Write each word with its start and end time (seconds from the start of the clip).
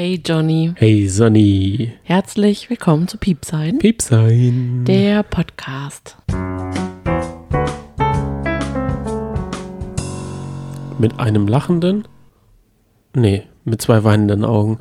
Hey 0.00 0.18
Johnny, 0.24 0.72
Hey 0.76 1.06
Sonny, 1.10 1.92
herzlich 2.04 2.70
willkommen 2.70 3.06
zu 3.06 3.18
Piepsein, 3.18 3.76
Piepsein. 3.76 4.82
der 4.86 5.22
Podcast. 5.22 6.16
Mit 10.98 11.20
einem 11.20 11.46
lachenden? 11.46 12.08
Nee, 13.14 13.42
mit 13.66 13.82
zwei 13.82 14.02
weinenden 14.02 14.42
Augen. 14.46 14.78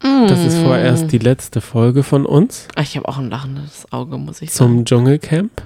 Das 0.00 0.44
ist 0.44 0.58
vorerst 0.58 1.12
die 1.12 1.18
letzte 1.18 1.60
Folge 1.60 2.02
von 2.02 2.26
uns 2.26 2.66
Ich 2.76 2.96
habe 2.96 3.06
auch 3.06 3.18
ein 3.18 3.30
lachendes 3.30 3.86
Auge, 3.92 4.18
muss 4.18 4.42
ich 4.42 4.50
sagen. 4.50 4.74
zum 4.78 4.84
Dschungelcamp. 4.84 5.62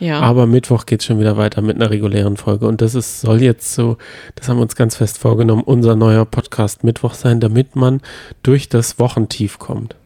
Ja, 0.00 0.20
Aber 0.20 0.46
Mittwoch 0.46 0.86
geht 0.86 1.00
es 1.00 1.06
schon 1.06 1.18
wieder 1.18 1.36
weiter 1.36 1.60
mit 1.60 1.76
einer 1.76 1.90
regulären 1.90 2.36
Folge. 2.36 2.66
Und 2.66 2.80
das 2.80 2.94
ist, 2.94 3.20
soll 3.20 3.42
jetzt 3.42 3.74
so, 3.74 3.96
das 4.36 4.48
haben 4.48 4.58
wir 4.58 4.62
uns 4.62 4.76
ganz 4.76 4.96
fest 4.96 5.18
vorgenommen, 5.18 5.62
unser 5.62 5.96
neuer 5.96 6.24
Podcast 6.24 6.84
Mittwoch 6.84 7.14
sein, 7.14 7.40
damit 7.40 7.74
man 7.74 8.00
durch 8.42 8.68
das 8.68 8.98
Wochentief 8.98 9.58
kommt. 9.58 9.96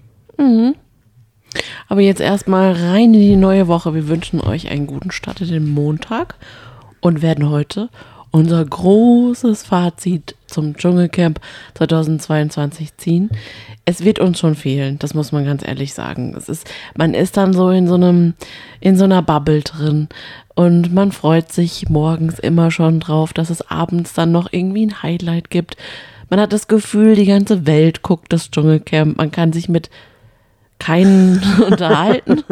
aber 1.88 2.00
jetzt 2.00 2.20
erstmal 2.20 2.72
rein 2.72 3.12
in 3.14 3.20
die 3.20 3.36
neue 3.36 3.68
Woche. 3.68 3.94
Wir 3.94 4.08
wünschen 4.08 4.40
euch 4.40 4.70
einen 4.70 4.86
guten 4.86 5.10
Start 5.10 5.40
in 5.40 5.48
den 5.48 5.68
Montag 5.68 6.36
und 7.00 7.20
werden 7.20 7.50
heute 7.50 7.90
unser 8.32 8.64
großes 8.64 9.62
Fazit 9.62 10.34
zum 10.46 10.76
Dschungelcamp 10.76 11.38
2022 11.74 12.96
ziehen. 12.96 13.30
Es 13.84 14.04
wird 14.04 14.18
uns 14.18 14.38
schon 14.38 14.54
fehlen, 14.54 14.98
das 14.98 15.14
muss 15.14 15.32
man 15.32 15.44
ganz 15.44 15.66
ehrlich 15.66 15.94
sagen. 15.94 16.34
Es 16.36 16.48
ist, 16.48 16.68
man 16.96 17.14
ist 17.14 17.36
dann 17.36 17.52
so 17.52 17.70
in 17.70 17.86
so 17.86 17.94
einem, 17.94 18.34
in 18.80 18.96
so 18.96 19.04
einer 19.04 19.22
Bubble 19.22 19.60
drin 19.60 20.08
und 20.54 20.92
man 20.92 21.12
freut 21.12 21.52
sich 21.52 21.88
morgens 21.88 22.38
immer 22.38 22.70
schon 22.70 23.00
drauf, 23.00 23.32
dass 23.32 23.50
es 23.50 23.70
abends 23.70 24.14
dann 24.14 24.32
noch 24.32 24.48
irgendwie 24.50 24.86
ein 24.86 25.02
Highlight 25.02 25.50
gibt. 25.50 25.76
Man 26.30 26.40
hat 26.40 26.52
das 26.52 26.66
Gefühl, 26.66 27.14
die 27.14 27.26
ganze 27.26 27.66
Welt 27.66 28.02
guckt 28.02 28.32
das 28.32 28.50
Dschungelcamp. 28.50 29.18
Man 29.18 29.30
kann 29.30 29.52
sich 29.52 29.68
mit 29.68 29.90
keinen 30.82 31.42
unterhalten. 31.66 32.42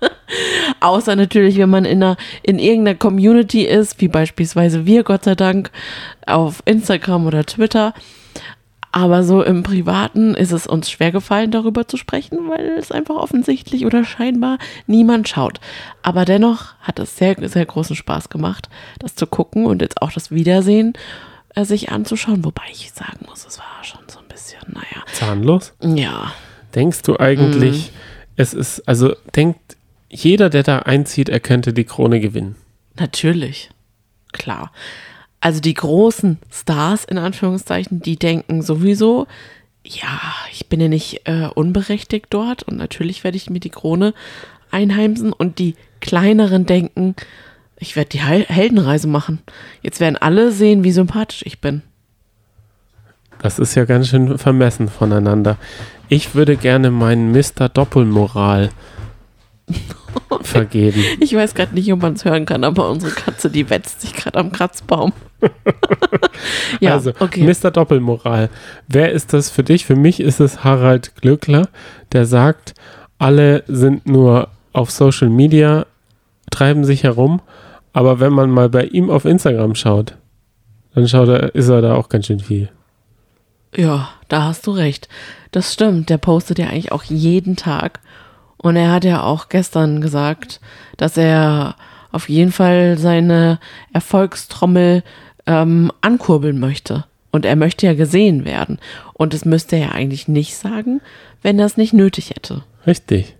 Außer 0.80 1.16
natürlich, 1.16 1.58
wenn 1.58 1.70
man 1.70 1.84
in, 1.84 2.02
einer, 2.02 2.16
in 2.42 2.58
irgendeiner 2.58 2.98
Community 2.98 3.64
ist, 3.64 4.00
wie 4.00 4.08
beispielsweise 4.08 4.84
wir, 4.86 5.02
Gott 5.02 5.24
sei 5.24 5.34
Dank, 5.34 5.70
auf 6.26 6.62
Instagram 6.66 7.26
oder 7.26 7.44
Twitter. 7.44 7.94
Aber 8.92 9.24
so 9.24 9.42
im 9.42 9.64
Privaten 9.64 10.34
ist 10.34 10.52
es 10.52 10.68
uns 10.68 10.88
schwer 10.88 11.10
gefallen, 11.10 11.50
darüber 11.50 11.88
zu 11.88 11.96
sprechen, 11.96 12.48
weil 12.48 12.76
es 12.78 12.92
einfach 12.92 13.16
offensichtlich 13.16 13.86
oder 13.86 14.04
scheinbar 14.04 14.58
niemand 14.86 15.28
schaut. 15.28 15.58
Aber 16.02 16.24
dennoch 16.24 16.74
hat 16.80 17.00
es 17.00 17.16
sehr, 17.16 17.36
sehr 17.48 17.66
großen 17.66 17.96
Spaß 17.96 18.28
gemacht, 18.28 18.68
das 19.00 19.16
zu 19.16 19.26
gucken 19.26 19.66
und 19.66 19.82
jetzt 19.82 20.00
auch 20.00 20.12
das 20.12 20.30
Wiedersehen 20.30 20.92
äh, 21.56 21.64
sich 21.64 21.90
anzuschauen. 21.90 22.44
Wobei 22.44 22.62
ich 22.70 22.92
sagen 22.92 23.26
muss, 23.28 23.44
es 23.44 23.58
war 23.58 23.82
schon 23.82 24.02
so 24.06 24.20
ein 24.20 24.28
bisschen, 24.28 24.62
naja, 24.68 25.04
Zahnlos? 25.12 25.72
ja, 25.82 26.32
Denkst 26.74 27.02
du 27.02 27.18
eigentlich, 27.18 27.90
Mhm. 27.92 27.96
es 28.36 28.54
ist, 28.54 28.88
also 28.88 29.14
denkt 29.36 29.76
jeder, 30.08 30.50
der 30.50 30.62
da 30.62 30.80
einzieht, 30.80 31.28
er 31.28 31.40
könnte 31.40 31.72
die 31.72 31.84
Krone 31.84 32.20
gewinnen? 32.20 32.56
Natürlich. 32.98 33.70
Klar. 34.32 34.70
Also 35.40 35.60
die 35.60 35.74
großen 35.74 36.38
Stars 36.52 37.04
in 37.04 37.18
Anführungszeichen, 37.18 38.00
die 38.00 38.16
denken 38.16 38.62
sowieso, 38.62 39.26
ja, 39.86 40.20
ich 40.52 40.68
bin 40.68 40.80
ja 40.80 40.88
nicht 40.88 41.22
äh, 41.28 41.48
unberechtigt 41.54 42.26
dort 42.30 42.62
und 42.62 42.76
natürlich 42.78 43.24
werde 43.24 43.36
ich 43.36 43.50
mir 43.50 43.60
die 43.60 43.70
Krone 43.70 44.14
einheimsen 44.70 45.32
und 45.32 45.58
die 45.58 45.74
kleineren 46.00 46.64
denken, 46.66 47.14
ich 47.78 47.94
werde 47.96 48.10
die 48.10 48.22
Heil 48.22 48.44
Heldenreise 48.48 49.08
machen. 49.08 49.40
Jetzt 49.82 50.00
werden 50.00 50.16
alle 50.16 50.52
sehen, 50.52 50.84
wie 50.84 50.92
sympathisch 50.92 51.42
ich 51.44 51.60
bin. 51.60 51.82
Das 53.42 53.58
ist 53.58 53.74
ja 53.74 53.84
ganz 53.84 54.08
schön 54.08 54.38
vermessen 54.38 54.88
voneinander. 54.88 55.58
Ich 56.08 56.34
würde 56.34 56.56
gerne 56.56 56.90
meinen 56.90 57.32
Mr. 57.32 57.68
Doppelmoral 57.68 58.70
vergeben. 60.42 61.02
Ich 61.20 61.34
weiß 61.34 61.54
gerade 61.54 61.74
nicht, 61.74 61.92
ob 61.92 62.02
man 62.02 62.14
es 62.14 62.24
hören 62.24 62.44
kann, 62.44 62.64
aber 62.64 62.90
unsere 62.90 63.12
Katze, 63.12 63.50
die 63.50 63.70
wetzt 63.70 64.02
sich 64.02 64.14
gerade 64.14 64.38
am 64.38 64.52
Kratzbaum. 64.52 65.12
ja, 66.80 66.92
also, 66.92 67.12
okay. 67.18 67.42
Mr. 67.42 67.70
Doppelmoral. 67.70 68.50
Wer 68.88 69.12
ist 69.12 69.32
das 69.32 69.50
für 69.50 69.64
dich? 69.64 69.86
Für 69.86 69.96
mich 69.96 70.20
ist 70.20 70.40
es 70.40 70.64
Harald 70.64 71.16
Glöckler, 71.16 71.68
der 72.12 72.26
sagt, 72.26 72.74
alle 73.18 73.64
sind 73.66 74.06
nur 74.06 74.48
auf 74.72 74.90
Social 74.90 75.30
Media, 75.30 75.86
treiben 76.50 76.84
sich 76.84 77.04
herum, 77.04 77.40
aber 77.92 78.20
wenn 78.20 78.32
man 78.32 78.50
mal 78.50 78.68
bei 78.68 78.84
ihm 78.84 79.10
auf 79.10 79.24
Instagram 79.24 79.74
schaut, 79.74 80.16
dann 80.94 81.08
schaut 81.08 81.28
er, 81.28 81.54
ist 81.54 81.68
er 81.68 81.80
da 81.80 81.94
auch 81.94 82.08
ganz 82.08 82.26
schön 82.26 82.40
viel. 82.40 82.68
Ja, 83.76 84.10
da 84.28 84.44
hast 84.44 84.66
du 84.66 84.70
recht. 84.72 85.08
Das 85.50 85.72
stimmt. 85.72 86.10
Der 86.10 86.18
postet 86.18 86.58
ja 86.58 86.66
eigentlich 86.66 86.92
auch 86.92 87.04
jeden 87.04 87.56
Tag. 87.56 88.00
Und 88.56 88.76
er 88.76 88.92
hat 88.92 89.04
ja 89.04 89.22
auch 89.22 89.48
gestern 89.48 90.00
gesagt, 90.00 90.60
dass 90.96 91.16
er 91.16 91.76
auf 92.12 92.28
jeden 92.28 92.52
Fall 92.52 92.96
seine 92.98 93.58
Erfolgstrommel 93.92 95.02
ähm, 95.46 95.90
ankurbeln 96.00 96.58
möchte. 96.58 97.04
Und 97.30 97.44
er 97.44 97.56
möchte 97.56 97.86
ja 97.86 97.94
gesehen 97.94 98.44
werden. 98.44 98.78
Und 99.12 99.34
das 99.34 99.44
müsste 99.44 99.76
er 99.76 99.92
eigentlich 99.92 100.28
nicht 100.28 100.56
sagen, 100.56 101.00
wenn 101.42 101.58
er 101.58 101.66
es 101.66 101.76
nicht 101.76 101.92
nötig 101.92 102.30
hätte. 102.30 102.62
Richtig. 102.86 103.36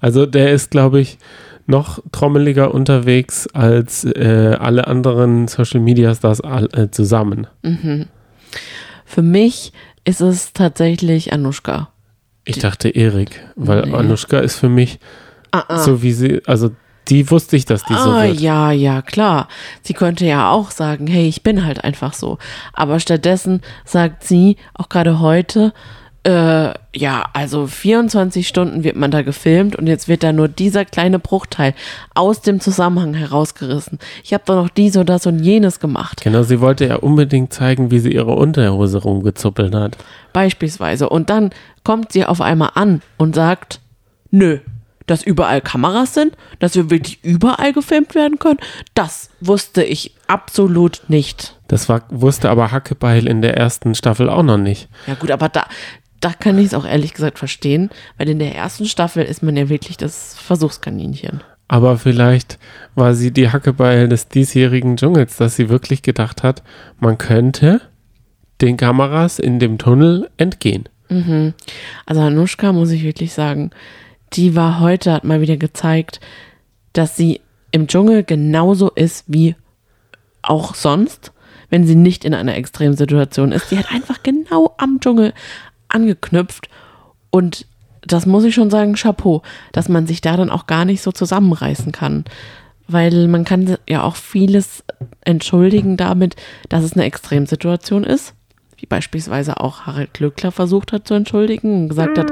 Also 0.00 0.24
der 0.24 0.52
ist, 0.52 0.70
glaube 0.70 1.00
ich, 1.00 1.18
noch 1.66 2.00
trommeliger 2.10 2.72
unterwegs 2.72 3.46
als 3.48 4.04
äh, 4.04 4.56
alle 4.58 4.86
anderen 4.86 5.46
Social 5.46 5.80
Media 5.80 6.14
Stars 6.14 6.40
all, 6.40 6.68
äh, 6.72 6.90
zusammen. 6.90 7.46
Für 9.08 9.22
mich 9.22 9.72
ist 10.04 10.20
es 10.20 10.52
tatsächlich 10.52 11.32
Anushka. 11.32 11.88
Ich 12.44 12.58
dachte 12.58 12.88
Erik, 12.90 13.42
weil 13.56 13.86
Nee. 13.86 13.94
Anushka 13.94 14.38
ist 14.38 14.56
für 14.56 14.68
mich 14.68 14.98
Ah, 15.50 15.64
ah. 15.68 15.78
so 15.78 16.02
wie 16.02 16.12
sie, 16.12 16.42
also 16.46 16.70
die 17.08 17.30
wusste 17.30 17.56
ich, 17.56 17.64
dass 17.64 17.84
die 17.84 17.94
so 17.94 17.98
Ah, 18.10 18.24
wird. 18.24 18.38
ja, 18.38 18.70
ja, 18.70 19.00
klar. 19.00 19.48
Sie 19.82 19.94
könnte 19.94 20.26
ja 20.26 20.50
auch 20.50 20.70
sagen, 20.70 21.06
hey, 21.06 21.26
ich 21.26 21.42
bin 21.42 21.64
halt 21.64 21.82
einfach 21.84 22.12
so. 22.12 22.36
Aber 22.74 23.00
stattdessen 23.00 23.62
sagt 23.86 24.24
sie, 24.24 24.56
auch 24.74 24.90
gerade 24.90 25.20
heute, 25.20 25.72
äh, 26.28 26.74
ja, 26.94 27.24
also 27.32 27.66
24 27.66 28.46
Stunden 28.46 28.84
wird 28.84 28.96
man 28.96 29.10
da 29.10 29.22
gefilmt 29.22 29.76
und 29.76 29.86
jetzt 29.86 30.08
wird 30.08 30.22
da 30.22 30.32
nur 30.32 30.46
dieser 30.48 30.84
kleine 30.84 31.18
Bruchteil 31.18 31.74
aus 32.14 32.42
dem 32.42 32.60
Zusammenhang 32.60 33.14
herausgerissen. 33.14 33.98
Ich 34.22 34.34
habe 34.34 34.42
doch 34.46 34.56
noch 34.56 34.68
dies 34.68 34.96
und 34.96 35.08
das 35.08 35.26
und 35.26 35.38
jenes 35.38 35.80
gemacht, 35.80 36.20
Genau, 36.22 36.42
sie 36.42 36.60
wollte 36.60 36.86
ja 36.86 36.96
unbedingt 36.96 37.54
zeigen, 37.54 37.90
wie 37.90 37.98
sie 37.98 38.12
ihre 38.12 38.34
Unterhose 38.34 38.98
rumgezuppelt 38.98 39.74
hat. 39.74 39.96
beispielsweise. 40.34 41.08
Und 41.08 41.30
dann 41.30 41.50
kommt 41.82 42.12
sie 42.12 42.26
auf 42.26 42.42
einmal 42.42 42.72
an 42.74 43.00
und 43.16 43.34
sagt, 43.34 43.80
nö, 44.30 44.58
dass 45.06 45.22
überall 45.22 45.62
Kameras 45.62 46.12
sind, 46.12 46.36
dass 46.58 46.74
wir 46.74 46.90
wirklich 46.90 47.24
überall 47.24 47.72
gefilmt 47.72 48.14
werden 48.14 48.38
können, 48.38 48.58
das 48.92 49.30
wusste 49.40 49.82
ich 49.82 50.14
absolut 50.26 51.00
nicht. 51.08 51.56
Das 51.66 51.88
war, 51.88 52.02
wusste 52.10 52.50
aber 52.50 52.72
Hackebeil 52.72 53.26
in 53.26 53.40
der 53.42 53.56
ersten 53.56 53.94
Staffel 53.94 54.28
auch 54.28 54.42
noch 54.42 54.58
nicht. 54.58 54.88
Ja 55.06 55.14
gut, 55.14 55.30
aber 55.30 55.48
da, 55.48 55.66
da 56.20 56.32
kann 56.32 56.58
ich 56.58 56.66
es 56.66 56.74
auch 56.74 56.84
ehrlich 56.84 57.14
gesagt 57.14 57.38
verstehen, 57.38 57.90
weil 58.16 58.28
in 58.28 58.38
der 58.38 58.54
ersten 58.54 58.86
Staffel 58.86 59.24
ist 59.24 59.42
man 59.42 59.56
ja 59.56 59.68
wirklich 59.68 59.96
das 59.96 60.34
Versuchskaninchen. 60.34 61.42
Aber 61.68 61.98
vielleicht 61.98 62.58
war 62.94 63.14
sie 63.14 63.30
die 63.30 63.50
Hackebeil 63.50 64.08
des 64.08 64.28
diesjährigen 64.28 64.96
Dschungels, 64.96 65.36
dass 65.36 65.56
sie 65.56 65.68
wirklich 65.68 66.02
gedacht 66.02 66.42
hat, 66.42 66.62
man 66.98 67.18
könnte 67.18 67.82
den 68.60 68.76
Kameras 68.76 69.38
in 69.38 69.58
dem 69.58 69.78
Tunnel 69.78 70.30
entgehen. 70.38 70.88
Also 72.06 72.20
Anushka, 72.20 72.72
muss 72.72 72.90
ich 72.90 73.02
wirklich 73.02 73.32
sagen, 73.32 73.70
die 74.32 74.56
war 74.56 74.80
heute, 74.80 75.12
hat 75.12 75.24
mal 75.24 75.40
wieder 75.40 75.56
gezeigt, 75.56 76.20
dass 76.92 77.16
sie 77.16 77.40
im 77.70 77.86
Dschungel 77.86 78.24
genauso 78.24 78.90
ist 78.90 79.24
wie 79.26 79.54
auch 80.42 80.74
sonst, 80.74 81.32
wenn 81.70 81.86
sie 81.86 81.94
nicht 81.94 82.24
in 82.24 82.34
einer 82.34 82.56
Extremsituation 82.56 83.52
ist. 83.52 83.70
Die 83.70 83.78
hat 83.78 83.92
einfach 83.92 84.22
genau 84.22 84.74
am 84.78 85.00
Dschungel 85.00 85.32
angeknüpft 85.88 86.68
und 87.30 87.66
das 88.02 88.26
muss 88.26 88.44
ich 88.44 88.54
schon 88.54 88.70
sagen, 88.70 88.94
Chapeau, 88.94 89.42
dass 89.72 89.88
man 89.88 90.06
sich 90.06 90.20
da 90.20 90.36
dann 90.36 90.50
auch 90.50 90.66
gar 90.66 90.84
nicht 90.84 91.02
so 91.02 91.12
zusammenreißen 91.12 91.92
kann. 91.92 92.24
Weil 92.86 93.28
man 93.28 93.44
kann 93.44 93.76
ja 93.88 94.02
auch 94.02 94.16
vieles 94.16 94.82
entschuldigen 95.24 95.96
damit, 95.96 96.36
dass 96.68 96.84
es 96.84 96.94
eine 96.94 97.04
Extremsituation 97.04 98.04
ist. 98.04 98.34
Wie 98.78 98.86
beispielsweise 98.86 99.60
auch 99.60 99.82
Harald 99.82 100.14
Glöckler 100.14 100.52
versucht 100.52 100.92
hat 100.92 101.06
zu 101.06 101.14
entschuldigen 101.14 101.82
und 101.82 101.88
gesagt 101.88 102.16
hat, 102.16 102.30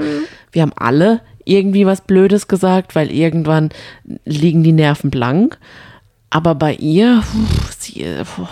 wir 0.53 0.63
haben 0.63 0.73
alle 0.77 1.21
irgendwie 1.45 1.85
was 1.85 2.01
Blödes 2.01 2.49
gesagt, 2.49 2.95
weil 2.95 3.11
irgendwann 3.11 3.71
liegen 4.25 4.63
die 4.63 4.73
Nerven 4.73 5.11
blank. 5.11 5.59
Aber 6.31 6.55
bei 6.55 6.75
ihr, 6.75 7.23
puh, 7.23 7.71
sie, 7.79 8.05
puh, 8.25 8.47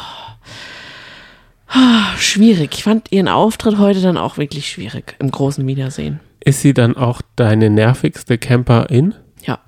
schwierig. 2.19 2.71
Ich 2.75 2.85
fand 2.85 3.11
ihren 3.13 3.29
Auftritt 3.29 3.79
heute 3.79 4.01
dann 4.01 4.17
auch 4.17 4.39
wirklich 4.39 4.69
schwierig 4.69 5.17
im 5.19 5.31
großen 5.31 5.67
Wiedersehen. 5.67 6.21
Ist 6.41 6.61
sie 6.61 6.75
dann 6.75 6.97
auch 6.97 7.23
deine 7.37 7.71
nervigste 7.71 8.39
Camperin? 8.39 9.15
Ja. 9.45 9.59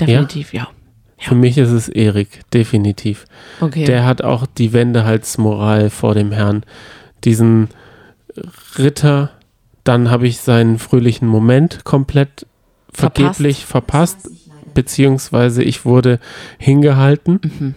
Definitiv, 0.00 0.52
ja. 0.52 0.68
Für 1.18 1.36
mich 1.36 1.56
ist 1.56 1.70
es 1.70 1.88
Erik, 1.88 2.40
definitiv. 2.52 3.26
Okay. 3.60 3.84
Der 3.84 4.04
hat 4.04 4.22
auch 4.22 4.44
die 4.46 4.72
Wendehalsmoral 4.72 5.90
vor 5.90 6.14
dem 6.14 6.32
Herrn. 6.32 6.64
diesen 7.24 7.68
Ritter, 8.76 9.30
dann 9.84 10.10
habe 10.10 10.26
ich 10.26 10.40
seinen 10.40 10.78
fröhlichen 10.78 11.28
Moment 11.28 11.84
komplett 11.84 12.46
Verpasst. 12.92 13.16
vergeblich 13.16 13.64
verpasst, 13.64 14.28
beziehungsweise 14.74 15.62
ich 15.62 15.84
wurde 15.84 16.18
hingehalten. 16.58 17.40
Mhm. 17.42 17.74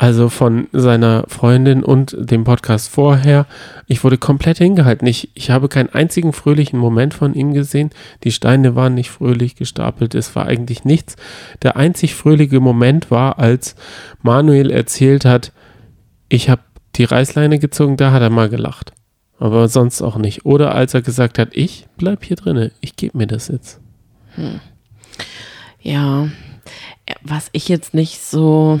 Also 0.00 0.30
von 0.30 0.66
seiner 0.72 1.24
Freundin 1.28 1.84
und 1.84 2.16
dem 2.18 2.44
Podcast 2.44 2.88
vorher. 2.88 3.44
Ich 3.86 4.02
wurde 4.02 4.16
komplett 4.16 4.56
hingehalten. 4.56 5.06
Ich, 5.06 5.28
ich 5.34 5.50
habe 5.50 5.68
keinen 5.68 5.90
einzigen 5.90 6.32
fröhlichen 6.32 6.78
Moment 6.78 7.12
von 7.12 7.34
ihm 7.34 7.52
gesehen. 7.52 7.90
Die 8.24 8.32
Steine 8.32 8.74
waren 8.74 8.94
nicht 8.94 9.10
fröhlich 9.10 9.56
gestapelt. 9.56 10.14
Es 10.14 10.34
war 10.34 10.46
eigentlich 10.46 10.86
nichts. 10.86 11.16
Der 11.60 11.76
einzig 11.76 12.14
fröhliche 12.14 12.60
Moment 12.60 13.10
war, 13.10 13.38
als 13.38 13.76
Manuel 14.22 14.70
erzählt 14.70 15.26
hat, 15.26 15.52
ich 16.30 16.48
habe 16.48 16.62
die 16.96 17.04
Reißleine 17.04 17.58
gezogen, 17.58 17.98
da 17.98 18.10
hat 18.10 18.22
er 18.22 18.30
mal 18.30 18.48
gelacht. 18.48 18.94
Aber 19.38 19.68
sonst 19.68 20.00
auch 20.00 20.16
nicht. 20.16 20.46
Oder 20.46 20.74
als 20.74 20.94
er 20.94 21.02
gesagt 21.02 21.38
hat, 21.38 21.50
ich 21.52 21.88
bleib 21.98 22.24
hier 22.24 22.36
drinne, 22.36 22.72
ich 22.80 22.96
gebe 22.96 23.18
mir 23.18 23.26
das 23.26 23.48
jetzt. 23.48 23.82
Ja, 25.82 26.28
was 27.20 27.50
ich 27.52 27.68
jetzt 27.68 27.92
nicht 27.92 28.22
so, 28.22 28.80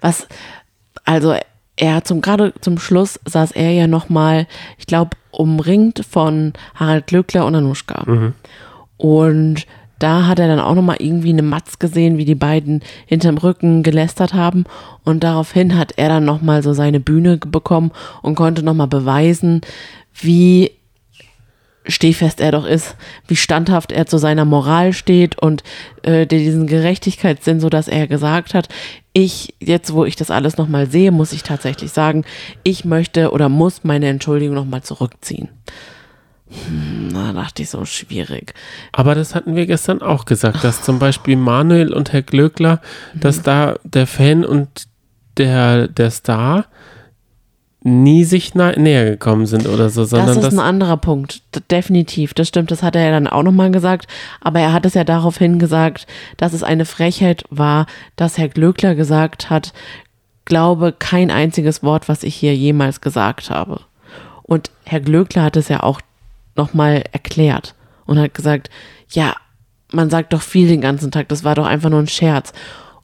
was, 0.00 0.26
also 1.04 1.34
er 1.76 2.04
zum 2.04 2.20
gerade 2.20 2.52
zum 2.60 2.78
Schluss 2.78 3.18
saß 3.24 3.52
er 3.52 3.70
ja 3.70 3.86
noch 3.86 4.08
mal, 4.08 4.46
ich 4.78 4.86
glaube, 4.86 5.16
umringt 5.30 6.04
von 6.08 6.52
Harald 6.74 7.06
Glöckler 7.06 7.46
und 7.46 7.54
Anuschka. 7.54 8.04
Und 8.96 9.66
da 9.98 10.26
hat 10.26 10.38
er 10.38 10.48
dann 10.48 10.58
auch 10.58 10.74
noch 10.74 10.82
mal 10.82 10.96
irgendwie 10.98 11.30
eine 11.30 11.42
Matz 11.42 11.78
gesehen, 11.78 12.18
wie 12.18 12.24
die 12.24 12.34
beiden 12.34 12.82
hinterm 13.06 13.38
Rücken 13.38 13.82
gelästert 13.82 14.34
haben. 14.34 14.64
Und 15.04 15.22
daraufhin 15.22 15.78
hat 15.78 15.92
er 15.96 16.08
dann 16.08 16.24
noch 16.24 16.42
mal 16.42 16.62
so 16.62 16.72
seine 16.72 16.98
Bühne 16.98 17.36
bekommen 17.38 17.92
und 18.20 18.34
konnte 18.34 18.64
noch 18.64 18.74
mal 18.74 18.86
beweisen, 18.86 19.60
wie 20.14 20.72
stehfest 21.86 22.40
er 22.40 22.52
doch 22.52 22.66
ist, 22.66 22.96
wie 23.26 23.36
standhaft 23.36 23.92
er 23.92 24.06
zu 24.06 24.18
seiner 24.18 24.44
Moral 24.44 24.92
steht 24.92 25.38
und 25.38 25.62
äh, 26.02 26.26
diesen 26.26 26.66
Gerechtigkeitssinn, 26.66 27.60
so 27.60 27.68
dass 27.68 27.88
er 27.88 28.06
gesagt 28.06 28.54
hat, 28.54 28.68
ich, 29.12 29.54
jetzt 29.60 29.92
wo 29.92 30.04
ich 30.04 30.16
das 30.16 30.30
alles 30.30 30.56
nochmal 30.56 30.90
sehe, 30.90 31.12
muss 31.12 31.32
ich 31.32 31.42
tatsächlich 31.42 31.92
sagen, 31.92 32.24
ich 32.62 32.84
möchte 32.84 33.30
oder 33.32 33.48
muss 33.48 33.84
meine 33.84 34.08
Entschuldigung 34.08 34.54
nochmal 34.54 34.82
zurückziehen. 34.82 35.48
Hm, 36.48 37.08
na, 37.12 37.32
dachte 37.32 37.62
ich 37.62 37.70
so 37.70 37.84
schwierig. 37.84 38.54
Aber 38.92 39.14
das 39.14 39.34
hatten 39.34 39.56
wir 39.56 39.66
gestern 39.66 40.02
auch 40.02 40.24
gesagt, 40.24 40.64
dass 40.64 40.82
zum 40.82 40.98
Beispiel 40.98 41.36
Manuel 41.36 41.92
und 41.92 42.12
Herr 42.12 42.22
Glöckler, 42.22 42.80
dass 43.14 43.42
da 43.42 43.76
der 43.84 44.06
Fan 44.06 44.44
und 44.44 44.86
der, 45.36 45.88
der 45.88 46.10
Star 46.10 46.66
nie 47.84 48.24
sich 48.24 48.54
näher 48.54 49.04
gekommen 49.04 49.46
sind 49.46 49.66
oder 49.66 49.90
so, 49.90 50.04
sondern 50.04 50.28
das 50.28 50.36
ist 50.36 50.44
das, 50.44 50.54
ein 50.54 50.60
anderer 50.60 50.96
Punkt, 50.96 51.42
definitiv. 51.70 52.32
Das 52.34 52.48
stimmt, 52.48 52.70
das 52.70 52.82
hat 52.82 52.94
er 52.94 53.04
ja 53.04 53.10
dann 53.10 53.26
auch 53.26 53.42
nochmal 53.42 53.70
gesagt. 53.70 54.06
Aber 54.40 54.60
er 54.60 54.72
hat 54.72 54.86
es 54.86 54.94
ja 54.94 55.04
daraufhin 55.04 55.58
gesagt, 55.58 56.06
dass 56.36 56.52
es 56.52 56.62
eine 56.62 56.84
Frechheit 56.84 57.44
war, 57.50 57.86
dass 58.16 58.38
Herr 58.38 58.48
Glöckler 58.48 58.94
gesagt 58.94 59.50
hat, 59.50 59.72
glaube 60.44 60.94
kein 60.96 61.30
einziges 61.30 61.82
Wort, 61.82 62.08
was 62.08 62.22
ich 62.22 62.34
hier 62.34 62.54
jemals 62.54 63.00
gesagt 63.00 63.50
habe. 63.50 63.80
Und 64.42 64.70
Herr 64.84 65.00
Glöckler 65.00 65.42
hat 65.42 65.56
es 65.56 65.68
ja 65.68 65.82
auch 65.82 66.00
nochmal 66.56 67.04
erklärt 67.12 67.74
und 68.06 68.18
hat 68.18 68.34
gesagt, 68.34 68.70
ja, 69.10 69.34
man 69.92 70.10
sagt 70.10 70.32
doch 70.32 70.42
viel 70.42 70.68
den 70.68 70.80
ganzen 70.80 71.10
Tag, 71.10 71.28
das 71.28 71.44
war 71.44 71.54
doch 71.54 71.66
einfach 71.66 71.90
nur 71.90 72.00
ein 72.00 72.08
Scherz. 72.08 72.52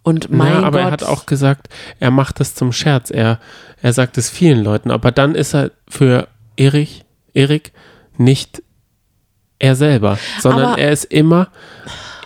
Und 0.09 0.31
mein 0.31 0.53
ja, 0.53 0.59
aber 0.63 0.79
Gott, 0.79 0.87
er 0.87 0.91
hat 0.93 1.03
auch 1.03 1.27
gesagt, 1.27 1.69
er 2.01 2.11
macht 2.11 2.41
das 2.41 2.55
zum 2.55 2.73
Scherz. 2.73 3.11
Er, 3.11 3.39
er 3.83 3.93
sagt 3.93 4.17
es 4.17 4.31
vielen 4.31 4.65
Leuten, 4.65 4.91
aber 4.91 5.13
dann 5.13 5.35
ist 5.35 5.55
er 5.55 5.71
für 5.89 6.29
Erik, 6.57 7.05
Erik 7.35 7.73
nicht 8.17 8.63
er 9.59 9.75
selber, 9.77 10.19
sondern 10.41 10.71
Aber- 10.73 10.79
er 10.79 10.93
ist 10.93 11.05
immer, 11.05 11.49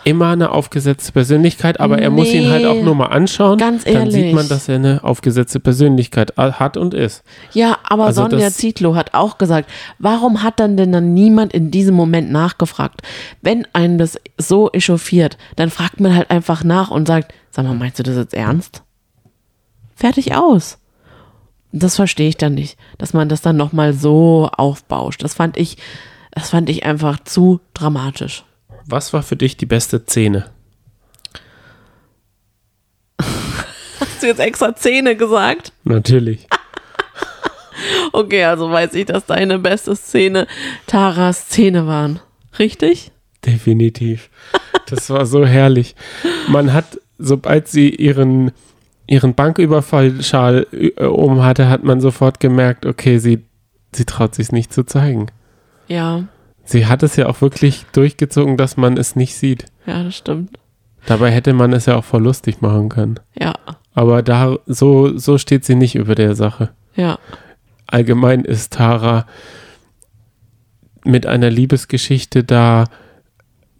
immer 0.04 0.28
eine 0.30 0.50
aufgesetzte 0.50 1.12
Persönlichkeit, 1.12 1.80
aber 1.80 1.98
er 1.98 2.10
muss 2.10 2.28
ihn 2.28 2.50
halt 2.50 2.64
auch 2.66 2.82
nur 2.82 2.94
mal 2.94 3.06
anschauen. 3.06 3.58
ganz 3.58 3.84
Dann 3.84 4.10
sieht 4.10 4.20
ehrlich. 4.20 4.34
man, 4.34 4.48
dass 4.48 4.68
er 4.68 4.76
eine 4.76 5.04
aufgesetzte 5.04 5.60
Persönlichkeit 5.60 6.36
hat 6.36 6.76
und 6.76 6.94
ist. 6.94 7.22
Ja, 7.52 7.78
aber 7.88 8.06
Also 8.06 8.28
Sonja 8.28 8.50
Zietlow 8.50 8.94
hat 8.94 9.14
auch 9.14 9.38
gesagt, 9.38 9.70
warum 9.98 10.42
hat 10.42 10.60
dann 10.60 10.76
denn 10.76 10.92
dann 10.92 11.14
niemand 11.14 11.52
in 11.52 11.70
diesem 11.70 11.94
Moment 11.94 12.30
nachgefragt? 12.30 13.02
Wenn 13.40 13.66
einen 13.72 13.98
das 13.98 14.18
so 14.38 14.70
echauffiert, 14.72 15.38
dann 15.56 15.70
fragt 15.70 16.00
man 16.00 16.14
halt 16.14 16.30
einfach 16.30 16.64
nach 16.64 16.90
und 16.90 17.06
sagt, 17.06 17.32
sag 17.50 17.64
mal, 17.64 17.74
meinst 17.74 17.98
du 17.98 18.02
das 18.02 18.16
jetzt 18.16 18.34
ernst? 18.34 18.82
Fertig 19.94 20.34
aus. 20.34 20.78
Das 21.72 21.96
verstehe 21.96 22.28
ich 22.28 22.36
dann 22.36 22.54
nicht, 22.54 22.76
dass 22.98 23.14
man 23.14 23.28
das 23.28 23.40
dann 23.40 23.56
nochmal 23.56 23.94
so 23.94 24.50
aufbauscht. 24.56 25.22
Das 25.22 25.34
fand 25.34 25.56
ich, 25.56 25.78
das 26.32 26.50
fand 26.50 26.68
ich 26.68 26.84
einfach 26.84 27.20
zu 27.24 27.60
dramatisch. 27.72 28.44
Was 28.86 29.12
war 29.12 29.22
für 29.22 29.36
dich 29.36 29.56
die 29.56 29.66
beste 29.66 30.02
Szene? 30.04 30.50
Hast 33.20 34.22
du 34.22 34.26
jetzt 34.26 34.40
extra 34.40 34.74
Zähne 34.74 35.16
gesagt? 35.16 35.72
Natürlich. 35.84 36.46
Okay, 38.12 38.44
also 38.44 38.70
weiß 38.70 38.94
ich, 38.94 39.06
dass 39.06 39.24
deine 39.24 39.58
beste 39.58 39.96
Szene 39.96 40.46
Taras 40.86 41.48
Zähne 41.48 41.86
waren. 41.86 42.20
Richtig? 42.58 43.10
Definitiv. 43.44 44.28
Das 44.86 45.08
war 45.10 45.24
so 45.24 45.46
herrlich. 45.46 45.96
Man 46.48 46.72
hat, 46.72 47.00
sobald 47.18 47.68
sie 47.68 47.88
ihren, 47.88 48.52
ihren 49.06 49.34
Banküberfallschal 49.34 50.66
äh, 50.72 51.04
um 51.04 51.42
hatte, 51.42 51.68
hat 51.68 51.84
man 51.84 52.00
sofort 52.00 52.38
gemerkt, 52.38 52.84
okay, 52.86 53.18
sie, 53.18 53.44
sie 53.94 54.04
traut 54.04 54.34
sich 54.34 54.52
nicht 54.52 54.72
zu 54.72 54.84
zeigen. 54.84 55.28
Ja, 55.88 56.24
Sie 56.64 56.86
hat 56.86 57.02
es 57.02 57.16
ja 57.16 57.26
auch 57.28 57.40
wirklich 57.40 57.84
durchgezogen, 57.92 58.56
dass 58.56 58.76
man 58.76 58.96
es 58.96 59.16
nicht 59.16 59.34
sieht. 59.36 59.66
ja, 59.86 60.02
das 60.02 60.16
stimmt. 60.16 60.58
Dabei 61.06 61.32
hätte 61.32 61.52
man 61.52 61.72
es 61.72 61.86
ja 61.86 61.96
auch 61.96 62.04
voll 62.04 62.22
lustig 62.22 62.60
machen 62.62 62.88
können. 62.88 63.18
Ja, 63.38 63.54
Aber 63.92 64.22
da, 64.22 64.56
so, 64.66 65.18
so 65.18 65.36
steht 65.36 65.64
sie 65.64 65.74
nicht 65.74 65.96
über 65.96 66.14
der 66.14 66.36
Sache. 66.36 66.70
ja, 66.94 67.18
allgemein 67.88 68.44
ist 68.44 68.72
Tara 68.74 69.26
mit 71.04 71.26
einer 71.26 71.50
Liebesgeschichte 71.50 72.44
da 72.44 72.84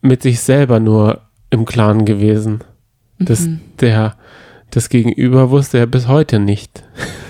mit 0.01 0.23
sich 0.23 0.41
selber 0.41 0.81
nur 0.81 1.21
im 1.51 1.65
Klaren 1.65 2.05
gewesen. 2.05 2.65
Das, 3.19 3.49
der, 3.81 4.17
das 4.73 4.89
Gegenüber 4.89 5.51
wusste 5.51 5.79
er 5.79 5.87
bis 5.87 6.09
heute 6.09 6.41
nicht. 6.41 6.83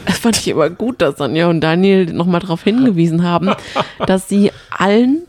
Das 0.06 0.18
fand 0.18 0.38
ich 0.38 0.50
aber 0.52 0.70
gut, 0.70 1.02
dass 1.02 1.18
Sonja 1.18 1.48
und 1.50 1.60
Daniel 1.60 2.06
nochmal 2.12 2.40
darauf 2.40 2.64
hingewiesen 2.64 3.22
haben, 3.22 3.50
dass 4.06 4.28
sie 4.28 4.50
allen 4.70 5.22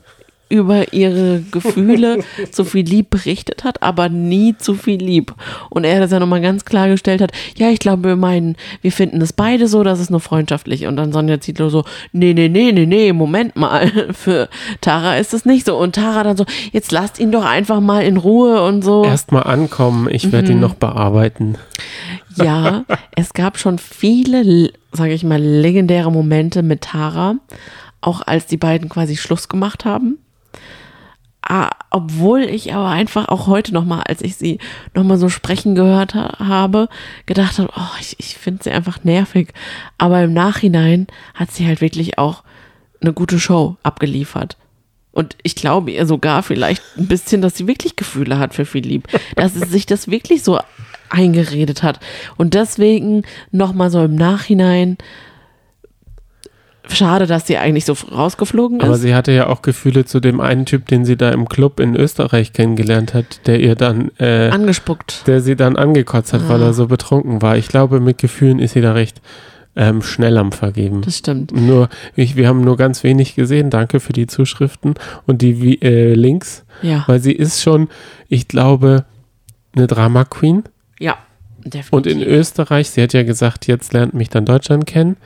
über 0.54 0.94
ihre 0.94 1.42
Gefühle 1.50 2.24
zu 2.52 2.64
viel 2.64 2.86
lieb 2.86 3.10
berichtet 3.10 3.64
hat, 3.64 3.82
aber 3.82 4.08
nie 4.08 4.56
zu 4.56 4.76
viel 4.76 5.04
lieb. 5.04 5.34
Und 5.72 5.84
er 5.84 6.00
das 6.00 6.12
ja 6.12 6.20
nochmal 6.20 6.42
ganz 6.42 6.64
klargestellt 6.64 7.22
hat, 7.22 7.32
ja, 7.58 7.70
ich 7.70 7.80
glaube, 7.80 8.04
wir 8.10 8.16
meinen, 8.16 8.56
wir 8.84 8.92
finden 8.92 9.20
es 9.20 9.34
beide 9.34 9.68
so, 9.68 9.84
das 9.84 10.00
ist 10.00 10.12
nur 10.12 10.20
freundschaftlich. 10.20 10.86
Und 10.86 10.96
dann 10.96 11.12
Sonja 11.12 11.42
Zietlow 11.42 11.70
so, 11.70 11.86
nee, 12.12 12.36
nee, 12.36 12.50
nee, 12.50 12.72
nee, 12.72 12.86
nee, 12.86 13.14
Moment 13.14 13.56
mal, 13.56 13.92
für 14.14 14.48
Tara 14.80 15.18
ist 15.18 15.34
es 15.34 15.44
nicht 15.44 15.66
so. 15.66 15.76
Und 15.76 15.96
Tara 15.96 16.22
dann 16.22 16.38
so, 16.38 16.46
jetzt 16.72 16.92
lasst 16.92 17.20
ihn 17.20 17.32
doch 17.32 17.46
einfach 17.46 17.80
mal 17.80 18.04
in 18.04 18.18
Ruhe 18.18 18.64
und 18.64 18.84
so. 18.84 19.06
Erstmal 19.06 19.46
ankommen, 19.46 20.08
ich 20.12 20.32
werde 20.32 20.52
ihn 20.52 20.60
noch 20.60 20.76
bearbeiten. 20.76 21.58
Ja, 22.36 22.86
es 23.16 23.34
gab 23.34 23.58
schon 23.58 23.80
viele, 23.80 24.72
sage 24.92 25.14
ich 25.14 25.24
mal, 25.24 25.42
legendäre 25.42 26.12
Momente 26.12 26.62
mit 26.62 26.82
Tara, 26.82 27.38
auch 28.02 28.22
als 28.22 28.46
die 28.46 28.58
beiden 28.58 28.88
quasi 28.88 29.18
Schluss 29.18 29.50
gemacht 29.50 29.84
haben. 29.84 30.20
Ah, 31.46 31.72
obwohl 31.90 32.44
ich 32.44 32.74
aber 32.74 32.88
einfach 32.88 33.28
auch 33.28 33.48
heute 33.48 33.74
nochmal, 33.74 34.04
als 34.08 34.22
ich 34.22 34.38
sie 34.38 34.60
nochmal 34.94 35.18
so 35.18 35.28
sprechen 35.28 35.76
gehört 35.76 36.16
ha 36.16 36.40
habe, 36.40 36.88
gedacht 37.26 37.60
habe, 37.60 37.70
oh, 37.76 37.98
ich, 38.00 38.16
ich 38.18 38.38
finde 38.38 38.64
sie 38.64 38.72
einfach 38.72 39.04
nervig. 39.04 39.54
Aber 39.98 40.24
im 40.24 40.32
Nachhinein 40.32 41.08
hat 41.34 41.52
sie 41.52 41.68
halt 41.68 41.82
wirklich 41.82 42.18
auch 42.18 42.44
eine 43.02 43.12
gute 43.12 43.40
Show 43.40 43.76
abgeliefert. 43.84 44.56
Und 45.12 45.36
ich 45.44 45.56
glaube 45.56 45.92
ihr 45.92 46.06
sogar 46.06 46.44
vielleicht 46.44 46.82
ein 46.98 47.08
bisschen, 47.08 47.42
dass 47.42 47.58
sie 47.58 47.68
wirklich 47.68 47.98
Gefühle 47.98 48.40
hat 48.40 48.54
für 48.54 48.66
Philipp. 48.66 49.08
Dass 49.36 49.54
sie 49.54 49.66
sich 49.68 49.86
das 49.86 50.08
wirklich 50.08 50.44
so 50.44 50.60
eingeredet 51.10 51.84
hat. 51.84 52.00
Und 52.38 52.54
deswegen 52.54 53.24
nochmal 53.52 53.92
so 53.92 54.04
im 54.04 54.16
Nachhinein, 54.16 54.98
schade, 56.94 57.28
dass 57.28 57.48
sie 57.48 57.58
eigentlich 57.58 57.86
so 57.86 57.94
rausgeflogen 57.94 58.82
Aber 58.82 58.94
ist. 58.96 59.02
sie 59.02 59.14
hatte 59.16 59.32
ja 59.32 59.48
auch 59.48 59.62
Gefühle 59.62 60.06
zu 60.06 60.20
dem 60.20 60.40
einen 60.40 60.66
Typ, 60.66 60.88
den 60.88 61.06
sie 61.06 61.18
da 61.18 61.30
im 61.32 61.48
Club 61.50 61.80
in 61.80 61.96
Österreich 61.96 62.54
kennengelernt 62.54 63.14
hat, 63.14 63.46
der 63.48 63.60
ihr 63.60 63.76
dann, 63.76 64.12
äh, 64.20 64.50
Angespuckt. 64.50 65.28
der 65.28 65.42
sie 65.42 65.56
dann 65.56 65.76
angekotzt 65.76 66.34
hat, 66.34 66.48
weil 66.50 66.62
Ah. 66.62 66.68
er 66.68 66.74
so 66.74 66.88
betrunken 66.88 67.42
war. 67.42 67.58
Ich 67.58 67.68
glaube, 67.68 68.00
mit 68.00 68.18
Gefühlen 68.18 68.60
ist 68.60 68.74
sie 68.74 68.82
da 68.82 68.94
recht 68.94 69.22
ähm, 69.76 70.04
schnell 70.04 70.38
am 70.38 70.52
Vergeben. 70.52 71.02
Das 71.02 71.18
stimmt. 71.18 71.52
Nur, 71.52 71.90
ich, 72.16 72.36
wir 72.36 72.48
haben 72.48 72.62
nur 72.64 72.78
ganz 72.78 73.04
wenig 73.04 73.34
gesehen. 73.34 73.72
Danke 73.72 74.00
für 74.00 74.14
die 74.14 74.28
Zuschriften 74.28 74.94
und 75.26 75.42
die 75.42 75.82
äh, 75.82 76.14
Links, 76.14 76.64
Ja. 76.84 77.04
weil 77.08 77.20
sie 77.20 77.32
ist 77.32 77.62
schon, 77.64 77.90
ich 78.30 78.48
glaube, 78.48 79.06
eine 79.76 79.88
Drama 79.88 80.26
Queen. 80.26 80.64
Ja. 81.00 81.18
Definitiv. 81.66 81.92
Und 81.94 82.06
in 82.08 82.22
Österreich, 82.22 82.90
sie 82.92 83.02
hat 83.02 83.14
ja 83.14 83.24
gesagt, 83.24 83.66
jetzt 83.68 83.94
lernt 83.94 84.14
mich 84.14 84.30
dann 84.30 84.46
Deutschland 84.46 84.86
kennen. 84.86 85.18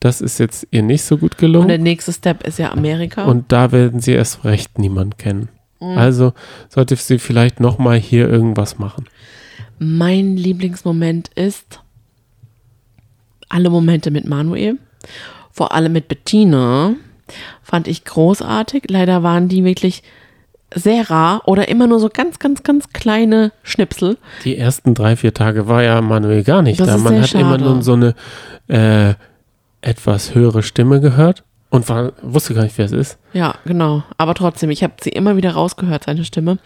Das 0.00 0.20
ist 0.20 0.38
jetzt 0.38 0.66
ihr 0.70 0.82
nicht 0.82 1.02
so 1.02 1.16
gut 1.16 1.32
Und 1.32 1.40
der 1.40 1.48
gelungen. 1.48 1.82
nächste 1.82 2.12
Step 2.12 2.46
ist 2.46 2.58
ja 2.58 2.72
Amerika. 2.72 3.24
Und 3.24 3.50
da 3.52 3.72
werden 3.72 4.00
sie 4.00 4.12
erst 4.12 4.44
recht 4.44 4.78
niemand 4.78 5.18
kennen. 5.18 5.48
Mhm. 5.80 5.96
Also 5.98 6.32
sollte 6.68 6.96
sie 6.96 7.18
vielleicht 7.18 7.60
nochmal 7.60 7.98
hier 7.98 8.28
irgendwas 8.28 8.78
machen. 8.78 9.06
Mein 9.78 10.36
Lieblingsmoment 10.36 11.28
ist 11.34 11.80
alle 13.48 13.70
Momente 13.70 14.10
mit 14.10 14.26
Manuel, 14.26 14.78
vor 15.50 15.72
allem 15.74 15.92
mit 15.92 16.08
Bettina, 16.08 16.94
fand 17.62 17.88
ich 17.88 18.04
großartig. 18.04 18.84
Leider 18.88 19.22
waren 19.22 19.48
die 19.48 19.64
wirklich 19.64 20.02
sehr 20.74 21.08
rar 21.08 21.42
oder 21.46 21.68
immer 21.68 21.86
nur 21.86 22.00
so 22.00 22.08
ganz, 22.12 22.38
ganz, 22.38 22.62
ganz 22.62 22.88
kleine 22.92 23.52
Schnipsel. 23.62 24.18
Die 24.44 24.56
ersten 24.56 24.94
drei, 24.94 25.16
vier 25.16 25.32
Tage 25.32 25.68
war 25.68 25.82
ja 25.82 26.00
Manuel 26.00 26.42
gar 26.42 26.62
nicht 26.62 26.80
Das 26.80 26.88
da. 26.88 26.98
Man 26.98 27.22
hat 27.22 27.32
immer 27.34 27.58
schade. 27.58 27.64
nur 27.64 27.82
so 27.82 27.92
eine 27.92 28.14
äh, 28.68 29.14
etwas 29.84 30.34
höhere 30.34 30.62
Stimme 30.62 31.00
gehört 31.00 31.44
und 31.70 31.88
war, 31.88 32.12
wusste 32.22 32.54
gar 32.54 32.62
nicht, 32.62 32.78
wer 32.78 32.86
es 32.86 32.92
ist. 32.92 33.18
Ja, 33.32 33.56
genau. 33.64 34.02
Aber 34.16 34.34
trotzdem, 34.34 34.70
ich 34.70 34.82
habe 34.82 34.94
sie 35.00 35.10
immer 35.10 35.36
wieder 35.36 35.52
rausgehört, 35.52 36.04
seine 36.04 36.24
Stimme. 36.24 36.58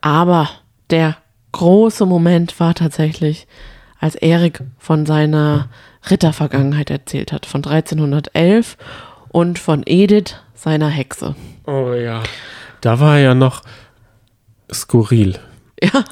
Aber 0.00 0.48
der 0.90 1.16
große 1.52 2.06
Moment 2.06 2.58
war 2.60 2.74
tatsächlich, 2.74 3.46
als 3.98 4.14
Erik 4.14 4.62
von 4.78 5.06
seiner 5.06 5.68
Rittervergangenheit 6.10 6.90
erzählt 6.90 7.32
hat, 7.32 7.46
von 7.46 7.64
1311 7.64 8.76
und 9.28 9.58
von 9.58 9.82
Edith, 9.86 10.36
seiner 10.54 10.88
Hexe. 10.88 11.34
Oh 11.66 11.92
ja. 11.92 12.22
Da 12.80 13.00
war 13.00 13.16
er 13.16 13.22
ja 13.22 13.34
noch 13.34 13.62
skurril. 14.72 15.38
Ja. 15.82 16.04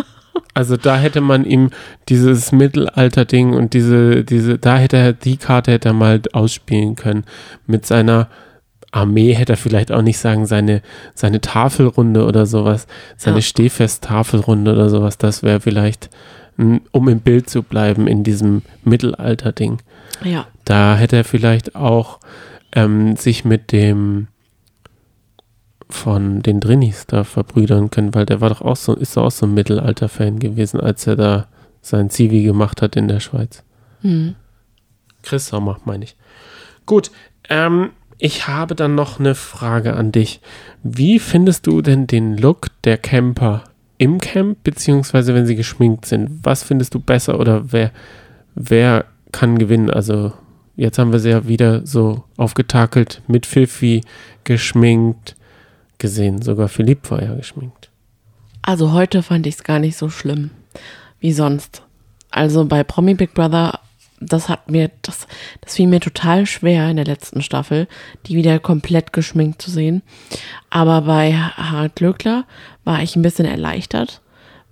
Also 0.54 0.76
da 0.76 0.96
hätte 0.96 1.20
man 1.20 1.44
ihm 1.44 1.70
dieses 2.08 2.52
Mittelalter-Ding 2.52 3.54
und 3.54 3.74
diese, 3.74 4.24
diese, 4.24 4.58
da 4.58 4.76
hätte 4.76 4.96
er, 4.96 5.12
die 5.12 5.36
Karte 5.36 5.72
hätte 5.72 5.90
er 5.90 5.94
mal 5.94 6.20
ausspielen 6.32 6.96
können. 6.96 7.24
Mit 7.66 7.86
seiner 7.86 8.28
Armee 8.90 9.34
hätte 9.34 9.54
er 9.54 9.56
vielleicht 9.56 9.92
auch 9.92 10.02
nicht 10.02 10.18
sagen, 10.18 10.46
seine, 10.46 10.82
seine 11.14 11.40
Tafelrunde 11.40 12.24
oder 12.24 12.46
sowas, 12.46 12.86
seine 13.16 13.38
Ja. 13.38 13.42
Stehfest-Tafelrunde 13.42 14.72
oder 14.72 14.88
sowas, 14.88 15.18
das 15.18 15.42
wäre 15.42 15.60
vielleicht, 15.60 16.08
mm, 16.56 16.76
um 16.92 17.08
im 17.08 17.20
Bild 17.20 17.50
zu 17.50 17.62
bleiben 17.62 18.06
in 18.06 18.24
diesem 18.24 18.62
Mittelalter-Ding. 18.84 19.78
Ja. 20.24 20.46
Da 20.64 20.96
hätte 20.96 21.16
er 21.16 21.24
vielleicht 21.24 21.76
auch 21.76 22.18
ähm, 22.72 23.16
sich 23.16 23.44
mit 23.44 23.72
dem 23.72 24.28
von 25.88 26.42
den 26.42 26.60
Drinis 26.60 27.06
da 27.06 27.24
verbrüdern 27.24 27.90
können, 27.90 28.14
weil 28.14 28.26
der 28.26 28.40
war 28.40 28.50
doch 28.50 28.60
auch 28.60 28.76
so, 28.76 28.94
ist 28.94 29.16
doch 29.16 29.24
auch 29.24 29.30
so 29.30 29.46
ein 29.46 29.54
Mittelalter-Fan 29.54 30.38
gewesen, 30.38 30.80
als 30.80 31.06
er 31.06 31.16
da 31.16 31.46
sein 31.80 32.10
Zivi 32.10 32.42
gemacht 32.42 32.82
hat 32.82 32.96
in 32.96 33.08
der 33.08 33.20
Schweiz. 33.20 33.64
Hm. 34.02 34.34
Chris 35.22 35.46
Sommer, 35.46 35.78
meine 35.84 36.04
ich. 36.04 36.16
Gut, 36.86 37.10
ähm, 37.48 37.90
ich 38.18 38.48
habe 38.48 38.74
dann 38.74 38.94
noch 38.94 39.18
eine 39.18 39.34
Frage 39.34 39.94
an 39.94 40.12
dich. 40.12 40.40
Wie 40.82 41.18
findest 41.18 41.66
du 41.66 41.82
denn 41.82 42.06
den 42.06 42.36
Look 42.36 42.68
der 42.84 42.98
Camper 42.98 43.64
im 43.96 44.18
Camp, 44.18 44.62
beziehungsweise 44.64 45.34
wenn 45.34 45.46
sie 45.46 45.56
geschminkt 45.56 46.06
sind? 46.06 46.40
Was 46.42 46.62
findest 46.62 46.94
du 46.94 47.00
besser 47.00 47.40
oder 47.40 47.72
wer, 47.72 47.92
wer 48.54 49.06
kann 49.32 49.58
gewinnen? 49.58 49.90
Also, 49.90 50.32
jetzt 50.76 50.98
haben 50.98 51.12
wir 51.12 51.18
sie 51.18 51.30
ja 51.30 51.48
wieder 51.48 51.86
so 51.86 52.24
aufgetakelt, 52.36 53.22
mit 53.26 53.46
Fifi 53.46 54.02
geschminkt 54.44 55.36
gesehen. 55.98 56.42
Sogar 56.42 56.68
Philipp 56.68 57.10
war 57.10 57.22
ja 57.22 57.34
geschminkt. 57.34 57.90
Also 58.62 58.92
heute 58.92 59.22
fand 59.22 59.46
ich 59.46 59.56
es 59.56 59.64
gar 59.64 59.78
nicht 59.78 59.96
so 59.96 60.10
schlimm 60.10 60.50
wie 61.20 61.32
sonst. 61.32 61.82
Also 62.30 62.64
bei 62.64 62.84
Promi 62.84 63.14
Big 63.14 63.34
Brother, 63.34 63.80
das 64.20 64.48
hat 64.48 64.70
mir, 64.70 64.90
das, 65.02 65.26
das 65.60 65.76
fiel 65.76 65.86
mir 65.86 66.00
total 66.00 66.46
schwer 66.46 66.88
in 66.90 66.96
der 66.96 67.04
letzten 67.04 67.42
Staffel, 67.42 67.88
die 68.26 68.36
wieder 68.36 68.58
komplett 68.58 69.12
geschminkt 69.12 69.62
zu 69.62 69.70
sehen. 69.70 70.02
Aber 70.70 71.02
bei 71.02 71.32
Harald 71.32 71.96
Glöckler 71.96 72.44
war 72.84 73.02
ich 73.02 73.16
ein 73.16 73.22
bisschen 73.22 73.46
erleichtert, 73.46 74.20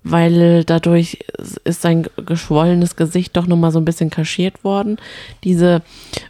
weil 0.09 0.63
dadurch 0.63 1.19
ist 1.65 1.83
sein 1.83 2.07
geschwollenes 2.25 2.95
Gesicht 2.95 3.37
doch 3.37 3.49
nochmal 3.49 3.73
so 3.73 3.81
ein 3.81 3.85
bisschen 3.85 4.09
kaschiert 4.09 4.63
worden. 4.63 4.99
Diese 5.43 5.83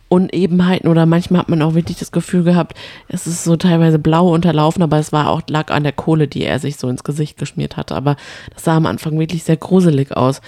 Unebenheiten 0.09 0.89
oder 0.89 1.05
manchmal 1.05 1.43
hat 1.43 1.51
man 1.51 1.61
auch 1.61 1.75
wirklich 1.75 1.99
das 1.99 2.11
Gefühl 2.11 2.43
gehabt, 2.43 2.75
es 3.09 3.27
ist 3.27 3.45
so 3.45 3.57
teilweise 3.57 3.99
blau 3.99 4.33
unterlaufen, 4.33 4.83
aber 4.83 4.99
es 4.99 5.13
war 5.13 5.29
auch 5.29 5.43
lag 5.49 5.71
an 5.71 5.83
der 5.83 5.93
Kohle, 5.93 6.27
die 6.27 6.45
er 6.45 6.59
sich 6.59 6.79
so 6.79 6.89
ins 6.89 7.05
Gesicht 7.05 7.37
geschmiert 7.37 7.77
hatte. 7.77 7.95
Aber 7.95 8.17
das 8.55 8.65
sah 8.65 8.79
am 8.79 8.87
Anfang 8.87 9.19
wirklich 9.19 9.45
sehr 9.45 9.59
gruselig 9.59 10.17
aus. 10.17 10.41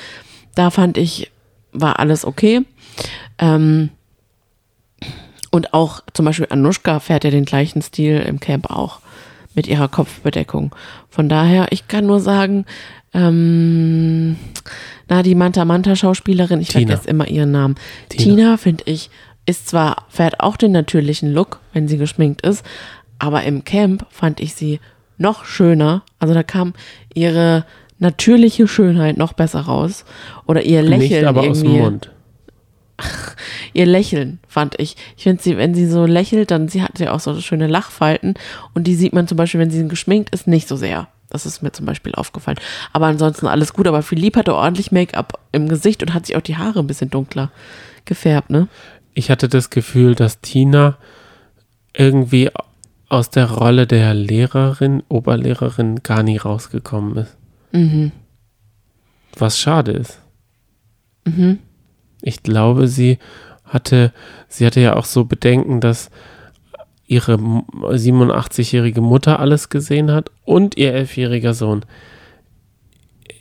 Da 0.55 0.71
fand 0.71 0.97
ich, 0.97 1.31
war 1.73 1.99
alles 1.99 2.25
okay. 2.25 2.63
Ähm, 3.39 3.91
und 5.51 5.75
auch 5.75 6.01
zum 6.15 6.25
Beispiel 6.25 6.47
Anushka 6.49 6.99
fährt 6.99 7.25
ja 7.25 7.31
den 7.31 7.45
gleichen 7.45 7.83
Stil 7.83 8.21
im 8.21 8.41
Camp 8.41 8.71
auch 8.71 9.01
mit 9.55 9.67
ihrer 9.67 9.89
Kopfbedeckung. 9.89 10.75
Von 11.11 11.29
daher, 11.29 11.67
ich 11.73 11.89
kann 11.89 12.07
nur 12.07 12.21
sagen, 12.21 12.65
ähm, 13.15 14.37
na, 15.09 15.23
die 15.23 15.35
Manta 15.35 15.65
Manta 15.65 15.97
Schauspielerin, 15.97 16.61
ich 16.61 16.69
Tina. 16.69 16.87
vergesse 16.87 17.09
immer 17.09 17.29
ihren 17.29 17.51
Namen. 17.51 17.77
Tina. 18.09 18.23
Tina, 18.23 18.57
finde 18.57 18.85
ich, 18.87 19.11
ist 19.47 19.69
zwar, 19.69 20.07
fährt 20.09 20.41
auch 20.41 20.57
den 20.57 20.73
natürlichen 20.73 21.33
Look, 21.33 21.61
wenn 21.73 21.89
sie 21.89 21.97
geschminkt 21.97 22.43
ist, 22.43 22.65
aber 23.19 23.45
im 23.45 23.65
Camp 23.65 24.07
fand 24.11 24.41
ich 24.41 24.55
sie 24.55 24.81
noch 25.17 25.45
schöner. 25.45 26.03
Also 26.19 26.35
da 26.35 26.43
kam 26.43 26.75
ihre 27.15 27.65
natürliche 27.99 28.69
Schönheit 28.69 29.17
noch 29.17 29.33
besser 29.33 29.61
raus. 29.61 30.05
Oder 30.47 30.63
ihr 30.63 30.83
Lächeln 30.83 31.21
Nicht 31.21 31.25
aber 31.25 31.41
aus 31.41 31.61
dem 31.61 31.67
irgendwie. 31.67 31.83
Mund. 31.83 32.11
Ihr 33.75 33.87
Lächeln 33.87 34.41
fand 34.49 34.81
ich. 34.81 34.97
Ich 35.17 35.23
finde 35.23 35.41
sie, 35.43 35.57
wenn 35.57 35.73
sie 35.73 35.87
so 35.87 36.05
lächelt, 36.05 36.51
dann 36.51 36.69
sie 36.69 36.83
hat 36.83 36.99
ja 36.99 37.13
auch 37.13 37.21
so 37.21 37.41
schöne 37.41 37.69
Lachfalten 37.69 38.35
und 38.75 38.89
die 38.89 38.97
sieht 38.97 39.13
man 39.13 39.29
zum 39.29 39.37
Beispiel, 39.37 39.61
wenn 39.61 39.71
sie 39.71 39.87
geschminkt 39.87 40.31
ist, 40.35 40.49
nicht 40.49 40.67
so 40.67 40.75
sehr. 40.75 41.07
Das 41.31 41.47
ist 41.47 41.63
mir 41.63 41.73
zum 41.73 41.87
Beispiel 41.87 42.15
aufgefallen. 42.15 42.59
Aber 42.93 43.07
ansonsten 43.07 43.47
alles 43.47 43.73
gut. 43.73 43.87
Aber 43.87 44.03
Philipp 44.03 44.37
hatte 44.37 44.55
ordentlich 44.55 44.93
Make-up 44.93 45.41
im 45.53 45.69
Gesicht 45.69 46.03
und 46.03 46.15
hat 46.15 46.27
sich 46.27 46.37
auch 46.37 46.43
die 46.43 46.57
Haare 46.57 46.79
ein 46.79 46.87
bisschen 46.87 47.11
dunkler 47.11 47.51
gefärbt, 48.05 48.51
ne? 48.51 48.69
Ich 49.15 49.31
hatte 49.31 49.49
das 49.49 49.71
Gefühl, 49.71 50.15
dass 50.15 50.41
Tina 50.41 50.97
irgendwie 51.93 52.51
aus 53.09 53.31
der 53.31 53.51
Rolle 53.51 53.87
der 53.87 54.15
Lehrerin, 54.15 55.03
Oberlehrerin 55.09 56.03
gar 56.03 56.23
nie 56.23 56.37
rausgekommen 56.37 57.17
ist. 57.17 57.37
Mhm. 57.73 58.13
Was 59.37 59.59
schade 59.59 59.93
ist. 59.93 60.21
Mhm. 61.25 61.59
Ich 62.23 62.43
glaube, 62.43 62.89
sie 62.89 63.19
hatte, 63.65 64.13
sie 64.49 64.67
hatte 64.67 64.81
ja 64.81 64.97
auch 64.97 65.05
so 65.05 65.25
Bedenken, 65.25 65.81
dass 65.81 66.11
ihre 67.09 67.35
M- 67.35 67.65
87-jährige 67.73 69.01
Mutter 69.01 69.41
alles 69.41 69.71
gesehen 69.71 70.13
hat 70.13 70.31
und 70.45 70.77
ihr 70.77 70.93
elfjähriger 70.95 71.55
Sohn. 71.55 71.85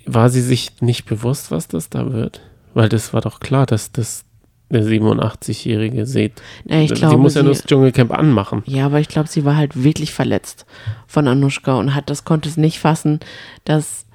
War 0.06 0.30
sie 0.30 0.42
sich 0.42 0.82
nicht 0.82 1.06
bewusst, 1.06 1.52
was 1.52 1.68
das 1.68 1.90
da 1.90 2.12
wird? 2.12 2.42
Weil 2.74 2.90
das 2.90 3.14
war 3.14 3.22
doch 3.22 3.40
klar, 3.40 3.66
dass 3.66 3.92
das 3.92 4.24
der 4.70 4.84
87-jährige 4.84 6.06
sieht. 6.06 6.34
Ja, 6.66 6.80
ich 6.80 6.90
sie 6.90 6.96
glaube, 6.96 7.18
muss 7.18 7.36
ja 7.36 7.44
nur 7.44 7.54
das 7.54 7.64
Dschungelcamp 7.64 8.12
anmachen. 8.12 8.64
Ja, 8.66 8.86
aber 8.86 9.00
ich 9.00 9.08
glaube, 9.08 9.30
sie 9.30 9.46
war 9.46 9.56
halt 9.56 9.82
wirklich 9.82 10.12
verletzt 10.12 10.66
von 11.06 11.28
Anushka 11.28 11.78
und 11.78 11.94
hat 11.94 12.10
das 12.10 12.26
konnte 12.26 12.50
es 12.50 12.58
nicht 12.58 12.80
fassen, 12.80 13.20
dass 13.66 14.06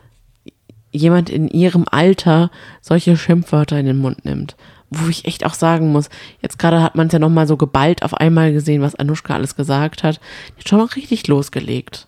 jemand 0.90 1.30
in 1.30 1.49
ihrem 1.49 1.87
Alter 1.90 2.50
solche 2.82 3.16
Schimpfwörter 3.16 3.78
in 3.78 3.87
den 3.87 3.99
Mund 3.99 4.25
nimmt. 4.25 4.56
Wo 4.94 5.08
ich 5.08 5.25
echt 5.25 5.46
auch 5.46 5.54
sagen 5.54 5.90
muss, 5.92 6.08
jetzt 6.40 6.58
gerade 6.58 6.82
hat 6.82 6.94
man 6.94 7.06
es 7.06 7.12
ja 7.12 7.18
nochmal 7.18 7.46
so 7.46 7.56
geballt 7.56 8.02
auf 8.02 8.14
einmal 8.14 8.52
gesehen, 8.52 8.82
was 8.82 8.94
Anushka 8.94 9.34
alles 9.34 9.56
gesagt 9.56 10.02
hat. 10.02 10.20
Die 10.50 10.61
hat 10.61 10.68
schon 10.68 10.78
noch 10.78 10.96
richtig 10.96 11.26
losgelegt. 11.28 12.06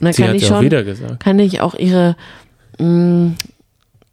Und 0.00 0.04
dann 0.04 0.12
Sie 0.12 0.22
kann 0.22 0.34
ich 0.34 0.42
ja 0.42 0.48
auch 0.48 0.52
schon, 0.56 0.64
wieder 0.64 0.84
gesagt. 0.84 1.20
kann 1.20 1.38
ich 1.38 1.60
auch 1.60 1.74
ihre, 1.74 2.16
mh, 2.78 3.32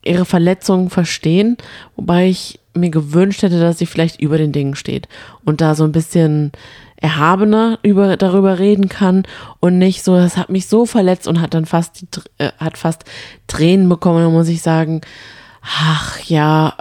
ihre 0.03 0.25
Verletzungen 0.25 0.89
verstehen, 0.89 1.57
wobei 1.95 2.29
ich 2.29 2.59
mir 2.73 2.89
gewünscht 2.89 3.41
hätte, 3.41 3.59
dass 3.59 3.77
sie 3.77 3.85
vielleicht 3.85 4.21
über 4.21 4.37
den 4.37 4.51
Dingen 4.51 4.75
steht 4.75 5.07
und 5.43 5.61
da 5.61 5.75
so 5.75 5.83
ein 5.83 5.91
bisschen 5.91 6.51
erhabener 6.97 7.79
über, 7.83 8.17
darüber 8.17 8.59
reden 8.59 8.89
kann 8.89 9.23
und 9.59 9.77
nicht 9.77 10.03
so, 10.03 10.15
das 10.15 10.37
hat 10.37 10.49
mich 10.49 10.67
so 10.67 10.85
verletzt 10.85 11.27
und 11.27 11.41
hat 11.41 11.53
dann 11.53 11.65
fast, 11.65 12.01
die, 12.01 12.07
äh, 12.37 12.51
hat 12.57 12.77
fast 12.77 13.03
Tränen 13.47 13.89
bekommen. 13.89 14.23
Da 14.23 14.29
muss 14.29 14.47
ich 14.47 14.61
sagen, 14.61 15.01
ach 15.61 16.19
ja, 16.21 16.75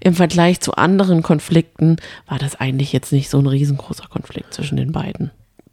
im 0.00 0.14
Vergleich 0.14 0.60
zu 0.60 0.72
anderen 0.74 1.22
Konflikten 1.22 1.96
war 2.26 2.38
das 2.38 2.56
eigentlich 2.56 2.92
jetzt 2.92 3.12
nicht 3.12 3.30
so 3.30 3.38
ein 3.38 3.46
riesengroßer 3.46 4.06
Konflikt 4.08 4.54
zwischen 4.54 4.76
den 4.76 4.92
beiden. 4.92 5.30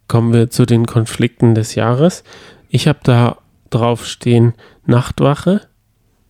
Kommen 0.08 0.32
wir 0.32 0.50
zu 0.50 0.66
den 0.66 0.86
Konflikten 0.86 1.54
des 1.54 1.74
Jahres. 1.74 2.22
Ich 2.68 2.86
habe 2.88 3.00
da 3.02 3.38
drauf 3.70 4.06
stehen 4.06 4.54
Nachtwache, 4.84 5.62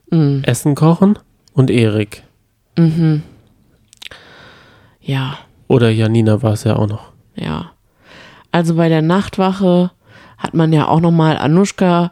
Mhm. 0.09 0.41
Essen 0.45 0.73
kochen 0.75 1.19
und 1.53 1.69
Erik. 1.69 2.23
Mhm. 2.77 3.23
Ja. 5.01 5.37
Oder 5.67 5.89
Janina 5.89 6.41
war 6.41 6.53
es 6.53 6.63
ja 6.63 6.75
auch 6.77 6.87
noch. 6.87 7.11
Ja. 7.35 7.71
Also 8.51 8.75
bei 8.75 8.89
der 8.89 9.01
Nachtwache 9.01 9.91
hat 10.37 10.53
man 10.53 10.71
ja 10.71 10.87
auch 10.87 11.01
nochmal 11.01 11.37
Anushka 11.37 12.11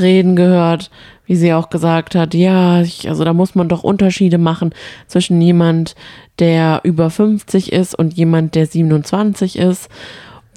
reden 0.00 0.36
gehört, 0.36 0.90
wie 1.26 1.36
sie 1.36 1.52
auch 1.52 1.70
gesagt 1.70 2.14
hat, 2.14 2.34
ja, 2.34 2.80
ich, 2.82 3.08
also 3.08 3.24
da 3.24 3.32
muss 3.32 3.54
man 3.54 3.68
doch 3.68 3.82
Unterschiede 3.82 4.38
machen 4.38 4.74
zwischen 5.06 5.40
jemand, 5.40 5.94
der 6.38 6.80
über 6.84 7.10
50 7.10 7.72
ist 7.72 7.94
und 7.94 8.14
jemand, 8.14 8.54
der 8.54 8.66
27 8.66 9.58
ist. 9.58 9.88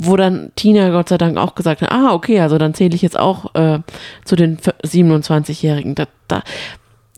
Wo 0.01 0.15
dann 0.15 0.51
Tina 0.55 0.91
Gott 0.91 1.10
sei 1.10 1.17
Dank 1.17 1.38
auch 1.38 1.55
gesagt 1.55 1.81
hat, 1.81 1.91
ah, 1.91 2.13
okay, 2.13 2.39
also 2.39 2.58
dann 2.58 2.74
zähle 2.74 2.96
ich 2.96 3.01
jetzt 3.01 3.19
auch 3.19 3.53
äh, 3.55 3.79
zu 4.24 4.38
den 4.38 4.58
27-Jährigen. 4.58 5.93
Da, 5.96 6.05
da, 6.29 6.41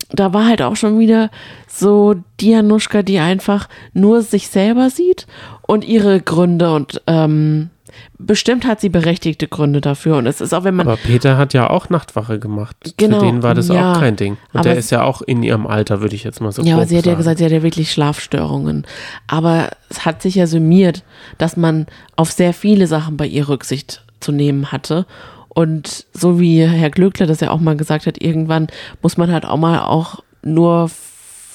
da 0.10 0.34
war 0.34 0.48
halt 0.48 0.64
auch 0.64 0.76
schon 0.76 0.98
wieder 0.98 1.30
so 1.68 2.16
Dianuschka, 2.40 3.04
die 3.04 3.20
einfach 3.20 3.70
nur 3.94 4.24
sich 4.24 4.48
selber 4.48 4.90
sieht 4.90 5.28
und 5.62 5.86
ihre 5.86 6.22
Gründe 6.22 6.74
und 6.74 7.02
ähm, 7.06 7.70
bestimmt 8.18 8.66
hat 8.66 8.82
sie 8.82 8.90
berechtigte 8.90 9.48
Gründe 9.48 9.82
dafür. 9.82 10.18
Und 10.18 10.28
es 10.28 10.42
ist 10.42 10.54
auch, 10.54 10.64
wenn 10.64 10.76
man. 10.76 10.88
Aber 10.88 10.98
Peter 10.98 11.38
hat 11.38 11.54
ja 11.54 11.70
auch 11.70 11.90
Nachtwache 11.90 12.40
gemacht. 12.40 12.96
Genau, 12.98 13.20
Für 13.20 13.26
den 13.26 13.44
war 13.44 13.54
das 13.54 13.68
ja. 13.68 13.94
auch 13.94 14.00
kein 14.00 14.16
Ding. 14.16 14.38
Und 14.54 14.66
der 14.66 14.76
ist 14.76 14.90
ja 14.92 15.04
auch 15.04 15.22
in 15.22 15.44
ihrem 15.44 15.68
Alter, 15.68 16.02
würde 16.02 16.16
ich 16.16 16.24
jetzt 16.24 16.42
mal 16.42 16.52
so 16.52 16.62
Ja, 16.62 16.76
aber 16.76 16.86
sie 16.88 16.98
hat 16.98 17.06
ja 17.06 17.12
sagen. 17.12 17.18
gesagt, 17.18 17.38
sie 17.40 17.46
hat 17.46 17.52
ja 17.52 17.64
wirklich 17.64 17.92
Schlafstörungen. 17.92 18.86
Aber 19.28 19.70
es 19.90 20.06
hat 20.06 20.22
sich 20.22 20.36
ja 20.36 20.48
summiert, 20.48 21.04
dass 21.38 21.58
man 21.58 21.88
auf 22.16 22.32
sehr 22.32 22.54
viele 22.54 22.88
Sachen 22.88 23.18
bei 23.18 23.26
ihr 23.26 23.48
Rücksicht 23.50 24.04
zu 24.20 24.32
nehmen 24.32 24.72
hatte. 24.72 25.06
Und 25.50 26.06
so 26.14 26.40
wie 26.40 26.64
Herr 26.64 26.90
Glöckler 26.90 27.28
das 27.28 27.42
ja 27.42 27.52
auch 27.52 27.60
mal 27.60 27.76
gesagt 27.76 28.06
hat, 28.06 28.22
irgendwann 28.22 28.68
muss 29.02 29.18
man 29.18 29.32
halt 29.32 29.46
auch 29.46 29.58
mal 29.58 29.82
auch 29.82 30.24
nur 30.44 30.90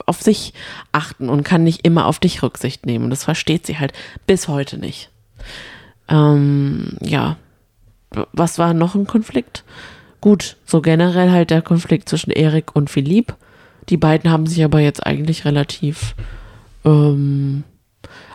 auf 0.04 0.20
sich 0.20 0.52
achten 0.92 1.28
und 1.28 1.42
kann 1.42 1.64
nicht 1.64 1.84
immer 1.84 2.06
auf 2.06 2.18
dich 2.18 2.42
Rücksicht 2.42 2.84
nehmen. 2.84 3.04
Und 3.04 3.10
das 3.10 3.24
versteht 3.24 3.66
sie 3.66 3.78
halt 3.78 3.92
bis 4.26 4.48
heute 4.48 4.78
nicht. 4.78 5.10
Ähm, 6.08 6.96
ja. 7.00 7.36
Was 8.32 8.58
war 8.58 8.72
noch 8.72 8.94
ein 8.94 9.06
Konflikt? 9.06 9.64
Gut, 10.20 10.56
so 10.64 10.80
generell 10.80 11.30
halt 11.30 11.50
der 11.50 11.62
Konflikt 11.62 12.08
zwischen 12.08 12.30
Erik 12.30 12.74
und 12.74 12.90
Philipp. 12.90 13.34
Die 13.88 13.96
beiden 13.96 14.30
haben 14.30 14.46
sich 14.46 14.64
aber 14.64 14.80
jetzt 14.80 15.06
eigentlich 15.06 15.44
relativ 15.44 16.14
ähm, 16.84 17.64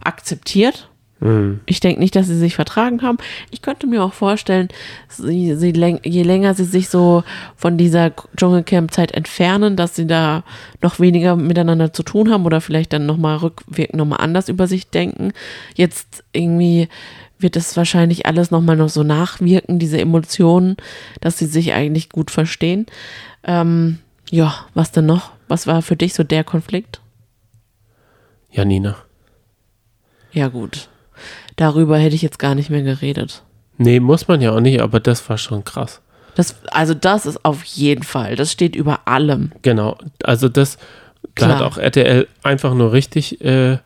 akzeptiert. 0.04 0.90
Mhm. 1.22 1.60
Ich 1.68 1.80
denke 1.80 2.00
nicht, 2.00 2.16
dass 2.16 2.28
sie 2.28 2.38
sich 2.38 2.56
vertragen 2.56 3.02
haben. 3.04 3.18
Ich 3.52 3.62
könnte 3.62 3.88
mir 3.88 4.04
auch 4.04 4.14
vorstellen, 4.14 4.70
sie, 5.08 5.56
sie, 5.56 5.72
je 6.04 6.24
länger 6.24 6.54
sie 6.56 6.64
sich 6.64 6.90
so 6.90 7.24
von 7.56 7.78
dieser 7.78 8.12
Dschungelcamp-Zeit 8.36 9.12
entfernen, 9.12 9.76
dass 9.76 9.96
sie 9.96 10.08
da 10.08 10.44
noch 10.82 11.00
weniger 11.00 11.36
miteinander 11.36 11.94
zu 11.94 12.04
tun 12.04 12.32
haben 12.32 12.46
oder 12.46 12.60
vielleicht 12.60 12.92
dann 12.94 13.06
nochmal 13.06 13.38
rückwirkend 13.38 13.98
nochmal 13.98 14.20
anders 14.22 14.50
über 14.50 14.68
sich 14.68 14.90
denken. 14.90 15.32
Jetzt 15.76 16.24
irgendwie 16.34 16.90
wird 17.42 17.56
es 17.56 17.76
wahrscheinlich 17.78 18.26
alles 18.26 18.52
nochmal 18.52 18.78
noch 18.78 18.90
so 18.90 19.04
nachwirken, 19.04 19.80
diese 19.80 20.00
Emotionen, 20.00 20.78
dass 21.20 21.38
sie 21.38 21.46
sich 21.46 21.74
eigentlich 21.74 22.10
gut 22.10 22.32
verstehen. 22.32 22.86
Ähm, 23.44 24.00
ja, 24.30 24.66
was 24.74 24.92
denn 24.92 25.06
noch? 25.06 25.32
Was 25.48 25.68
war 25.68 25.82
für 25.82 25.96
dich 25.96 26.14
so 26.14 26.24
der 26.24 26.44
Konflikt? 26.44 27.02
Janina. 28.52 28.96
Ja, 30.32 30.48
gut. 30.48 30.90
Darüber 31.56 31.98
hätte 31.98 32.16
ich 32.16 32.22
jetzt 32.22 32.40
gar 32.40 32.56
nicht 32.56 32.70
mehr 32.70 32.84
geredet. 32.84 33.44
Nee, 33.78 34.00
muss 34.00 34.28
man 34.28 34.42
ja 34.42 34.52
auch 34.52 34.60
nicht, 34.60 34.82
aber 34.82 35.00
das 35.00 35.28
war 35.30 35.38
schon 35.38 35.64
krass. 35.64 36.02
Das, 36.36 36.56
also 36.72 36.94
das 36.94 37.26
ist 37.26 37.44
auf 37.44 37.64
jeden 37.64 38.04
Fall, 38.04 38.36
das 38.36 38.52
steht 38.52 38.76
über 38.76 39.08
allem. 39.08 39.52
Genau. 39.64 39.98
Also 40.24 40.48
das, 40.48 40.78
da 41.36 41.48
Klar. 41.48 41.56
hat 41.56 41.62
auch 41.62 41.78
RTL 41.78 42.28
einfach 42.44 42.74
nur 42.74 42.94
richtig 42.94 43.44
äh, 43.44 43.80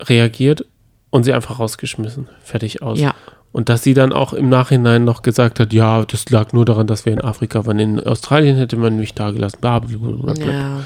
reagiert 0.00 0.64
und 1.10 1.24
sie 1.24 1.32
einfach 1.32 1.58
rausgeschmissen. 1.58 2.28
Fertig 2.42 2.82
aus. 2.82 2.98
Ja, 2.98 3.14
Und 3.52 3.68
dass 3.68 3.82
sie 3.82 3.94
dann 3.94 4.12
auch 4.12 4.32
im 4.32 4.48
Nachhinein 4.48 5.04
noch 5.04 5.22
gesagt 5.22 5.58
hat, 5.60 5.72
ja, 5.72 6.04
das 6.04 6.28
lag 6.30 6.52
nur 6.52 6.64
daran, 6.64 6.86
dass 6.86 7.04
wir 7.04 7.12
in 7.12 7.20
Afrika 7.20 7.66
waren. 7.66 7.78
In 7.80 8.00
Australien 8.00 8.56
hätte 8.56 8.76
man 8.76 8.96
mich 8.96 9.14
da 9.14 9.30
gelassen. 9.32 9.58
Bla, 9.60 9.80
bla, 9.80 9.96
bla, 9.98 10.32
bla. 10.34 10.44
ja, 10.52 10.80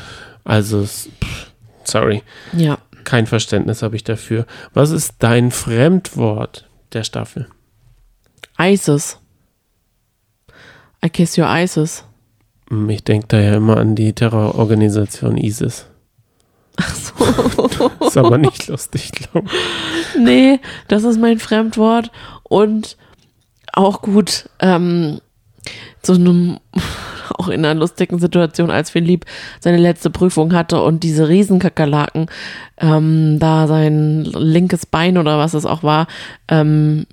Also, 0.44 0.82
pff, 0.84 1.52
sorry, 1.84 2.22
ja. 2.52 2.78
kein 3.04 3.26
Verständnis 3.26 3.82
habe 3.82 3.96
ich 3.96 4.04
dafür. 4.04 4.46
Was 4.72 4.90
ist 4.90 5.16
dein 5.18 5.50
Fremdwort 5.50 6.66
der 6.94 7.04
Staffel? 7.04 7.48
ISIS. 8.58 9.18
I 11.04 11.10
kiss 11.10 11.36
your 11.36 11.46
ISIS. 11.48 12.04
Hm, 12.70 12.88
Ich 12.88 13.04
denke 13.04 13.26
da 13.28 13.38
ja 13.40 13.56
immer 13.56 13.76
an 13.76 13.94
die 13.94 14.14
Terrororganisation 14.14 15.36
ISIS. 15.36 15.86
Ach 16.76 16.94
so. 16.94 18.06
Ist 18.06 18.16
aber 18.16 18.38
nicht 18.38 18.66
lustig, 18.68 19.12
glaube 19.12 19.48
ich. 19.48 20.20
nee, 20.20 20.60
das 20.88 21.04
ist 21.04 21.18
mein 21.20 21.38
Fremdwort. 21.38 22.10
Und 22.42 22.96
auch 23.72 24.02
gut, 24.02 24.48
ähm, 24.60 25.20
so 26.02 26.14
einem, 26.14 26.58
auch 27.38 27.48
in 27.48 27.64
einer 27.64 27.78
lustigen 27.78 28.18
Situation, 28.18 28.70
als 28.70 28.90
Philipp 28.90 29.24
seine 29.60 29.78
letzte 29.78 30.10
Prüfung 30.10 30.52
hatte 30.52 30.82
und 30.82 31.02
diese 31.02 31.28
Riesenkakerlaken 31.28 32.26
ähm, 32.78 33.38
da 33.38 33.66
sein 33.66 34.24
linkes 34.24 34.86
Bein 34.86 35.18
oder 35.18 35.38
was 35.38 35.54
es 35.54 35.66
auch 35.66 35.82
war, 35.82 36.06
ähm, 36.48 37.06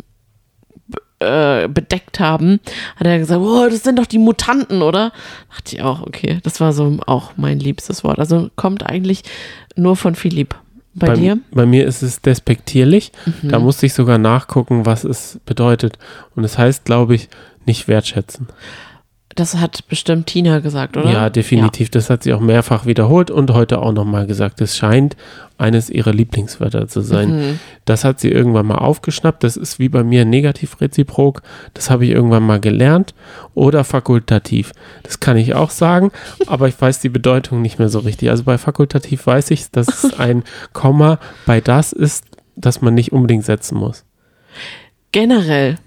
äh, 1.21 1.67
bedeckt 1.67 2.19
haben, 2.19 2.59
hat 2.95 3.07
er 3.07 3.19
gesagt, 3.19 3.41
oh, 3.41 3.67
das 3.69 3.83
sind 3.83 3.99
doch 3.99 4.05
die 4.05 4.17
Mutanten, 4.17 4.81
oder? 4.81 5.11
Dachte 5.49 5.75
ich 5.75 5.81
auch, 5.81 6.01
okay, 6.01 6.39
das 6.43 6.59
war 6.59 6.73
so 6.73 6.97
auch 7.05 7.33
mein 7.37 7.59
liebstes 7.59 8.03
Wort. 8.03 8.19
Also 8.19 8.49
kommt 8.55 8.85
eigentlich 8.85 9.23
nur 9.75 9.95
von 9.95 10.15
Philipp. 10.15 10.55
Bei, 10.93 11.13
dir? 11.13 11.35
Mhm. 11.35 11.43
Bei 11.51 11.65
mir 11.65 11.87
ist 11.87 12.01
es 12.01 12.21
despektierlich. 12.21 13.13
Da 13.43 13.59
musste 13.59 13.85
ich 13.85 13.93
sogar 13.93 14.17
nachgucken, 14.17 14.85
was 14.85 15.05
es 15.05 15.39
bedeutet. 15.45 15.97
Und 16.35 16.43
es 16.43 16.57
heißt, 16.57 16.83
glaube 16.83 17.15
ich, 17.15 17.29
nicht 17.65 17.87
wertschätzen. 17.87 18.47
Das 19.35 19.55
hat 19.55 19.87
bestimmt 19.87 20.27
Tina 20.27 20.59
gesagt, 20.59 20.97
oder? 20.97 21.09
Ja, 21.09 21.29
definitiv. 21.29 21.89
Das 21.89 22.09
hat 22.09 22.23
sie 22.23 22.33
auch 22.33 22.41
mehrfach 22.41 22.85
wiederholt 22.85 23.31
und 23.31 23.51
heute 23.51 23.79
auch 23.79 23.93
nochmal 23.93 24.27
gesagt. 24.27 24.59
Es 24.61 24.75
scheint 24.75 25.15
eines 25.57 25.89
ihrer 25.89 26.11
Lieblingswörter 26.11 26.87
zu 26.87 27.01
sein. 27.01 27.29
Mhm. 27.29 27.59
Das 27.85 28.03
hat 28.03 28.19
sie 28.19 28.29
irgendwann 28.29 28.65
mal 28.65 28.79
aufgeschnappt. 28.79 29.43
Das 29.43 29.57
ist 29.57 29.79
wie 29.79 29.89
bei 29.89 30.03
mir 30.03 30.25
negativ-reziprok. 30.25 31.43
Das 31.73 31.89
habe 31.89 32.05
ich 32.05 32.11
irgendwann 32.11 32.43
mal 32.43 32.59
gelernt. 32.59 33.13
Oder 33.53 33.83
fakultativ. 33.83 34.73
Das 35.03 35.19
kann 35.19 35.37
ich 35.37 35.53
auch 35.53 35.69
sagen, 35.69 36.11
aber 36.47 36.67
ich 36.67 36.79
weiß 36.79 36.99
die 36.99 37.09
Bedeutung 37.09 37.61
nicht 37.61 37.79
mehr 37.79 37.89
so 37.89 37.99
richtig. 37.99 38.29
Also 38.29 38.43
bei 38.43 38.57
fakultativ 38.57 39.27
weiß 39.27 39.51
ich, 39.51 39.71
dass 39.71 40.03
es 40.03 40.13
ein 40.19 40.43
Komma 40.73 41.19
bei 41.45 41.61
das 41.61 41.93
ist, 41.93 42.25
das 42.55 42.81
man 42.81 42.95
nicht 42.95 43.11
unbedingt 43.11 43.45
setzen 43.45 43.77
muss. 43.77 44.03
Generell 45.11 45.77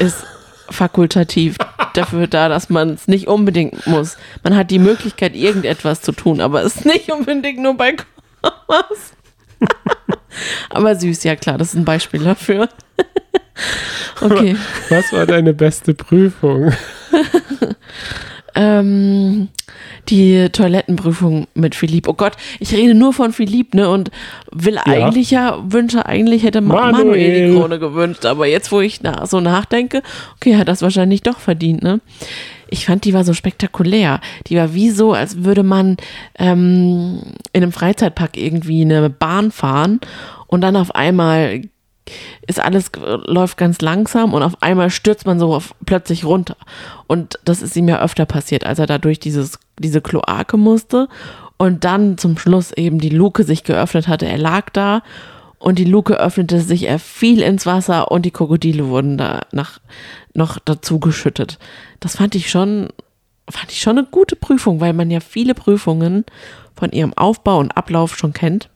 ist 0.00 0.24
fakultativ 0.70 1.56
dafür 1.94 2.26
da, 2.26 2.48
dass 2.48 2.68
man 2.68 2.90
es 2.90 3.08
nicht 3.08 3.28
unbedingt 3.28 3.86
muss. 3.86 4.16
Man 4.42 4.56
hat 4.56 4.70
die 4.70 4.78
Möglichkeit, 4.78 5.34
irgendetwas 5.34 6.02
zu 6.02 6.12
tun, 6.12 6.40
aber 6.40 6.62
es 6.62 6.76
ist 6.76 6.86
nicht 6.86 7.10
unbedingt 7.10 7.58
nur 7.58 7.76
bei 7.76 7.96
Kommas. 8.42 9.12
aber 10.70 10.94
süß, 10.96 11.24
ja 11.24 11.36
klar, 11.36 11.58
das 11.58 11.68
ist 11.68 11.74
ein 11.74 11.84
Beispiel 11.84 12.24
dafür. 12.24 12.68
okay. 14.20 14.56
Was 14.88 15.12
war 15.12 15.26
deine 15.26 15.52
beste 15.52 15.94
Prüfung? 15.94 16.72
Ähm, 18.54 19.48
die 20.08 20.48
Toilettenprüfung 20.50 21.46
mit 21.54 21.74
Philipp. 21.74 22.08
Oh 22.08 22.14
Gott, 22.14 22.32
ich 22.58 22.72
rede 22.72 22.94
nur 22.94 23.12
von 23.12 23.32
Philipp, 23.32 23.74
ne? 23.74 23.88
Und 23.88 24.10
will 24.52 24.78
eigentlich 24.78 25.30
ja, 25.30 25.58
wünsche, 25.66 26.06
eigentlich 26.06 26.42
hätte 26.42 26.60
Ma 26.60 26.90
Manuel. 26.90 27.04
Manuel 27.04 27.48
die 27.48 27.56
Krone 27.56 27.78
gewünscht. 27.78 28.24
Aber 28.26 28.46
jetzt, 28.46 28.72
wo 28.72 28.80
ich 28.80 29.02
na, 29.02 29.26
so 29.26 29.40
nachdenke, 29.40 30.02
okay, 30.36 30.56
hat 30.56 30.68
das 30.68 30.82
wahrscheinlich 30.82 31.22
doch 31.22 31.38
verdient, 31.38 31.82
ne? 31.82 32.00
Ich 32.72 32.86
fand, 32.86 33.04
die 33.04 33.14
war 33.14 33.24
so 33.24 33.34
spektakulär. 33.34 34.20
Die 34.46 34.56
war 34.56 34.74
wie 34.74 34.90
so, 34.90 35.12
als 35.12 35.42
würde 35.44 35.64
man 35.64 35.96
ähm, 36.38 37.20
in 37.52 37.62
einem 37.62 37.72
Freizeitpark 37.72 38.36
irgendwie 38.36 38.82
eine 38.82 39.10
Bahn 39.10 39.50
fahren 39.50 40.00
und 40.46 40.60
dann 40.60 40.76
auf 40.76 40.94
einmal 40.94 41.62
ist 42.46 42.60
alles 42.60 42.90
läuft 43.26 43.56
ganz 43.56 43.80
langsam 43.80 44.34
und 44.34 44.42
auf 44.42 44.62
einmal 44.62 44.90
stürzt 44.90 45.26
man 45.26 45.38
so 45.38 45.54
auf, 45.54 45.74
plötzlich 45.86 46.24
runter. 46.24 46.56
Und 47.06 47.38
das 47.44 47.62
ist 47.62 47.76
ihm 47.76 47.88
ja 47.88 48.02
öfter 48.02 48.26
passiert, 48.26 48.64
als 48.64 48.78
er 48.78 48.86
da 48.86 48.98
durch 48.98 49.20
dieses, 49.20 49.58
diese 49.78 50.00
Kloake 50.00 50.56
musste 50.56 51.08
und 51.56 51.84
dann 51.84 52.18
zum 52.18 52.38
Schluss 52.38 52.72
eben 52.72 52.98
die 52.98 53.10
Luke 53.10 53.44
sich 53.44 53.64
geöffnet 53.64 54.08
hatte. 54.08 54.26
Er 54.26 54.38
lag 54.38 54.70
da 54.70 55.02
und 55.58 55.78
die 55.78 55.84
Luke 55.84 56.18
öffnete 56.18 56.60
sich, 56.60 56.88
er 56.88 56.98
fiel 56.98 57.42
ins 57.42 57.66
Wasser 57.66 58.10
und 58.10 58.22
die 58.22 58.30
Krokodile 58.30 58.88
wurden 58.88 59.18
da 59.18 59.40
nach, 59.52 59.78
noch 60.34 60.58
dazu 60.58 60.98
geschüttet. 60.98 61.58
Das 62.00 62.16
fand 62.16 62.34
ich 62.34 62.50
schon, 62.50 62.88
fand 63.48 63.70
ich 63.70 63.80
schon 63.80 63.98
eine 63.98 64.06
gute 64.10 64.36
Prüfung, 64.36 64.80
weil 64.80 64.94
man 64.94 65.10
ja 65.10 65.20
viele 65.20 65.54
Prüfungen 65.54 66.24
von 66.74 66.90
ihrem 66.92 67.12
Aufbau 67.12 67.58
und 67.58 67.76
Ablauf 67.76 68.16
schon 68.16 68.32
kennt 68.32 68.70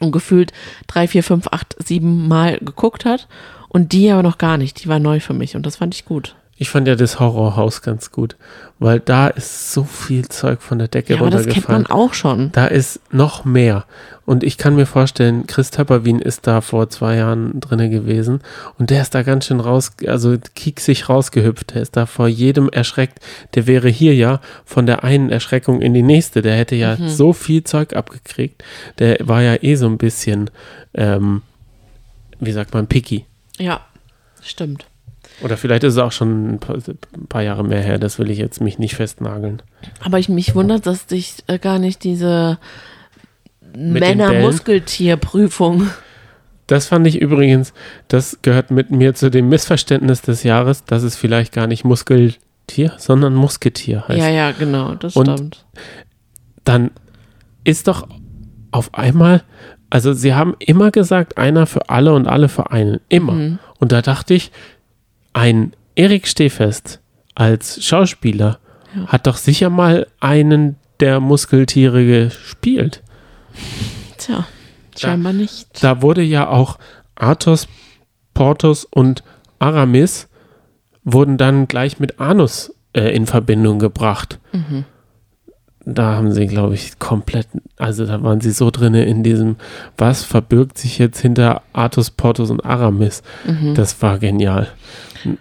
und 0.00 0.12
gefühlt 0.12 0.52
drei, 0.86 1.08
vier, 1.08 1.22
fünf, 1.22 1.48
acht, 1.48 1.76
sieben 1.84 2.28
Mal 2.28 2.58
geguckt 2.58 3.04
hat 3.04 3.28
und 3.68 3.92
die 3.92 4.10
aber 4.10 4.22
noch 4.22 4.38
gar 4.38 4.56
nicht. 4.56 4.82
Die 4.82 4.88
war 4.88 4.98
neu 4.98 5.20
für 5.20 5.34
mich 5.34 5.56
und 5.56 5.64
das 5.66 5.76
fand 5.76 5.94
ich 5.94 6.04
gut. 6.04 6.34
Ich 6.60 6.70
fand 6.70 6.88
ja 6.88 6.96
das 6.96 7.20
Horrorhaus 7.20 7.82
ganz 7.82 8.10
gut, 8.10 8.34
weil 8.80 8.98
da 8.98 9.28
ist 9.28 9.72
so 9.72 9.84
viel 9.84 10.28
Zeug 10.28 10.60
von 10.60 10.78
der 10.80 10.88
Decke 10.88 11.14
Ja, 11.14 11.20
aber 11.20 11.30
das 11.30 11.46
kennt 11.46 11.68
man 11.68 11.76
runtergefallen. 11.82 12.08
auch 12.08 12.14
schon. 12.14 12.50
Da 12.52 12.66
ist 12.66 13.00
noch 13.12 13.44
mehr. 13.44 13.84
Und 14.26 14.42
ich 14.42 14.58
kann 14.58 14.74
mir 14.74 14.84
vorstellen, 14.84 15.46
Chris 15.46 15.70
Töpperwien 15.70 16.20
ist 16.20 16.48
da 16.48 16.60
vor 16.60 16.90
zwei 16.90 17.14
Jahren 17.16 17.60
drinne 17.60 17.88
gewesen 17.90 18.40
und 18.76 18.90
der 18.90 19.02
ist 19.02 19.14
da 19.14 19.22
ganz 19.22 19.46
schön 19.46 19.60
raus, 19.60 19.92
also 20.06 20.36
kieksig 20.56 21.08
rausgehüpft. 21.08 21.74
Der 21.74 21.82
ist 21.82 21.96
da 21.96 22.06
vor 22.06 22.26
jedem 22.26 22.68
erschreckt. 22.68 23.20
Der 23.54 23.68
wäre 23.68 23.88
hier 23.88 24.14
ja 24.16 24.40
von 24.64 24.84
der 24.84 25.04
einen 25.04 25.30
Erschreckung 25.30 25.80
in 25.80 25.94
die 25.94 26.02
nächste. 26.02 26.42
Der 26.42 26.56
hätte 26.56 26.74
ja 26.74 26.96
Mhm. 26.96 27.08
so 27.08 27.32
viel 27.32 27.62
Zeug 27.64 27.94
abgekriegt. 27.94 28.64
Der 28.98 29.16
war 29.22 29.42
ja 29.42 29.62
eh 29.62 29.76
so 29.76 29.86
ein 29.86 29.96
bisschen, 29.96 30.50
ähm, 30.94 31.42
wie 32.40 32.52
sagt 32.52 32.74
man, 32.74 32.88
picky. 32.88 33.24
Ja, 33.58 33.80
stimmt. 34.42 34.86
Oder 35.42 35.56
vielleicht 35.56 35.84
ist 35.84 35.94
es 35.94 35.98
auch 35.98 36.12
schon 36.12 36.54
ein 36.54 36.58
paar, 36.58 36.76
ein 36.76 37.26
paar 37.28 37.42
Jahre 37.42 37.64
mehr 37.64 37.82
her. 37.82 37.98
Das 37.98 38.18
will 38.18 38.30
ich 38.30 38.38
jetzt 38.38 38.60
mich 38.60 38.78
nicht 38.78 38.96
festnageln. 38.96 39.62
Aber 40.00 40.18
ich 40.18 40.28
mich 40.28 40.54
wundert, 40.54 40.86
dass 40.86 41.06
dich 41.06 41.36
äh, 41.46 41.58
gar 41.58 41.78
nicht 41.78 42.04
diese? 42.04 42.58
Männer-Muskeltier-Prüfung. 43.76 45.88
Das 46.66 46.86
fand 46.86 47.06
ich 47.06 47.20
übrigens, 47.20 47.72
das 48.08 48.38
gehört 48.42 48.70
mit 48.70 48.90
mir 48.90 49.14
zu 49.14 49.30
dem 49.30 49.48
Missverständnis 49.48 50.20
des 50.22 50.42
Jahres, 50.42 50.84
dass 50.84 51.02
es 51.02 51.16
vielleicht 51.16 51.52
gar 51.54 51.66
nicht 51.66 51.84
Muskeltier, 51.84 52.92
sondern 52.98 53.34
Musketier 53.34 54.06
heißt. 54.06 54.18
Ja, 54.18 54.28
ja, 54.28 54.50
genau, 54.52 54.94
das 54.94 55.16
Und- 55.16 55.30
stimmt. 55.32 55.64
Dann 56.64 56.90
ist 57.64 57.88
doch 57.88 58.06
auf 58.70 58.94
einmal, 58.94 59.42
also 59.88 60.12
sie 60.12 60.34
haben 60.34 60.54
immer 60.58 60.90
gesagt, 60.90 61.38
einer 61.38 61.64
für 61.66 61.88
alle 61.88 62.12
und 62.12 62.26
alle 62.26 62.50
für 62.50 62.70
einen. 62.70 63.00
Immer. 63.08 63.32
Mhm. 63.32 63.58
Und 63.78 63.92
da 63.92 64.02
dachte 64.02 64.34
ich, 64.34 64.52
ein 65.38 65.72
Erik 65.94 66.26
Stehfest 66.26 67.00
als 67.34 67.84
Schauspieler 67.84 68.58
hat 69.06 69.26
doch 69.26 69.36
sicher 69.36 69.70
mal 69.70 70.08
einen 70.18 70.76
der 70.98 71.20
Muskeltiere 71.20 72.04
gespielt. 72.04 73.02
Tja, 74.16 74.46
scheinbar 74.96 75.32
nicht. 75.32 75.82
Da 75.82 76.02
wurde 76.02 76.22
ja 76.22 76.48
auch 76.48 76.78
Athos, 77.14 77.68
Porthos 78.34 78.84
und 78.84 79.22
Aramis 79.60 80.28
wurden 81.04 81.36
dann 81.36 81.68
gleich 81.68 82.00
mit 82.00 82.18
Anus 82.18 82.74
äh, 82.92 83.14
in 83.14 83.26
Verbindung 83.26 83.78
gebracht. 83.78 84.40
Da 85.84 86.16
haben 86.16 86.32
sie, 86.32 86.46
glaube 86.46 86.74
ich, 86.74 86.98
komplett, 86.98 87.48
also 87.76 88.04
da 88.04 88.22
waren 88.22 88.40
sie 88.40 88.50
so 88.50 88.70
drinne 88.70 89.04
in 89.04 89.22
diesem, 89.22 89.56
was 89.96 90.22
verbirgt 90.24 90.76
sich 90.78 90.98
jetzt 90.98 91.20
hinter 91.20 91.62
Athos, 91.72 92.10
Porthos 92.10 92.50
und 92.50 92.64
Aramis. 92.64 93.22
Das 93.74 94.02
war 94.02 94.18
genial. 94.18 94.68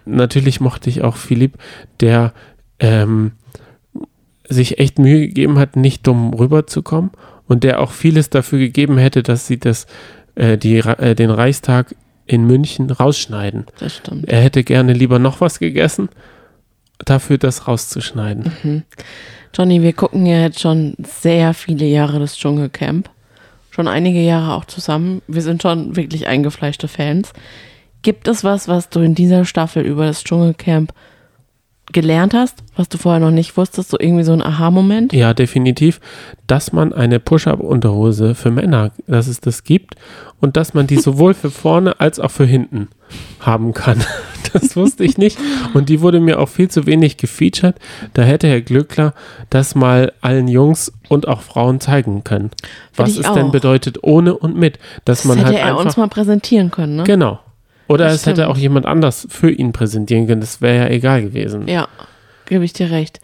Natürlich 0.06 0.60
mochte 0.60 0.90
ich 0.90 1.02
auch 1.02 1.16
Philipp, 1.16 1.58
der 2.00 2.34
ähm, 2.80 3.32
sich 4.50 4.80
echt 4.80 5.00
Mühe 5.00 5.28
gegeben 5.28 5.60
hat, 5.60 5.76
nicht 5.76 6.06
dumm 6.08 6.34
rüberzukommen 6.34 7.12
und 7.48 7.64
der 7.64 7.80
auch 7.80 7.92
vieles 7.92 8.30
dafür 8.30 8.60
gegeben 8.60 8.98
hätte, 8.98 9.24
dass 9.24 9.48
sie 9.48 9.60
das, 9.60 9.88
äh, 10.36 10.58
die, 10.58 10.78
äh, 10.78 11.16
den 11.16 11.30
Reichstag 11.30 11.96
in 12.26 12.46
München 12.46 12.90
rausschneiden. 12.90 13.66
Das 13.80 13.96
stimmt. 13.96 14.28
Er 14.28 14.42
hätte 14.42 14.64
gerne 14.64 14.94
lieber 14.94 15.18
noch 15.20 15.42
was 15.42 15.60
gegessen, 15.60 16.10
dafür 17.00 17.38
das 17.38 17.68
rauszuschneiden. 17.68 18.84
Johnny, 19.54 19.82
wir 19.82 19.94
gucken 19.94 20.26
ja 20.26 20.42
jetzt 20.42 20.60
schon 20.60 20.96
sehr 21.00 21.54
viele 21.54 21.86
Jahre 21.86 22.20
das 22.20 22.38
Dschungelcamp. 22.38 23.10
Schon 23.72 23.88
einige 23.88 24.20
Jahre 24.20 24.54
auch 24.54 24.66
zusammen. 24.66 25.22
Wir 25.28 25.42
sind 25.42 25.62
schon 25.62 25.96
wirklich 25.96 26.28
eingefleischte 26.28 26.88
Fans. 26.88 27.32
Gibt 28.02 28.28
es 28.28 28.44
was, 28.44 28.68
was 28.68 28.90
du 28.90 29.00
in 29.00 29.16
dieser 29.16 29.46
Staffel 29.46 29.84
über 29.84 30.06
das 30.06 30.24
Dschungelcamp 30.24 30.94
gelernt 31.94 32.34
hast, 32.34 32.64
was 32.76 32.90
du 32.90 32.98
vorher 32.98 33.20
noch 33.20 33.32
nicht 33.32 33.56
wusstest? 33.56 33.90
So 33.90 33.98
irgendwie 34.00 34.24
so 34.24 34.34
ein 34.34 34.42
Aha-Moment? 34.42 35.14
Ja, 35.14 35.34
definitiv, 35.34 36.02
dass 36.46 36.74
man 36.74 36.92
eine 36.94 37.20
Push-Up-Unterhose 37.20 38.36
für 38.36 38.52
Männer, 38.52 38.92
dass 39.08 39.28
es 39.28 39.40
das 39.40 39.64
gibt 39.64 39.96
und 40.42 40.58
dass 40.58 40.74
man 40.74 40.88
die 40.88 40.98
sowohl 41.00 41.34
für 41.34 41.50
vorne 41.50 42.00
als 42.00 42.20
auch 42.20 42.32
für 42.32 42.46
hinten 42.46 42.90
haben 43.40 43.74
kann. 43.74 44.04
Das 44.54 44.78
wusste 44.78 45.04
ich 45.04 45.18
nicht 45.18 45.38
und 45.74 45.90
die 45.90 46.00
wurde 46.00 46.22
mir 46.22 46.40
auch 46.40 46.48
viel 46.48 46.70
zu 46.70 46.86
wenig 46.86 47.18
gefeatured. 47.18 47.76
Da 48.14 48.22
hätte 48.22 48.48
Herr 48.48 48.62
Glückler 48.62 49.14
das 49.50 49.76
mal 49.76 50.14
allen 50.22 50.48
Jungs 50.48 50.94
und 51.10 51.28
auch 51.28 51.42
Frauen 51.42 51.82
zeigen 51.82 52.24
können, 52.24 52.52
was 52.96 53.12
ich 53.12 53.26
es 53.26 53.34
denn 53.34 53.48
auch. 53.48 53.52
bedeutet 53.52 54.00
ohne 54.04 54.36
und 54.36 54.56
mit, 54.56 54.80
dass 55.04 55.20
Das 55.20 55.26
man 55.26 55.38
hätte 55.40 55.50
halt 55.50 55.58
er 55.58 55.66
einfach 55.68 55.86
uns 55.86 55.98
mal 55.98 56.08
präsentieren 56.08 56.72
können, 56.72 56.96
ne? 56.96 57.04
genau. 57.04 57.40
Oder 57.88 58.06
Das 58.06 58.16
es 58.16 58.26
hätte 58.26 58.50
auch 58.50 58.58
jemand 58.58 58.86
anders 58.86 59.28
für 59.30 59.52
ihn 59.52 59.72
präsentieren 59.72 60.28
können. 60.28 60.42
Das 60.42 60.62
wäre 60.62 60.76
ja 60.76 60.90
egal 60.90 61.22
gewesen. 61.22 61.68
Ja, 61.68 61.88
gebe 62.46 62.66
ich 62.66 62.74
dir 62.74 62.92
recht. 62.92 63.20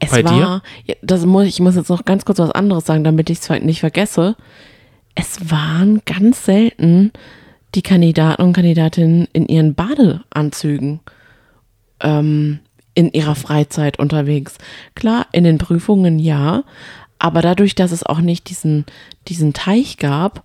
Es 0.00 0.10
Bei 0.10 0.24
war, 0.24 0.62
ja, 0.86 0.94
das 1.02 1.26
muss, 1.26 1.46
ich 1.46 1.60
muss 1.60 1.76
jetzt 1.76 1.90
noch 1.90 2.04
ganz 2.04 2.24
kurz 2.24 2.38
was 2.38 2.50
anderes 2.50 2.86
sagen, 2.86 3.04
damit 3.04 3.28
ich 3.30 3.38
es 3.38 3.62
nicht 3.62 3.80
vergesse. 3.80 4.36
Es 5.14 5.50
waren 5.50 6.00
ganz 6.06 6.44
selten 6.44 7.12
die 7.74 7.82
Kandidaten 7.82 8.42
und 8.42 8.52
Kandidatinnen 8.52 9.28
in 9.32 9.46
ihren 9.46 9.74
Badeanzügen 9.74 11.00
ähm, 12.00 12.60
in 12.94 13.12
ihrer 13.12 13.34
Freizeit 13.34 13.98
unterwegs. 13.98 14.58
Klar, 14.94 15.26
in 15.32 15.44
den 15.44 15.58
Prüfungen 15.58 16.18
ja, 16.18 16.64
aber 17.18 17.42
dadurch, 17.42 17.74
dass 17.74 17.92
es 17.92 18.04
auch 18.04 18.20
nicht 18.20 18.48
diesen, 18.48 18.86
diesen 19.28 19.52
Teich 19.52 19.98
gab, 19.98 20.42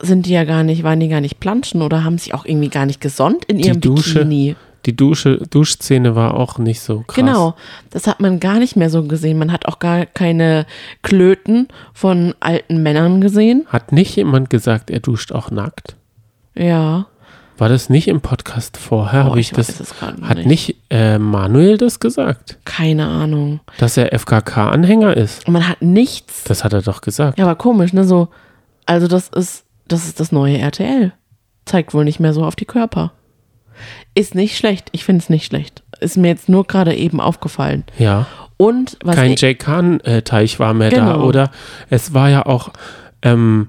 sind 0.00 0.26
die 0.26 0.32
ja 0.32 0.44
gar 0.44 0.62
nicht, 0.62 0.82
waren 0.82 1.00
die 1.00 1.08
gar 1.08 1.20
nicht 1.20 1.40
planschen 1.40 1.82
oder 1.82 2.04
haben 2.04 2.18
sich 2.18 2.34
auch 2.34 2.44
irgendwie 2.44 2.68
gar 2.68 2.86
nicht 2.86 3.00
gesonnt 3.00 3.44
in 3.46 3.58
ihrem 3.58 3.80
Dusche, 3.80 4.20
Bikini. 4.20 4.56
Die 4.84 4.94
Dusche, 4.94 5.38
Duschszene 5.50 6.14
war 6.14 6.34
auch 6.34 6.58
nicht 6.58 6.80
so 6.80 7.00
krass. 7.00 7.16
Genau, 7.16 7.54
das 7.90 8.06
hat 8.06 8.20
man 8.20 8.38
gar 8.38 8.58
nicht 8.58 8.76
mehr 8.76 8.88
so 8.88 9.02
gesehen. 9.02 9.38
Man 9.38 9.50
hat 9.50 9.66
auch 9.66 9.80
gar 9.80 10.06
keine 10.06 10.64
Klöten 11.02 11.68
von 11.92 12.34
alten 12.38 12.82
Männern 12.82 13.20
gesehen. 13.20 13.66
Hat 13.66 13.90
nicht 13.90 14.14
jemand 14.14 14.48
gesagt, 14.48 14.90
er 14.90 15.00
duscht 15.00 15.32
auch 15.32 15.50
nackt? 15.50 15.96
Ja. 16.54 17.06
War 17.58 17.68
das 17.68 17.88
nicht 17.88 18.06
im 18.06 18.20
Podcast 18.20 18.76
vorher? 18.76 19.22
Boah, 19.22 19.30
Habe 19.30 19.40
ich, 19.40 19.50
ich 19.50 19.56
das? 19.56 19.78
noch 20.00 20.28
hat 20.28 20.36
nicht. 20.36 20.46
nicht 20.46 20.76
äh, 20.90 21.18
Manuel 21.18 21.78
das 21.78 22.00
gesagt, 22.00 22.58
Keine 22.64 23.06
Ahnung. 23.06 23.60
dass 23.78 23.96
er 23.96 24.12
FKK-Anhänger 24.16 25.16
ist? 25.16 25.46
Und 25.46 25.54
man 25.54 25.66
hat 25.66 25.80
nichts. 25.82 26.44
Das 26.44 26.64
hat 26.64 26.74
er 26.74 26.82
doch 26.82 27.00
gesagt. 27.00 27.38
Ja, 27.38 27.44
aber 27.46 27.56
komisch, 27.56 27.92
ne? 27.92 28.04
So, 28.04 28.28
also 28.84 29.08
das 29.08 29.28
ist, 29.30 29.64
das 29.88 30.06
ist 30.06 30.20
das 30.20 30.32
neue 30.32 30.58
RTL. 30.58 31.12
Zeigt 31.64 31.94
wohl 31.94 32.04
nicht 32.04 32.20
mehr 32.20 32.32
so 32.32 32.44
auf 32.44 32.56
die 32.56 32.64
Körper. 32.64 33.12
Ist 34.14 34.34
nicht 34.34 34.56
schlecht. 34.56 34.88
Ich 34.92 35.04
finde 35.04 35.22
es 35.22 35.28
nicht 35.28 35.44
schlecht. 35.46 35.82
Ist 36.00 36.16
mir 36.16 36.28
jetzt 36.28 36.48
nur 36.48 36.64
gerade 36.66 36.94
eben 36.94 37.20
aufgefallen. 37.20 37.84
Ja. 37.98 38.26
Und 38.56 38.96
was 39.04 39.16
Kein 39.16 39.34
Jay 39.36 39.54
Kahn-Teich 39.54 40.58
war 40.58 40.72
mehr 40.72 40.90
da, 40.90 41.12
Genau. 41.12 41.24
oder? 41.26 41.50
Es 41.90 42.14
war 42.14 42.30
ja 42.30 42.46
auch 42.46 42.70
ähm, 43.22 43.68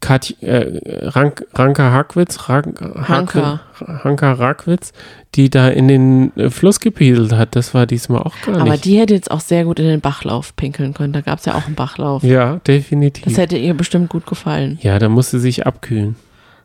Katj, 0.00 0.34
äh, 0.42 0.80
Rank, 1.08 1.44
Ranka 1.54 1.90
Hackwitz, 1.92 2.48
Rank, 2.48 2.80
Hanka. 3.08 3.60
Hanka 4.04 4.32
Rackwitz, 4.32 4.92
die 5.34 5.50
da 5.50 5.68
in 5.68 5.88
den 5.88 6.36
äh, 6.36 6.50
Fluss 6.50 6.78
gepieselt 6.80 7.32
hat. 7.32 7.56
Das 7.56 7.74
war 7.74 7.86
diesmal 7.86 8.22
auch 8.22 8.34
gar 8.44 8.60
aber 8.60 8.72
nicht. 8.72 8.84
die 8.84 8.98
hätte 8.98 9.14
jetzt 9.14 9.30
auch 9.30 9.40
sehr 9.40 9.64
gut 9.64 9.80
in 9.80 9.86
den 9.86 10.00
Bachlauf 10.00 10.54
pinkeln 10.54 10.94
können. 10.94 11.12
Da 11.12 11.20
gab 11.20 11.40
es 11.40 11.46
ja 11.46 11.54
auch 11.54 11.66
einen 11.66 11.74
Bachlauf. 11.74 12.22
ja, 12.22 12.56
definitiv. 12.66 13.24
Das 13.24 13.36
hätte 13.36 13.56
ihr 13.56 13.74
bestimmt 13.74 14.08
gut 14.08 14.26
gefallen. 14.26 14.78
ja, 14.82 14.98
da 14.98 15.08
musste 15.08 15.38
sie 15.38 15.48
sich 15.48 15.66
abkühlen. 15.66 16.16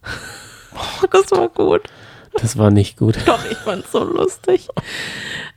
Oh, 0.75 1.05
das 1.11 1.29
war 1.29 1.49
gut. 1.49 1.81
Das 2.41 2.57
war 2.57 2.71
nicht 2.71 2.97
gut. 2.97 3.15
Doch, 3.27 3.45
ich 3.49 3.57
fand's 3.57 3.91
so 3.91 4.03
lustig. 4.03 4.67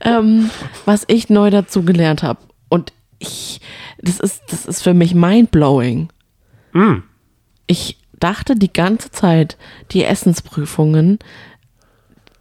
ähm, 0.01 0.51
was 0.85 1.05
ich 1.07 1.27
neu 1.29 1.49
dazu 1.49 1.81
gelernt 1.81 2.21
habe 2.21 2.39
und 2.69 2.93
ich, 3.17 3.59
das 3.99 4.19
ist, 4.19 4.43
das 4.49 4.67
ist 4.67 4.83
für 4.83 4.93
mich 4.93 5.15
mindblowing. 5.15 6.09
Mm. 6.73 6.97
Ich 7.67 7.97
dachte 8.19 8.55
die 8.55 8.71
ganze 8.71 9.11
Zeit, 9.11 9.57
die 9.91 10.03
Essensprüfungen, 10.03 11.19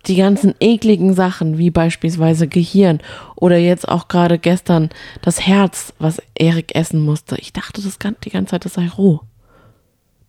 die 0.07 0.17
ganzen 0.17 0.55
ekligen 0.61 1.15
Sachen, 1.15 1.59
wie 1.59 1.71
beispielsweise 1.71 2.47
Gehirn 2.47 3.01
oder 3.35 3.59
jetzt 3.59 3.89
auch 3.89 4.07
gerade 4.09 4.39
gestern 4.39 4.91
das 5.21 5.41
Herz, 5.47 5.93
was 5.99 6.23
Erik 6.37 6.75
essen 6.77 7.01
musste. 7.01 7.37
Ich 7.37 7.53
dachte 7.53 7.83
das 7.83 7.99
die 8.25 8.31
ganze 8.31 8.53
Zeit, 8.53 8.65
das 8.65 8.75
sei 8.75 8.87
roh. 8.89 9.21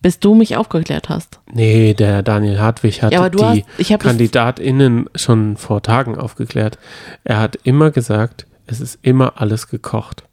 Bis 0.01 0.19
du 0.19 0.35
mich 0.35 0.57
aufgeklärt 0.57 1.09
hast. 1.09 1.39
Nee, 1.51 1.93
der 1.93 2.21
Daniel 2.23 2.59
Hartwig 2.59 3.01
hat 3.03 3.13
Ja, 3.13 3.29
die 3.29 3.63
hast- 3.77 3.99
KandidatInnen 3.99 5.09
schon 5.15 5.57
vor 5.57 5.81
Tagen 5.81 6.17
aufgeklärt. 6.17 6.77
Er 7.23 7.39
hat 7.39 7.55
immer 7.63 7.91
gesagt, 7.91 8.45
es 8.67 8.79
ist 8.79 8.99
immer 9.01 9.39
alles 9.41 9.67
gekocht. 9.69 10.23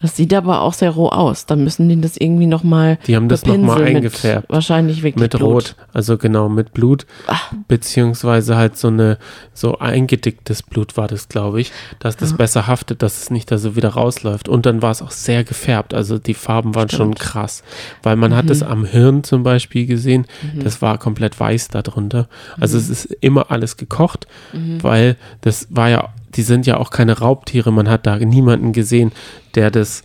Das 0.00 0.14
sieht 0.14 0.32
aber 0.32 0.60
auch 0.60 0.74
sehr 0.74 0.90
roh 0.90 1.08
aus. 1.08 1.46
Dann 1.46 1.64
müssen 1.64 1.88
die 1.88 2.00
das 2.00 2.16
irgendwie 2.16 2.46
nochmal. 2.46 2.98
Die 3.08 3.16
haben 3.16 3.28
das 3.28 3.44
nochmal 3.44 3.82
eingefärbt. 3.82 4.48
Wahrscheinlich 4.48 5.02
wirklich 5.02 5.20
mit 5.20 5.32
Blut. 5.32 5.42
Rot. 5.42 5.76
Also 5.92 6.16
genau, 6.18 6.48
mit 6.48 6.72
Blut. 6.72 7.04
Ach. 7.26 7.52
Beziehungsweise 7.66 8.56
halt 8.56 8.76
so 8.76 8.88
eine, 8.88 9.18
so 9.54 9.78
eingedicktes 9.78 10.62
Blut 10.62 10.96
war 10.96 11.08
das, 11.08 11.28
glaube 11.28 11.60
ich, 11.60 11.72
dass 11.98 12.16
das 12.16 12.30
ja. 12.30 12.36
besser 12.36 12.68
haftet, 12.68 13.02
dass 13.02 13.22
es 13.22 13.30
nicht 13.30 13.50
da 13.50 13.58
so 13.58 13.74
wieder 13.74 13.90
rausläuft. 13.90 14.48
Und 14.48 14.66
dann 14.66 14.82
war 14.82 14.92
es 14.92 15.02
auch 15.02 15.10
sehr 15.10 15.42
gefärbt. 15.42 15.94
Also 15.94 16.18
die 16.18 16.34
Farben 16.34 16.76
waren 16.76 16.88
Stimmt. 16.88 17.00
schon 17.00 17.14
krass. 17.16 17.64
Weil 18.04 18.14
man 18.14 18.30
mhm. 18.30 18.36
hat 18.36 18.50
es 18.50 18.62
am 18.62 18.84
Hirn 18.84 19.24
zum 19.24 19.42
Beispiel 19.42 19.86
gesehen. 19.86 20.26
Mhm. 20.54 20.62
Das 20.62 20.80
war 20.80 20.98
komplett 20.98 21.38
weiß 21.40 21.68
darunter. 21.68 22.28
Also 22.60 22.76
mhm. 22.76 22.84
es 22.84 22.90
ist 22.90 23.04
immer 23.20 23.50
alles 23.50 23.76
gekocht, 23.76 24.28
mhm. 24.52 24.80
weil 24.80 25.16
das 25.40 25.66
war 25.70 25.88
ja 25.88 26.10
die 26.34 26.42
sind 26.42 26.66
ja 26.66 26.76
auch 26.76 26.90
keine 26.90 27.18
Raubtiere. 27.18 27.72
Man 27.72 27.88
hat 27.88 28.06
da 28.06 28.18
niemanden 28.18 28.72
gesehen, 28.72 29.12
der 29.54 29.70
das 29.70 30.04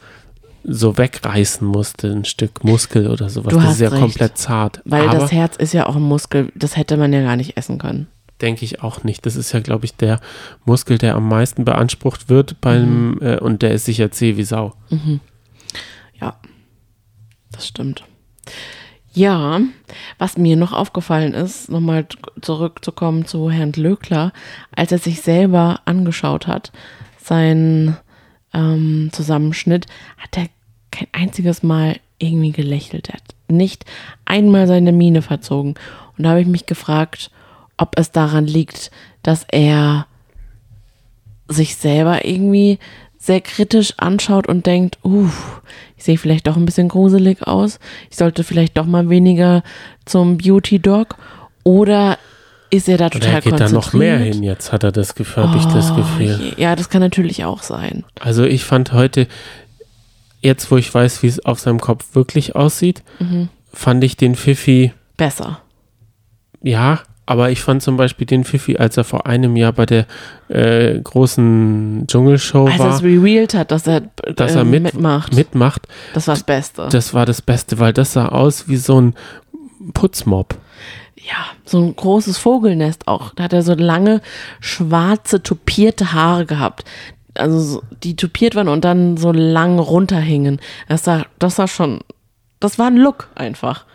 so 0.64 0.98
wegreißen 0.98 1.68
musste, 1.68 2.12
ein 2.12 2.26
Stück 2.26 2.64
Muskel 2.64 3.08
oder 3.08 3.30
sowas. 3.30 3.54
Du 3.54 3.60
das 3.60 3.74
ist 3.74 3.82
ja 3.82 3.90
recht. 3.90 4.02
komplett 4.02 4.38
zart. 4.38 4.82
Weil 4.86 5.08
Aber 5.10 5.20
das 5.20 5.32
Herz 5.32 5.58
ist 5.58 5.74
ja 5.74 5.88
auch 5.88 5.96
ein 5.96 6.02
Muskel, 6.02 6.52
das 6.56 6.78
hätte 6.78 6.96
man 6.98 7.12
ja 7.12 7.22
gar 7.22 7.36
nicht 7.36 7.58
essen 7.58 7.78
können. 7.80 8.08
Denke 8.42 8.66
ich 8.66 8.82
auch 8.82 9.04
nicht. 9.04 9.26
Das 9.26 9.36
ist 9.36 9.52
ja, 9.52 9.60
glaube 9.60 9.86
ich, 9.86 9.96
der 9.96 10.20
Muskel, 10.66 10.98
der 10.98 11.16
am 11.16 11.28
meisten 11.28 11.66
beansprucht 11.66 12.30
wird 12.30 12.60
beim, 12.62 13.12
mhm. 13.12 13.18
äh, 13.22 13.40
und 13.40 13.62
der 13.62 13.72
ist 13.74 13.86
sicher 13.86 14.12
zäh 14.12 14.38
wie 14.38 14.44
Sau. 14.44 14.74
Mhm. 14.90 15.20
Ja, 16.20 16.38
das 17.52 17.68
stimmt. 17.68 18.04
Ja, 19.14 19.62
was 20.18 20.38
mir 20.38 20.56
noch 20.56 20.74
aufgefallen 20.74 21.34
ist, 21.34 21.70
nochmal 21.70 22.08
zurückzukommen 22.42 23.26
zu 23.26 23.52
Herrn 23.52 23.74
Löckler, 23.74 24.34
als 24.76 24.92
er 24.92 24.98
sich 24.98 25.22
selber 25.22 25.82
angeschaut 25.86 26.48
hat, 26.48 26.72
sein 27.22 27.96
ähm, 28.54 29.10
Zusammenschnitt, 29.12 29.86
hat 30.18 30.38
er 30.38 30.48
kein 30.92 31.08
einziges 31.12 31.62
Mal 31.62 32.00
irgendwie 32.18 32.52
gelächelt. 32.52 33.10
Er 33.10 33.16
hat 33.16 33.36
nicht 33.48 33.86
einmal 34.26 34.66
seine 34.66 34.92
Miene 34.92 35.22
verzogen. 35.22 35.76
Und 36.18 36.24
da 36.24 36.32
habe 36.32 36.42
ich 36.42 36.48
mich 36.48 36.66
gefragt, 36.66 37.30
ob 37.78 37.98
es 38.00 38.12
daran 38.12 38.48
liegt, 38.48 38.90
dass 39.22 39.46
er 39.52 40.08
sich 41.48 41.76
selber 41.76 42.26
irgendwie 42.26 42.80
sehr 43.24 43.40
kritisch 43.40 43.94
anschaut 43.96 44.48
und 44.48 44.66
denkt, 44.66 44.98
uff, 45.02 45.62
ich 45.96 46.04
sehe 46.04 46.18
vielleicht 46.18 46.46
doch 46.46 46.58
ein 46.58 46.66
bisschen 46.66 46.90
gruselig 46.90 47.48
aus, 47.48 47.80
ich 48.10 48.18
sollte 48.18 48.44
vielleicht 48.44 48.78
doch 48.78 48.86
mal 48.86 49.10
weniger 49.10 49.64
zum 50.04 50.38
Beauty 50.38 50.80
Dog 50.80 51.16
oder 51.64 52.18
ist 52.70 52.90
er 52.90 52.98
da 52.98 53.10
total 53.10 53.30
oder 53.30 53.36
er 53.36 53.42
geht 53.42 53.60
da 53.62 53.70
noch 53.70 53.94
mehr 53.94 54.18
hin 54.18 54.44
jetzt, 54.44 54.74
hat 54.74 54.84
er 54.84 54.92
das 54.92 55.16
Gefühl, 55.16 55.44
oh, 55.46 55.48
habe 55.48 55.58
ich 55.58 55.66
das 55.68 55.92
oh, 55.92 55.96
Gefühl. 55.96 56.54
Ja, 56.58 56.76
das 56.76 56.90
kann 56.90 57.00
natürlich 57.00 57.46
auch 57.46 57.64
sein. 57.64 58.04
Also 58.20 58.44
ich 58.44 58.66
fand 58.66 58.92
heute, 58.92 59.28
jetzt 60.42 60.70
wo 60.70 60.76
ich 60.76 60.94
weiß, 60.94 61.24
wie 61.24 61.28
es 61.28 61.46
auf 61.46 61.62
seinem 61.62 61.80
Kopf 61.80 62.16
wirklich 62.16 62.58
aussieht, 62.58 63.04
mhm. 63.20 63.48
fand 63.72 64.04
ich 64.04 64.18
den 64.18 64.36
Fifi 64.36 64.92
besser. 65.16 65.62
Ja, 66.62 67.00
aber 67.26 67.52
ich 67.52 67.62
fand 67.62 67.82
zum 67.82 67.96
Beispiel 67.96 68.28
den 68.28 68.44
Fifi, 68.44 68.78
als 68.78 68.98
er 68.98 69.04
vor 69.04 69.26
einem 69.26 69.56
Jahr 69.56 69.72
bei 69.72 69.86
der 69.86 70.06
äh, 70.50 71.00
großen 71.00 72.06
Dschungelshow 72.08 72.66
als 72.66 72.80
war. 72.80 72.86
Als 72.88 73.02
er 73.02 73.08
es 73.08 73.14
revealed 73.16 73.54
hat, 73.54 73.72
dass 73.72 73.88
er, 73.88 74.02
dass 74.36 74.56
er 74.56 74.62
äh, 74.62 74.66
mit, 74.66 74.84
mitmacht. 74.84 75.34
mitmacht. 75.34 75.88
Das 76.14 76.28
war 76.28 76.36
das 76.36 76.44
Beste. 76.44 76.90
Das 76.92 77.14
war 77.14 77.26
das 77.26 77.42
Beste, 77.42 77.80
weil 77.80 77.94
das 77.94 78.14
sah 78.14 78.28
aus 78.28 78.68
wie 78.68 78.78
so 78.78 79.00
ein 79.00 79.16
Putzmob. 79.94 80.56
Ja, 81.16 81.46
so 81.64 81.80
ein 81.80 81.96
großes 81.96 82.38
Vogelnest 82.38 83.08
auch. 83.08 83.34
Da 83.36 83.44
hat 83.44 83.54
er 83.54 83.62
so 83.62 83.74
lange, 83.74 84.22
schwarze, 84.60 85.42
tupierte 85.42 86.12
Haare 86.12 86.46
gehabt. 86.46 86.84
Also 87.36 87.60
so, 87.60 87.84
die 88.04 88.16
tupiert 88.18 88.56
waren 88.56 88.68
und 88.68 88.84
dann 88.84 89.16
so 89.16 89.32
lang 89.32 89.80
runterhingen. 89.80 90.60
Das 90.90 91.06
sah, 91.06 91.26
das 91.40 91.58
war 91.58 91.70
schon, 91.70 92.02
das 92.60 92.78
war 92.78 92.88
ein 92.88 92.98
Look 92.98 93.30
einfach. 93.36 93.86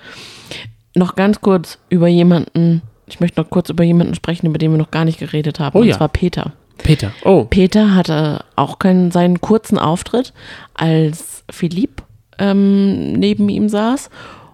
Noch 0.94 1.14
ganz 1.14 1.40
kurz 1.42 1.78
über 1.90 2.08
jemanden, 2.08 2.82
ich 3.12 3.20
möchte 3.20 3.40
noch 3.40 3.50
kurz 3.50 3.70
über 3.70 3.84
jemanden 3.84 4.14
sprechen, 4.14 4.46
über 4.46 4.58
den 4.58 4.70
wir 4.70 4.78
noch 4.78 4.90
gar 4.90 5.04
nicht 5.04 5.18
geredet 5.18 5.60
haben. 5.60 5.76
Oh, 5.76 5.80
und 5.82 5.88
ja. 5.88 5.96
zwar 5.96 6.08
Peter. 6.08 6.52
Peter, 6.78 7.12
oh. 7.24 7.44
Peter 7.44 7.94
hatte 7.94 8.44
auch 8.56 8.78
keinen, 8.78 9.10
seinen 9.10 9.40
kurzen 9.40 9.78
Auftritt, 9.78 10.32
als 10.74 11.44
Philipp 11.50 12.02
ähm, 12.38 13.12
neben 13.14 13.48
ihm 13.48 13.68
saß. 13.68 14.10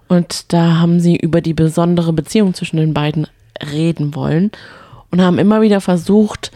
Und 0.09 0.53
da 0.53 0.79
haben 0.79 1.01
sie 1.01 1.17
über 1.17 1.41
die 1.41 1.55
besondere 1.55 2.13
Beziehung 2.13 2.55
zwischen 2.55 2.77
den 2.77 2.95
beiden 2.95 3.27
reden 3.73 4.15
wollen 4.15 4.51
und 5.11 5.21
haben 5.21 5.39
immer 5.39 5.61
wieder 5.61 5.81
versucht, 5.81 6.51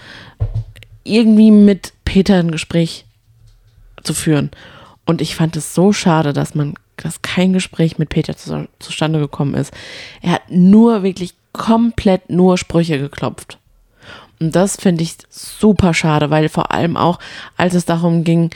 irgendwie 1.05 1.51
mit 1.51 1.93
Peter 2.05 2.37
ein 2.37 2.51
Gespräch 2.51 3.05
zu 4.03 4.15
führen. 4.15 4.51
Und 5.07 5.21
ich 5.21 5.37
fand 5.37 5.57
es 5.57 5.75
so 5.75 5.93
schade, 5.93 6.33
dass 6.33 6.55
man, 6.55 6.75
dass 6.97 7.23
kein 7.23 7.53
Gespräch 7.53 7.99
mit 7.99 8.11
Peter 8.11 8.37
zu, 8.37 8.69
zustande 8.79 9.19
gekommen 9.19 9.55
ist. 9.55 9.73
Er 10.21 10.33
hat 10.33 10.51
nur 10.51 11.03
wirklich 11.03 11.35
komplett 11.59 12.31
nur 12.31 12.57
Sprüche 12.57 12.99
geklopft. 12.99 13.59
Und 14.41 14.57
das 14.57 14.77
finde 14.77 15.03
ich 15.03 15.17
super 15.29 15.93
schade, 15.93 16.31
weil 16.31 16.49
vor 16.49 16.73
allem 16.73 16.97
auch, 16.97 17.19
als 17.57 17.75
es 17.75 17.85
darum 17.85 18.25
ging, 18.25 18.51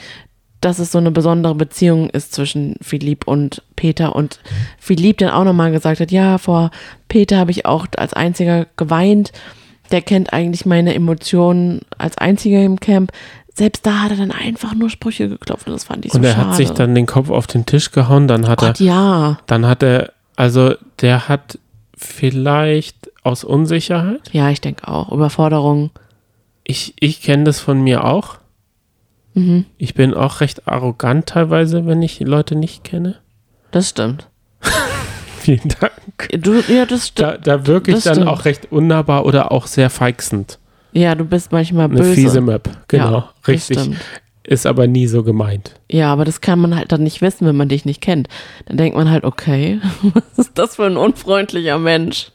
dass 0.61 0.79
es 0.79 0.93
so 0.93 0.97
eine 0.97 1.11
besondere 1.11 1.55
Beziehung 1.55 2.09
ist 2.09 2.33
zwischen 2.33 2.77
Philipp 2.81 3.27
und 3.27 3.61
Peter 3.75 4.15
und 4.15 4.39
Philipp 4.79 5.17
dann 5.17 5.31
auch 5.31 5.43
nochmal 5.43 5.71
gesagt 5.71 5.99
hat, 5.99 6.11
ja, 6.11 6.37
vor 6.37 6.71
Peter 7.09 7.37
habe 7.37 7.51
ich 7.51 7.65
auch 7.65 7.85
als 7.97 8.13
einziger 8.13 8.65
geweint. 8.77 9.33
Der 9.91 10.01
kennt 10.01 10.31
eigentlich 10.31 10.65
meine 10.65 10.93
Emotionen 10.93 11.81
als 11.97 12.17
einziger 12.17 12.63
im 12.63 12.79
Camp. 12.79 13.11
Selbst 13.53 13.85
da 13.85 14.03
hat 14.03 14.11
er 14.11 14.17
dann 14.17 14.31
einfach 14.31 14.73
nur 14.73 14.89
Sprüche 14.89 15.27
geklopft 15.27 15.67
und 15.67 15.73
das 15.73 15.83
fand 15.83 16.05
ich 16.05 16.13
so 16.13 16.17
schade. 16.17 16.33
Und 16.33 16.39
er 16.39 16.47
hat 16.47 16.55
sich 16.55 16.71
dann 16.71 16.95
den 16.95 17.05
Kopf 17.05 17.29
auf 17.29 17.45
den 17.45 17.65
Tisch 17.65 17.91
gehauen, 17.91 18.29
dann 18.29 18.47
hat 18.47 18.59
Gott, 18.59 18.79
er, 18.79 18.85
ja. 18.85 19.37
dann 19.45 19.67
hat 19.67 19.83
er, 19.83 20.13
also 20.37 20.75
der 21.01 21.27
hat 21.27 21.59
vielleicht 22.03 23.11
aus 23.23 23.43
Unsicherheit. 23.43 24.29
Ja, 24.31 24.49
ich 24.49 24.61
denke 24.61 24.87
auch. 24.87 25.11
Überforderung. 25.11 25.91
Ich, 26.63 26.93
ich 26.99 27.21
kenne 27.21 27.43
das 27.45 27.59
von 27.59 27.81
mir 27.81 28.03
auch. 28.03 28.37
Mhm. 29.33 29.65
Ich 29.77 29.93
bin 29.95 30.13
auch 30.13 30.41
recht 30.41 30.67
arrogant 30.67 31.27
teilweise, 31.27 31.85
wenn 31.85 32.01
ich 32.01 32.19
Leute 32.19 32.55
nicht 32.55 32.83
kenne. 32.83 33.15
Das 33.71 33.89
stimmt. 33.89 34.27
Vielen 35.39 35.73
Dank. 35.79 36.29
Du, 36.43 36.61
ja, 36.71 36.85
das 36.85 37.13
Da, 37.13 37.37
da 37.37 37.65
wirke 37.65 37.91
ich 37.91 38.03
dann 38.03 38.15
stimmt. 38.15 38.29
auch 38.29 38.45
recht 38.45 38.71
unnahbar 38.71 39.25
oder 39.25 39.51
auch 39.51 39.67
sehr 39.67 39.89
feixend. 39.89 40.59
Ja, 40.93 41.15
du 41.15 41.25
bist 41.25 41.51
manchmal 41.51 41.89
böse. 41.89 42.03
Eine 42.03 42.13
fiese 42.13 42.41
Map, 42.41 42.69
genau. 42.87 43.11
Ja, 43.11 43.33
richtig. 43.47 43.79
Ist 44.45 44.65
aber 44.65 44.87
nie 44.87 45.07
so 45.07 45.23
gemeint. 45.23 45.79
Ja, 45.89 46.11
aber 46.11 46.25
das 46.25 46.41
kann 46.41 46.59
man 46.59 46.75
halt 46.75 46.91
dann 46.91 47.03
nicht 47.03 47.21
wissen, 47.21 47.47
wenn 47.47 47.55
man 47.55 47.69
dich 47.69 47.85
nicht 47.85 48.01
kennt. 48.01 48.27
Dann 48.65 48.77
denkt 48.77 48.97
man 48.97 49.09
halt, 49.09 49.23
okay, 49.23 49.79
was 50.13 50.47
ist 50.47 50.57
das 50.57 50.75
für 50.75 50.85
ein 50.85 50.97
unfreundlicher 50.97 51.79
Mensch? 51.79 52.31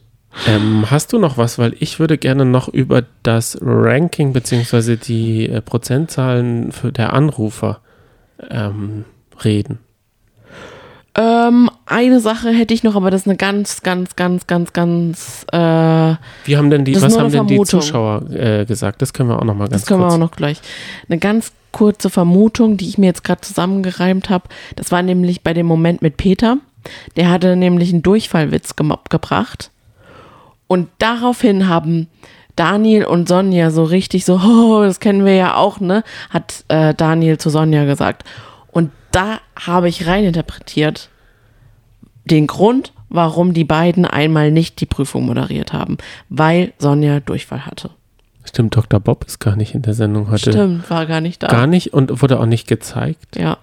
Ähm, 0.46 0.90
hast 0.90 1.12
du 1.12 1.18
noch 1.18 1.36
was? 1.36 1.58
Weil 1.58 1.74
ich 1.80 2.00
würde 2.00 2.16
gerne 2.16 2.44
noch 2.44 2.68
über 2.68 3.02
das 3.22 3.58
Ranking 3.60 4.32
bzw. 4.32 4.96
die 4.96 5.48
äh, 5.48 5.60
Prozentzahlen 5.60 6.72
für 6.72 6.92
der 6.92 7.12
Anrufer 7.12 7.80
ähm, 8.50 9.04
reden. 9.44 9.78
Ähm, 11.14 11.68
eine 11.84 12.20
Sache 12.20 12.50
hätte 12.50 12.72
ich 12.72 12.84
noch, 12.84 12.94
aber 12.94 13.10
das 13.10 13.22
ist 13.22 13.26
eine 13.26 13.36
ganz, 13.36 13.82
ganz, 13.82 14.14
ganz, 14.14 14.46
ganz, 14.46 14.72
ganz. 14.72 15.46
Äh, 15.52 15.58
Wie 16.44 16.56
haben 16.56 16.70
denn 16.70 16.84
die, 16.84 17.00
was 17.00 17.18
haben 17.18 17.32
denn 17.32 17.48
die 17.48 17.60
Zuschauer 17.62 18.30
äh, 18.30 18.64
gesagt? 18.66 19.02
Das 19.02 19.12
können 19.12 19.28
wir 19.28 19.38
auch 19.38 19.44
noch 19.44 19.54
mal 19.54 19.68
ganz 19.68 19.70
kurz. 19.70 19.80
Das 19.82 19.88
können 19.88 20.00
kurz. 20.02 20.12
wir 20.12 20.14
auch 20.14 20.18
noch 20.20 20.36
gleich. 20.36 20.60
Eine 21.08 21.18
ganz 21.18 21.52
kurze 21.72 22.11
Vermutung, 22.11 22.76
die 22.76 22.88
ich 22.88 22.98
mir 22.98 23.07
jetzt 23.07 23.24
gerade 23.24 23.40
zusammengereimt 23.40 24.31
habe. 24.31 24.48
Das 24.76 24.92
war 24.92 25.02
nämlich 25.02 25.42
bei 25.42 25.54
dem 25.54 25.66
Moment 25.66 26.02
mit 26.02 26.16
Peter. 26.16 26.59
Der 27.16 27.31
hatte 27.31 27.57
nämlich 27.57 27.92
einen 27.92 28.02
Durchfallwitz 28.02 28.76
ge 28.76 28.88
gebracht. 29.11 29.70
Und 30.66 30.88
daraufhin 30.98 31.68
haben 31.68 32.09
Daniel 32.57 33.04
und 33.04 33.28
Sonja 33.28 33.70
so 33.70 33.85
richtig 33.85 34.24
so, 34.24 34.35
oh, 34.44 34.83
das 34.83 35.00
kennen 35.00 35.24
wir 35.24 35.35
ja 35.35 35.54
auch, 35.54 35.81
ne? 35.81 36.02
Hat 36.31 36.64
äh, 36.68 36.94
Daniel 36.94 37.38
zu 37.38 37.50
Sonja 37.50 37.85
gesagt. 37.85 38.24
Und 38.70 38.90
da 39.12 39.40
habe 39.59 39.88
ich 39.88 40.07
reininterpretiert 40.07 41.09
den 42.24 42.46
Grund, 42.46 42.92
warum 43.09 43.54
die 43.54 43.64
beiden 43.64 44.04
einmal 44.04 44.50
nicht 44.50 44.81
die 44.81 44.87
Prüfung 44.87 45.26
moderiert 45.26 45.72
haben, 45.72 45.96
weil 46.28 46.72
Sonja 46.78 47.20
Durchfall 47.20 47.64
hatte. 47.64 47.90
Stimmt, 48.48 48.74
Dr. 48.74 48.98
Bob 48.98 49.24
ist 49.26 49.40
gar 49.40 49.56
nicht 49.56 49.74
in 49.74 49.82
der 49.82 49.94
Sendung 49.94 50.30
heute. 50.30 50.52
Stimmt, 50.52 50.88
war 50.90 51.06
gar 51.06 51.20
nicht 51.20 51.42
da. 51.42 51.48
Gar 51.48 51.66
nicht 51.66 51.92
und 51.92 52.22
wurde 52.22 52.40
auch 52.40 52.46
nicht 52.46 52.66
gezeigt. 52.66 53.37
Ja. 53.37 53.58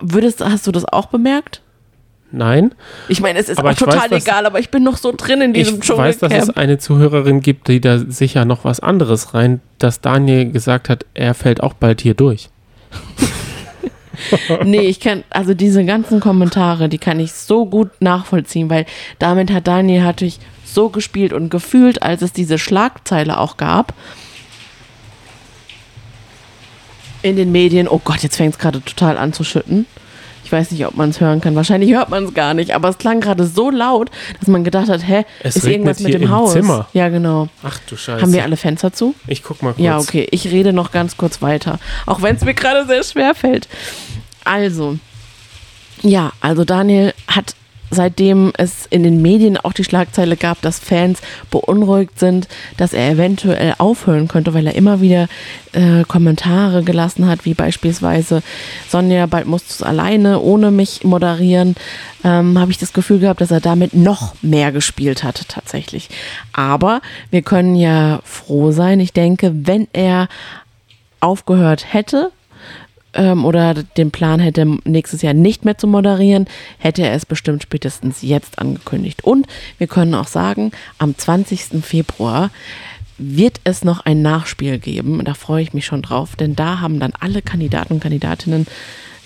Würdest, 0.00 0.42
hast 0.42 0.66
du 0.66 0.72
das 0.72 0.84
auch 0.84 1.06
bemerkt? 1.06 1.60
Nein. 2.32 2.74
Ich 3.08 3.20
meine, 3.20 3.38
es 3.38 3.48
ist 3.48 3.58
aber 3.58 3.70
auch 3.70 3.74
total 3.74 4.10
weiß, 4.10 4.24
egal, 4.24 4.46
aber 4.46 4.58
ich 4.58 4.70
bin 4.70 4.82
noch 4.82 4.96
so 4.96 5.12
drin 5.14 5.40
in 5.40 5.52
diesem 5.52 5.80
Ich 5.80 5.88
weiß, 5.88 6.18
dass 6.18 6.32
es 6.32 6.50
eine 6.50 6.78
Zuhörerin 6.78 7.40
gibt, 7.40 7.68
die 7.68 7.80
da 7.80 7.98
sicher 7.98 8.44
noch 8.44 8.64
was 8.64 8.80
anderes 8.80 9.34
rein, 9.34 9.60
dass 9.78 10.00
Daniel 10.00 10.50
gesagt 10.50 10.88
hat, 10.88 11.04
er 11.14 11.34
fällt 11.34 11.62
auch 11.62 11.74
bald 11.74 12.00
hier 12.00 12.14
durch. 12.14 12.48
nee, 14.64 14.80
ich 14.80 15.00
kann, 15.00 15.22
also 15.30 15.54
diese 15.54 15.84
ganzen 15.84 16.18
Kommentare, 16.18 16.88
die 16.88 16.98
kann 16.98 17.20
ich 17.20 17.32
so 17.32 17.66
gut 17.66 17.90
nachvollziehen, 18.00 18.70
weil 18.70 18.86
damit 19.18 19.52
hat 19.52 19.68
Daniel 19.68 20.02
natürlich 20.02 20.40
so 20.74 20.88
gespielt 20.88 21.32
und 21.32 21.50
gefühlt, 21.50 22.02
als 22.02 22.22
es 22.22 22.32
diese 22.32 22.58
Schlagzeile 22.58 23.38
auch 23.38 23.56
gab. 23.56 23.94
In 27.22 27.36
den 27.36 27.52
Medien, 27.52 27.88
oh 27.88 28.00
Gott, 28.04 28.22
jetzt 28.22 28.36
fängt 28.36 28.54
es 28.54 28.58
gerade 28.58 28.82
total 28.82 29.16
an 29.16 29.32
zu 29.32 29.44
schütten. 29.44 29.86
Ich 30.44 30.52
weiß 30.52 30.72
nicht, 30.72 30.84
ob 30.86 30.94
man 30.94 31.08
es 31.08 31.20
hören 31.20 31.40
kann. 31.40 31.54
Wahrscheinlich 31.56 31.94
hört 31.94 32.10
man 32.10 32.24
es 32.24 32.34
gar 32.34 32.52
nicht, 32.52 32.74
aber 32.74 32.90
es 32.90 32.98
klang 32.98 33.20
gerade 33.20 33.46
so 33.46 33.70
laut, 33.70 34.10
dass 34.38 34.48
man 34.48 34.62
gedacht 34.62 34.90
hat, 34.90 35.06
hä, 35.06 35.24
Es 35.42 35.56
ist 35.56 35.64
irgendwas 35.66 36.00
mit 36.00 36.12
dem 36.12 36.28
Haus? 36.28 36.52
Zimmer. 36.52 36.86
Ja, 36.92 37.08
genau. 37.08 37.48
Ach 37.62 37.78
du 37.88 37.96
Scheiße. 37.96 38.20
Haben 38.20 38.34
wir 38.34 38.42
alle 38.42 38.58
Fenster 38.58 38.92
zu? 38.92 39.14
ich 39.26 39.42
guck 39.42 39.62
mal 39.62 39.72
kurz. 39.72 39.82
Ja, 39.82 39.98
okay. 39.98 40.28
Ich 40.32 40.46
rede 40.48 40.74
noch 40.74 40.92
ganz 40.92 41.16
kurz 41.16 41.40
weiter. 41.40 41.78
Auch 42.04 42.20
wenn 42.20 42.36
es 42.36 42.44
mir 42.44 42.52
gerade 42.52 42.86
sehr 42.86 43.02
schwer 43.02 43.34
fällt. 43.34 43.68
Also, 44.44 44.98
ja, 46.02 46.32
also 46.42 46.66
Daniel 46.66 47.14
hat 47.26 47.54
seitdem 47.94 48.52
es 48.56 48.86
in 48.90 49.02
den 49.02 49.22
Medien 49.22 49.56
auch 49.56 49.72
die 49.72 49.84
Schlagzeile 49.84 50.36
gab, 50.36 50.60
dass 50.62 50.78
Fans 50.78 51.20
beunruhigt 51.50 52.18
sind, 52.18 52.48
dass 52.76 52.92
er 52.92 53.10
eventuell 53.10 53.74
aufhören 53.78 54.28
könnte, 54.28 54.54
weil 54.54 54.66
er 54.66 54.74
immer 54.74 55.00
wieder 55.00 55.28
äh, 55.72 56.04
Kommentare 56.04 56.82
gelassen 56.82 57.26
hat, 57.26 57.44
wie 57.44 57.54
beispielsweise 57.54 58.42
Sonja, 58.88 59.26
bald 59.26 59.46
musst 59.46 59.70
du 59.70 59.74
es 59.74 59.82
alleine 59.82 60.40
ohne 60.40 60.70
mich 60.70 61.04
moderieren, 61.04 61.74
ähm, 62.24 62.58
habe 62.58 62.70
ich 62.70 62.78
das 62.78 62.92
Gefühl 62.92 63.18
gehabt, 63.20 63.40
dass 63.40 63.50
er 63.50 63.60
damit 63.60 63.94
noch 63.94 64.34
mehr 64.42 64.72
gespielt 64.72 65.24
hat 65.24 65.48
tatsächlich. 65.48 66.08
Aber 66.52 67.00
wir 67.30 67.42
können 67.42 67.76
ja 67.76 68.20
froh 68.24 68.70
sein. 68.72 69.00
Ich 69.00 69.12
denke, 69.12 69.52
wenn 69.54 69.88
er 69.92 70.28
aufgehört 71.20 71.92
hätte, 71.92 72.30
ähm, 73.14 73.44
oder 73.44 73.74
den 73.74 74.10
Plan 74.10 74.40
hätte, 74.40 74.66
nächstes 74.84 75.22
Jahr 75.22 75.34
nicht 75.34 75.64
mehr 75.64 75.78
zu 75.78 75.86
moderieren, 75.86 76.46
hätte 76.78 77.02
er 77.02 77.14
es 77.14 77.26
bestimmt 77.26 77.62
spätestens 77.62 78.22
jetzt 78.22 78.58
angekündigt. 78.58 79.24
Und 79.24 79.46
wir 79.78 79.86
können 79.86 80.14
auch 80.14 80.28
sagen, 80.28 80.72
am 80.98 81.16
20. 81.16 81.82
Februar 81.82 82.50
wird 83.16 83.60
es 83.64 83.84
noch 83.84 84.04
ein 84.04 84.22
Nachspiel 84.22 84.78
geben. 84.78 85.24
Da 85.24 85.34
freue 85.34 85.62
ich 85.62 85.72
mich 85.72 85.86
schon 85.86 86.02
drauf, 86.02 86.36
denn 86.36 86.56
da 86.56 86.80
haben 86.80 86.98
dann 87.00 87.12
alle 87.18 87.42
Kandidaten 87.42 87.94
und 87.94 88.00
Kandidatinnen 88.00 88.66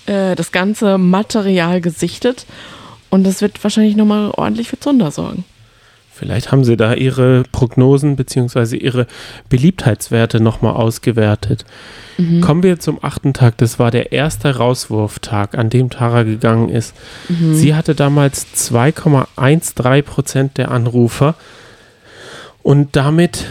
äh, 0.05 0.35
das 0.35 0.51
ganze 0.51 0.97
Material 0.97 1.81
gesichtet. 1.81 2.45
Und 3.09 3.23
das 3.23 3.41
wird 3.41 3.63
wahrscheinlich 3.63 3.95
nochmal 3.95 4.31
ordentlich 4.31 4.69
für 4.69 4.79
Zunder 4.79 5.11
sorgen. 5.11 5.43
Vielleicht 6.19 6.51
haben 6.51 6.65
sie 6.65 6.75
da 6.75 6.93
ihre 6.93 7.43
Prognosen 7.49 8.17
bzw. 8.17 8.75
ihre 8.75 9.07
Beliebtheitswerte 9.47 10.41
nochmal 10.41 10.73
ausgewertet. 10.73 11.63
Mhm. 12.17 12.41
Kommen 12.41 12.61
wir 12.61 12.77
zum 12.77 13.01
achten 13.01 13.33
Tag. 13.33 13.57
Das 13.57 13.79
war 13.79 13.89
der 13.89 14.11
erste 14.11 14.57
Rauswurftag, 14.57 15.57
an 15.57 15.69
dem 15.69 15.89
Tara 15.89 16.23
gegangen 16.23 16.67
ist. 16.67 16.93
Mhm. 17.29 17.55
Sie 17.55 17.73
hatte 17.73 17.95
damals 17.95 18.47
2,13 18.53 20.01
Prozent 20.01 20.57
der 20.57 20.71
Anrufer 20.71 21.35
und 22.63 22.97
damit 22.97 23.45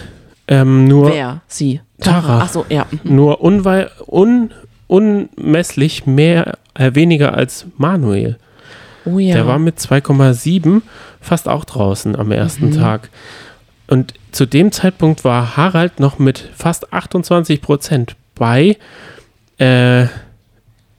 ähm, 0.46 0.84
nur, 0.84 1.10
Wer? 1.10 1.40
Sie. 1.48 1.80
Tara. 2.00 2.40
Ach 2.42 2.48
so, 2.50 2.66
ja. 2.68 2.86
Mhm. 2.90 3.16
nur 3.16 3.40
unwei 3.40 3.88
un 4.06 4.50
unmesslich 4.88 6.06
mehr, 6.06 6.58
äh, 6.74 6.94
weniger 6.94 7.34
als 7.34 7.66
Manuel. 7.76 8.36
Oh 9.04 9.18
ja. 9.18 9.34
Der 9.34 9.46
war 9.46 9.58
mit 9.58 9.78
2,7 9.78 10.82
fast 11.20 11.48
auch 11.48 11.64
draußen 11.64 12.16
am 12.16 12.30
ersten 12.32 12.70
Mhm. 12.70 12.78
Tag. 12.80 13.10
Und 13.86 14.14
zu 14.32 14.46
dem 14.46 14.70
Zeitpunkt 14.72 15.24
war 15.24 15.56
Harald 15.56 15.98
noch 16.00 16.18
mit 16.18 16.50
fast 16.54 16.92
28 16.92 17.62
Prozent 17.62 18.16
bei 18.34 18.76
äh, 19.58 20.06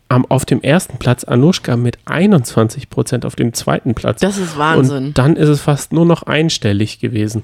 am, 0.09 0.25
auf 0.25 0.43
dem 0.43 0.61
ersten 0.61 0.97
Platz, 0.97 1.23
Anushka 1.23 1.77
mit 1.77 1.99
21 2.05 2.89
Prozent 2.89 3.25
auf 3.25 3.35
dem 3.35 3.53
zweiten 3.53 3.93
Platz. 3.93 4.21
das 4.21 4.37
ist 4.37 4.57
Wahnsinn. 4.57 5.07
Und 5.07 5.17
dann 5.17 5.35
ist 5.35 5.49
es 5.49 5.61
fast 5.61 5.93
nur 5.93 6.05
noch 6.05 6.23
einstellig 6.23 6.99
gewesen. 6.99 7.43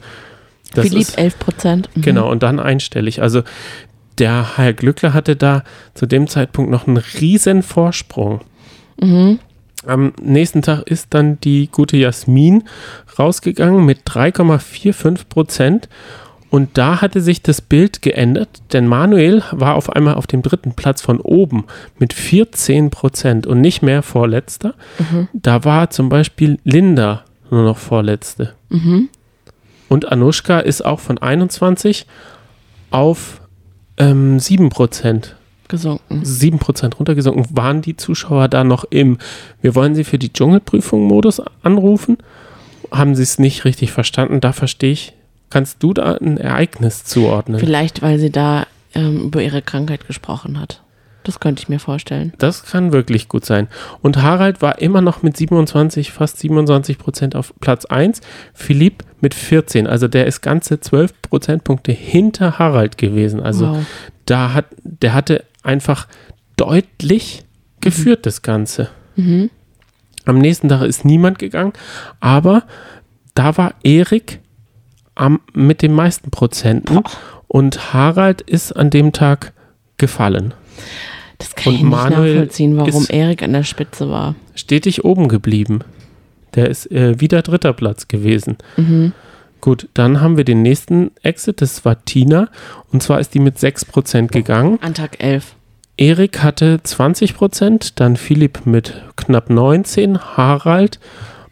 Das 0.74 0.88
Philipp 0.88 1.02
ist, 1.02 1.18
11 1.18 1.40
Prozent. 1.40 1.90
Mhm. 1.96 2.02
Genau, 2.02 2.30
und 2.32 2.42
dann 2.42 2.60
einstellig. 2.60 3.22
Also 3.22 3.44
der 4.18 4.58
Herr 4.58 4.74
Glückler 4.74 5.14
hatte 5.14 5.36
da 5.36 5.64
zu 5.94 6.08
dem 6.08 6.28
Zeitpunkt 6.28 6.72
noch 6.72 6.88
einen 6.88 6.98
riesen 6.98 7.62
Vorsprung. 7.62 8.42
Mhm. 9.00 9.40
Am 9.88 10.14
nächsten 10.22 10.62
Tag 10.62 10.84
ist 10.84 11.14
dann 11.14 11.40
die 11.42 11.70
gute 11.72 11.98
Jasmin 11.98 12.64
rausgegangen 13.18 13.86
mit 13.86 14.08
3,45 14.08 15.28
Prozent. 15.30 15.90
Und 16.50 16.78
da 16.78 17.02
hatte 17.02 17.20
sich 17.20 17.42
das 17.42 17.60
Bild 17.60 18.02
geändert, 18.02 18.48
denn 18.72 18.88
Manuel 18.88 19.44
war 19.52 19.76
auf 19.76 19.90
einmal 19.90 20.14
auf 20.14 20.26
dem 20.26 20.42
dritten 20.42 20.74
Platz 20.74 21.02
von 21.02 21.20
oben 21.20 21.66
mit 22.00 22.14
14 22.14 22.92
Prozent 22.92 23.46
und 23.46 23.60
nicht 23.60 23.82
mehr 23.82 24.02
Vorletzter. 24.02 24.74
Mhm. 24.98 25.28
Da 25.34 25.66
war 25.66 25.90
zum 25.90 26.08
Beispiel 26.08 26.60
Linda 26.64 27.26
nur 27.52 27.64
noch 27.64 27.78
Vorletzte. 27.78 28.54
Mhm. 28.70 29.10
Und 29.90 30.12
Anushka 30.12 30.60
ist 30.60 30.86
auch 30.86 31.00
von 31.00 31.18
21 31.18 32.08
auf 32.90 33.42
ähm, 33.98 34.40
7 34.40 34.70
Prozent 34.70 35.36
Gesunken. 35.68 36.24
7% 36.24 36.96
runtergesunken. 36.96 37.46
Waren 37.56 37.82
die 37.82 37.98
Zuschauer 37.98 38.48
da 38.48 38.64
noch 38.64 38.86
im 38.90 39.18
Wir 39.62 39.76
wollen 39.76 39.96
sie 39.96 40.04
für 40.04 40.20
die 40.20 40.32
Dschungelprüfung-Modus 40.32 41.42
anrufen? 41.64 42.18
Haben 42.92 43.16
sie 43.16 43.24
es 43.24 43.40
nicht 43.40 43.66
richtig 43.66 43.92
verstanden? 43.92 44.42
Da 44.42 44.54
verstehe 44.54 44.92
ich. 44.92 45.14
Kannst 45.50 45.82
du 45.82 45.94
da 45.94 46.16
ein 46.16 46.38
Ereignis 46.38 47.04
zuordnen? 47.04 47.60
Vielleicht, 47.60 48.02
weil 48.02 48.20
sie 48.20 48.32
da 48.32 48.66
ähm, 48.94 49.26
über 49.26 49.42
ihre 49.42 49.62
Krankheit 49.62 50.08
gesprochen 50.08 50.60
hat. 50.60 50.82
Das 51.26 51.40
könnte 51.40 51.62
ich 51.62 51.70
mir 51.70 51.80
vorstellen. 51.80 52.34
Das 52.38 52.66
kann 52.66 52.94
wirklich 52.94 53.28
gut 53.28 53.46
sein. 53.46 53.68
Und 54.02 54.22
Harald 54.22 54.62
war 54.62 54.80
immer 54.80 55.02
noch 55.02 55.24
mit 55.24 55.36
27, 55.36 56.12
fast 56.12 56.40
27 56.40 56.98
Prozent 56.98 57.36
auf 57.36 57.54
Platz 57.60 57.86
1. 57.86 58.22
Philipp 58.54 59.04
mit 59.22 59.34
14. 59.34 59.88
Also 59.88 60.08
der 60.08 60.28
ist 60.28 60.42
ganze 60.42 60.80
12 60.80 61.22
Prozentpunkte 61.24 61.92
hinter 61.92 62.60
Harald 62.60 62.98
gewesen. 62.98 63.42
Also 63.42 63.70
wow. 63.70 63.86
da 64.26 64.54
hat, 64.54 64.66
der 64.84 65.14
hatte 65.14 65.44
einfach 65.66 66.08
deutlich 66.58 67.44
geführt, 67.82 68.26
das 68.26 68.42
Ganze. 68.42 68.90
Mhm. 69.16 69.50
Am 70.26 70.38
nächsten 70.40 70.70
Tag 70.70 70.84
ist 70.84 71.06
niemand 71.06 71.40
gegangen, 71.40 71.74
aber 72.20 72.64
da 73.36 73.58
war 73.58 73.76
Erik 73.84 74.40
am, 75.14 75.40
mit 75.54 75.82
den 75.82 75.94
meisten 75.94 76.32
Prozenten 76.32 77.02
und 77.48 77.94
Harald 77.94 78.42
ist 78.42 78.72
an 78.72 78.90
dem 78.90 79.12
Tag 79.14 79.54
gefallen. 79.98 80.54
Das 81.38 81.56
kann 81.56 81.74
Und 81.74 81.76
ich 81.76 81.84
nicht 81.84 81.92
Manuel 81.92 82.34
nachvollziehen, 82.34 82.78
warum 82.78 83.06
Erik 83.10 83.44
an 83.44 83.54
der 83.54 83.64
Spitze 83.64 84.10
war. 84.10 84.36
Stetig 84.56 85.04
oben 85.04 85.28
geblieben. 85.28 85.80
Der 86.56 86.70
ist 86.70 86.90
äh, 86.92 87.20
wieder 87.20 87.42
dritter 87.42 87.74
Platz 87.74 88.08
gewesen. 88.08 88.58
Mhm. 88.78 89.14
Gut, 89.62 89.90
dann 89.94 90.22
haben 90.22 90.38
wir 90.38 90.44
den 90.44 90.62
nächsten 90.62 91.12
Exit, 91.24 91.62
das 91.62 91.84
war 91.86 92.04
Tina. 92.06 92.50
Und 92.92 93.04
zwar 93.04 93.20
ist 93.20 93.34
die 93.34 93.40
mit 93.40 93.58
6% 93.58 94.28
gegangen. 94.28 94.80
An 94.82 94.94
Tag 94.94 95.24
11. 95.24 95.55
Erik 95.98 96.44
hatte 96.44 96.80
20%, 96.84 97.94
dann 97.96 98.18
Philipp 98.18 98.66
mit 98.66 99.02
knapp 99.16 99.50
19, 99.50 100.20
Harald, 100.20 101.00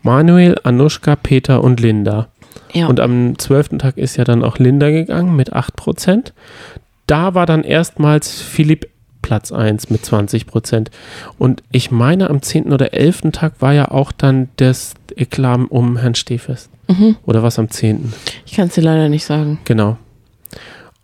Manuel, 0.02 0.58
Anushka, 0.64 1.16
Peter 1.16 1.64
und 1.64 1.80
Linda. 1.80 2.28
Ja. 2.74 2.88
Und 2.88 3.00
am 3.00 3.38
12. 3.38 3.78
Tag 3.78 3.98
ist 3.98 4.18
ja 4.18 4.24
dann 4.24 4.44
auch 4.44 4.58
Linda 4.58 4.90
gegangen 4.90 5.36
mit 5.36 5.54
8%. 5.54 6.34
Da 7.08 7.34
war 7.34 7.46
dann 7.46 7.64
erstmals 7.64 8.42
Philipp 8.42 8.90
Platz 9.22 9.52
1 9.52 9.90
mit 9.90 10.04
20%. 10.04 10.88
Und 11.38 11.64
ich 11.72 11.92
meine, 11.92 12.30
am 12.30 12.42
10. 12.42 12.72
oder 12.72 12.94
11. 12.94 13.32
Tag 13.32 13.54
war 13.60 13.74
ja 13.74 13.90
auch 13.90 14.12
dann 14.12 14.50
das 14.58 14.94
Eklat 15.16 15.62
um 15.70 15.98
Herrn 15.98 16.16
Stehfest. 16.16 16.70
mhm. 16.88 17.16
Oder 17.26 17.42
was 17.42 17.58
am 17.58 17.70
10.? 17.70 18.14
Ich 18.46 18.54
kann 18.54 18.68
es 18.68 18.76
dir 18.76 18.82
leider 18.82 19.10
nicht 19.10 19.26
sagen. 19.26 19.60
Genau. 19.66 19.98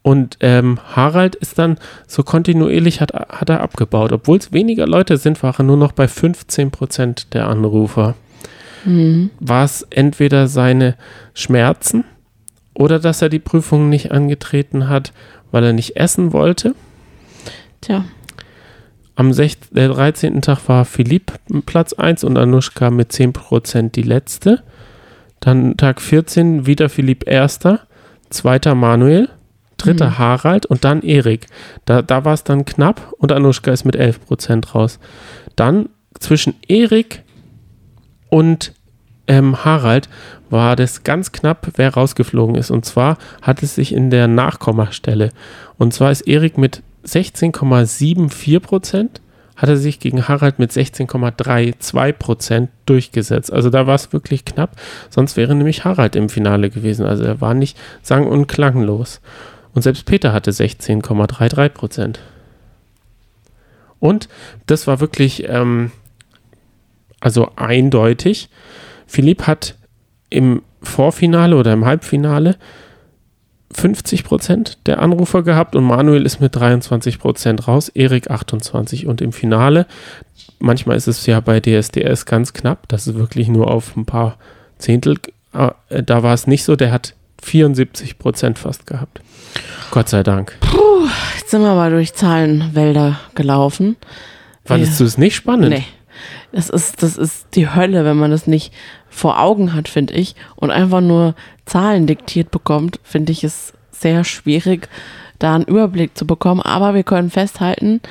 Und 0.10 0.40
ähm, 0.40 0.80
Harald 0.96 1.36
ist 1.36 1.60
dann 1.60 1.78
so 2.08 2.24
kontinuierlich, 2.24 3.00
hat, 3.00 3.14
hat 3.14 3.48
er 3.48 3.62
abgebaut. 3.62 4.12
Obwohl 4.12 4.40
es 4.40 4.52
weniger 4.52 4.88
Leute 4.88 5.18
sind, 5.18 5.44
war 5.44 5.54
er 5.60 5.64
nur 5.64 5.78
noch 5.78 5.92
bei 5.92 6.06
15% 6.06 7.30
der 7.32 7.48
Anrufer. 7.48 8.16
Mhm. 8.86 9.30
War 9.40 9.66
es 9.66 9.84
entweder 9.92 10.48
seine 10.48 10.96
Schmerzen 11.36 12.06
oder 12.74 12.98
dass 12.98 13.22
er 13.22 13.30
die 13.30 13.38
Prüfung 13.38 13.90
nicht 13.90 14.12
angetreten 14.12 14.90
hat, 14.90 15.14
weil 15.52 15.64
er 15.64 15.74
nicht 15.74 15.96
essen 15.96 16.34
wollte. 16.34 16.74
Tja. 17.82 18.04
Am 19.14 19.32
16, 19.32 19.78
äh, 19.78 19.90
13. 19.90 20.42
Tag 20.42 20.68
war 20.68 20.86
Philipp 20.86 21.34
Platz 21.68 21.94
1 21.94 22.24
und 22.24 22.36
Anushka 22.36 22.90
mit 22.90 23.12
10% 23.12 23.92
die 23.92 24.02
letzte. 24.02 24.64
Dann 25.40 25.78
Tag 25.78 26.02
14 26.02 26.66
wieder 26.66 26.90
Philipp 26.90 27.28
erster, 27.28 27.82
zweiter 28.32 28.74
Manuel, 28.74 29.30
dritter 29.86 30.12
Mhm. 30.12 30.18
Harald 30.20 30.66
und 30.66 30.86
dann 30.86 31.02
Erik. 31.02 31.48
Da, 31.86 32.02
da 32.02 32.26
war 32.26 32.34
es 32.34 32.44
dann 32.44 32.66
knapp 32.66 33.14
und 33.18 33.32
Anushka 33.32 33.72
ist 33.72 33.86
mit 33.86 33.96
11% 33.96 34.74
raus. 34.74 35.00
Dann 35.56 35.90
zwischen 36.20 36.56
Erik 36.68 37.24
und 38.30 38.74
ähm, 39.28 39.64
Harald 39.64 40.10
war 40.50 40.76
das 40.76 41.04
ganz 41.04 41.32
knapp, 41.32 41.68
wer 41.76 41.94
rausgeflogen 41.94 42.56
ist. 42.56 42.72
Und 42.72 42.86
zwar 42.86 43.18
hat 43.42 43.62
es 43.64 43.76
sich 43.76 43.94
in 43.94 44.10
der 44.10 44.28
Nachkommastelle. 44.28 45.30
Und 45.78 45.94
zwar 45.94 46.12
ist 46.12 46.22
Erik 46.22 46.58
mit 46.58 46.82
16,74 47.06 48.60
Prozent, 48.60 49.22
hat 49.56 49.70
er 49.70 49.78
sich 49.78 50.00
gegen 50.00 50.28
Harald 50.28 50.58
mit 50.58 50.72
16,32 50.72 52.14
Prozent 52.14 52.70
durchgesetzt. 52.86 53.52
Also 53.52 53.70
da 53.70 53.88
war 53.88 53.96
es 53.96 54.14
wirklich 54.14 54.46
knapp. 54.46 54.72
Sonst 55.10 55.38
wäre 55.38 55.54
nämlich 55.54 55.84
Harald 55.84 56.16
im 56.16 56.30
Finale 56.30 56.70
gewesen. 56.70 57.06
Also 57.06 57.26
er 57.26 57.42
war 57.42 57.54
nicht 57.54 57.78
sang- 58.02 58.28
und 58.28 58.48
klanglos. 58.48 59.22
Und 59.74 59.82
selbst 59.82 60.06
Peter 60.06 60.34
hatte 60.34 60.52
16,33 60.52 61.70
Prozent. 61.70 62.20
Und 64.00 64.30
das 64.66 64.88
war 64.88 65.00
wirklich, 65.00 65.48
ähm, 65.48 65.92
also 67.20 67.52
eindeutig. 67.56 68.50
Philipp 69.06 69.48
hat 69.48 69.76
im 70.30 70.62
Vorfinale 70.82 71.58
oder 71.58 71.74
im 71.74 71.86
Halbfinale 71.86 72.56
50 73.72 74.24
Prozent 74.24 74.78
der 74.88 75.00
Anrufer 75.00 75.44
gehabt 75.44 75.76
und 75.76 75.84
Manuel 75.84 76.26
ist 76.26 76.40
mit 76.40 76.56
23 76.56 77.20
Prozent 77.20 77.68
raus, 77.68 77.90
Erik 77.90 78.32
28 78.32 79.06
und 79.06 79.22
im 79.22 79.32
Finale, 79.32 79.86
manchmal 80.60 80.98
ist 80.98 81.08
es 81.08 81.26
ja 81.26 81.40
bei 81.40 81.60
DSDS 81.60 82.26
ganz 82.26 82.54
knapp, 82.54 82.88
das 82.88 83.08
ist 83.08 83.16
wirklich 83.16 83.48
nur 83.48 83.70
auf 83.70 83.96
ein 83.96 84.06
paar 84.06 84.38
Zehntel, 84.80 85.18
äh, 85.54 86.04
da 86.04 86.24
war 86.24 86.34
es 86.34 86.48
nicht 86.48 86.64
so, 86.64 86.76
der 86.76 86.92
hat 86.92 87.14
74 87.42 88.18
Prozent 88.18 88.60
fast 88.60 88.86
gehabt. 88.88 89.22
Gott 89.92 90.10
sei 90.10 90.24
Dank. 90.24 90.58
Puh, 90.62 91.08
jetzt 91.38 91.50
sind 91.50 91.62
wir 91.62 91.74
mal 91.74 91.92
durch 91.92 92.14
Zahlenwälder 92.14 93.20
gelaufen. 93.36 93.96
Fandest 94.66 95.00
du 95.00 95.04
es 95.04 95.18
nicht 95.18 95.36
spannend? 95.36 95.70
Nee. 95.70 95.86
Das 96.52 96.70
ist, 96.70 97.02
das 97.04 97.18
ist 97.18 97.48
die 97.56 97.74
Hölle, 97.74 98.06
wenn 98.06 98.18
man 98.18 98.32
das 98.32 98.48
nicht 98.48 98.74
vor 99.10 99.40
Augen 99.40 99.74
hat, 99.74 99.88
finde 99.88 100.14
ich, 100.14 100.36
und 100.56 100.72
einfach 100.72 101.02
nur 101.02 101.36
Zahlen 101.66 102.08
diktiert 102.08 102.52
bekommt, 102.52 103.00
finde 103.04 103.32
ich 103.32 103.44
es 103.44 103.74
sehr 103.92 104.24
schwierig, 104.24 104.90
da 105.38 105.56
einen 105.56 105.66
Überblick 105.66 106.18
zu 106.18 106.26
bekommen. 106.26 106.62
Aber 106.62 106.94
wir 106.94 107.04
können 107.04 107.30
festhalten, 107.30 108.02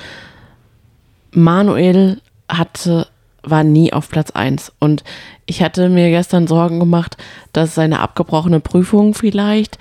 Manuel 1.33 2.21
hatte, 2.49 3.09
war 3.43 3.65
nie 3.65 3.93
auf 3.93 4.09
Platz 4.09 4.31
1. 4.31 4.73
Und 4.79 5.05
ich 5.47 5.63
hatte 5.63 5.89
mir 5.89 6.11
gestern 6.11 6.47
Sorgen 6.47 6.81
gemacht, 6.81 7.17
dass 7.53 7.75
seine 7.75 8.01
abgebrochene 8.01 8.61
Prüfung 8.61 9.15
vielleicht 9.15 9.79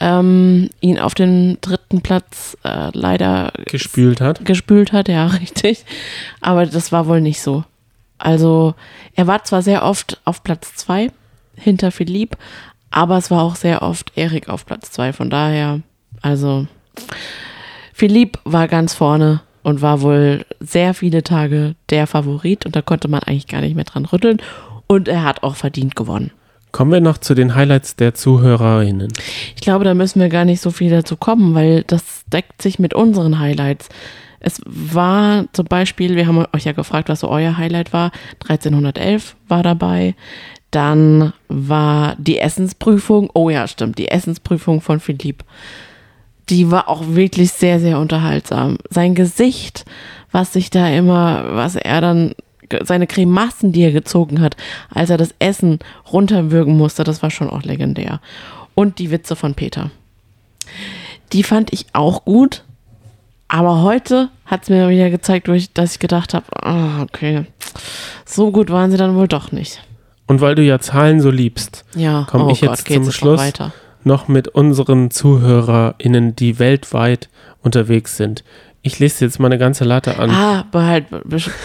ähm, 0.00 0.70
ihn 0.80 0.98
auf 0.98 1.14
den 1.14 1.58
dritten 1.60 2.00
Platz 2.00 2.56
äh, 2.64 2.88
leider 2.92 3.52
gespült 3.66 4.20
hat. 4.20 4.44
Gespült 4.44 4.92
hat, 4.92 5.08
ja, 5.08 5.26
richtig. 5.40 5.84
Aber 6.40 6.66
das 6.66 6.90
war 6.92 7.06
wohl 7.06 7.20
nicht 7.20 7.42
so. 7.42 7.64
Also 8.18 8.74
er 9.14 9.26
war 9.26 9.44
zwar 9.44 9.62
sehr 9.62 9.84
oft 9.84 10.20
auf 10.24 10.42
Platz 10.42 10.74
zwei 10.74 11.10
hinter 11.56 11.90
Philipp, 11.90 12.36
aber 12.90 13.18
es 13.18 13.30
war 13.30 13.42
auch 13.42 13.56
sehr 13.56 13.82
oft 13.82 14.12
Erik 14.16 14.48
auf 14.48 14.66
Platz 14.66 14.90
zwei. 14.90 15.12
Von 15.12 15.30
daher, 15.30 15.80
also 16.20 16.66
Philipp 17.94 18.38
war 18.44 18.68
ganz 18.68 18.94
vorne 18.94 19.40
und 19.62 19.82
war 19.82 20.02
wohl 20.02 20.44
sehr 20.60 20.94
viele 20.94 21.22
Tage 21.22 21.74
der 21.90 22.06
Favorit 22.06 22.66
und 22.66 22.76
da 22.76 22.82
konnte 22.82 23.08
man 23.08 23.22
eigentlich 23.22 23.46
gar 23.46 23.60
nicht 23.60 23.76
mehr 23.76 23.84
dran 23.84 24.04
rütteln. 24.04 24.38
Und 24.86 25.08
er 25.08 25.22
hat 25.22 25.42
auch 25.42 25.56
verdient 25.56 25.94
gewonnen. 25.94 26.32
Kommen 26.72 26.92
wir 26.92 27.00
noch 27.00 27.18
zu 27.18 27.34
den 27.34 27.54
Highlights 27.54 27.96
der 27.96 28.14
Zuhörerinnen. 28.14 29.12
Ich 29.56 29.62
glaube, 29.62 29.84
da 29.84 29.94
müssen 29.94 30.20
wir 30.20 30.28
gar 30.28 30.44
nicht 30.44 30.60
so 30.60 30.70
viel 30.70 30.90
dazu 30.90 31.16
kommen, 31.16 31.54
weil 31.54 31.82
das 31.84 32.24
deckt 32.32 32.62
sich 32.62 32.78
mit 32.78 32.94
unseren 32.94 33.38
Highlights. 33.38 33.88
Es 34.40 34.60
war 34.64 35.46
zum 35.52 35.66
Beispiel, 35.66 36.16
wir 36.16 36.26
haben 36.26 36.44
euch 36.54 36.64
ja 36.64 36.72
gefragt, 36.72 37.08
was 37.08 37.20
so 37.20 37.28
euer 37.28 37.56
Highlight 37.56 37.92
war. 37.92 38.10
1311 38.42 39.36
war 39.48 39.62
dabei. 39.62 40.14
Dann 40.70 41.32
war 41.48 42.14
die 42.18 42.38
Essensprüfung. 42.38 43.30
Oh 43.34 43.50
ja, 43.50 43.66
stimmt, 43.66 43.98
die 43.98 44.08
Essensprüfung 44.08 44.80
von 44.80 45.00
Philipp. 45.00 45.44
Die 46.50 46.70
war 46.70 46.88
auch 46.88 47.02
wirklich 47.06 47.52
sehr, 47.52 47.80
sehr 47.80 47.98
unterhaltsam. 47.98 48.78
Sein 48.90 49.14
Gesicht, 49.14 49.84
was 50.32 50.52
sich 50.52 50.70
da 50.70 50.88
immer, 50.88 51.54
was 51.54 51.76
er 51.76 52.00
dann, 52.00 52.34
seine 52.82 53.06
Grimassen, 53.06 53.72
die 53.72 53.82
er 53.82 53.92
gezogen 53.92 54.40
hat, 54.40 54.56
als 54.92 55.10
er 55.10 55.16
das 55.16 55.34
Essen 55.38 55.78
runterwürgen 56.12 56.76
musste, 56.76 57.04
das 57.04 57.22
war 57.22 57.30
schon 57.30 57.50
auch 57.50 57.62
legendär. 57.62 58.20
Und 58.74 58.98
die 58.98 59.10
Witze 59.10 59.36
von 59.36 59.54
Peter. 59.54 59.90
Die 61.32 61.42
fand 61.42 61.72
ich 61.72 61.86
auch 61.92 62.24
gut. 62.24 62.64
Aber 63.48 63.82
heute 63.82 64.28
hat 64.46 64.62
es 64.62 64.68
mir 64.68 64.88
wieder 64.88 65.10
gezeigt, 65.10 65.48
dass 65.74 65.92
ich 65.92 65.98
gedacht 65.98 66.34
habe, 66.34 66.46
oh, 66.64 67.02
okay, 67.02 67.46
so 68.24 68.52
gut 68.52 68.70
waren 68.70 68.92
sie 68.92 68.96
dann 68.96 69.16
wohl 69.16 69.26
doch 69.26 69.50
nicht. 69.50 69.82
Und 70.28 70.40
weil 70.40 70.54
du 70.54 70.62
ja 70.62 70.78
Zahlen 70.78 71.20
so 71.20 71.30
liebst, 71.30 71.84
ja. 71.96 72.24
komme 72.30 72.44
oh 72.44 72.50
ich 72.50 72.60
Gott, 72.60 72.78
jetzt 72.78 72.86
zum 72.86 73.10
Schluss 73.10 73.58
noch, 73.58 73.72
noch 74.04 74.28
mit 74.28 74.48
unseren 74.48 75.10
ZuhörerInnen, 75.10 76.36
die 76.36 76.58
weltweit 76.58 77.28
unterwegs 77.62 78.16
sind. 78.16 78.44
Ich 78.82 78.98
lese 78.98 79.24
jetzt 79.24 79.38
mal 79.38 79.48
eine 79.48 79.58
ganze 79.58 79.84
Latte 79.84 80.18
an. 80.18 80.30
Ah, 80.30 80.64
behalt, 80.70 81.06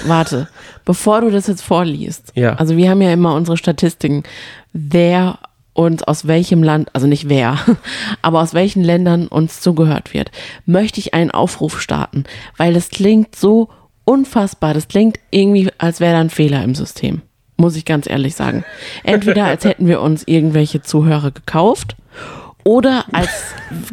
warte. 0.06 0.50
Bevor 0.84 1.22
du 1.22 1.32
das 1.32 1.48
jetzt 1.48 1.62
vorliest. 1.62 2.34
Ja. 2.36 2.56
Also 2.56 2.76
wir 2.76 2.90
haben 2.90 3.02
ja 3.02 3.14
immer 3.14 3.36
unsere 3.36 3.56
Statistiken. 3.56 4.24
Wer 4.74 5.40
und 5.74 6.08
aus 6.08 6.28
welchem 6.28 6.62
Land, 6.62 6.90
also 6.94 7.08
nicht 7.08 7.30
wer, 7.30 7.58
aber 8.22 8.42
aus 8.42 8.54
welchen 8.54 8.84
Ländern 8.84 9.28
uns 9.28 9.62
zugehört 9.62 10.14
wird, 10.14 10.32
möchte 10.66 11.00
ich 11.00 11.14
einen 11.14 11.32
Aufruf 11.32 11.82
starten, 11.82 12.26
weil 12.58 12.74
das 12.74 12.90
klingt 12.90 13.36
so 13.36 13.70
unfassbar. 14.04 14.74
Das 14.74 14.88
klingt 14.88 15.18
irgendwie, 15.32 15.70
als 15.78 16.00
wäre 16.00 16.14
da 16.14 16.20
ein 16.20 16.30
Fehler 16.30 16.64
im 16.64 16.76
System. 16.76 17.22
Muss 17.58 17.78
ich 17.78 17.86
ganz 17.86 18.10
ehrlich 18.10 18.36
sagen. 18.36 18.66
Entweder 19.04 19.46
als 19.46 19.64
hätten 19.64 19.88
wir 19.88 20.02
uns 20.02 20.24
irgendwelche 20.28 20.82
Zuhörer 20.82 21.32
gekauft 21.32 21.96
oder 22.66 23.06
als 23.14 23.30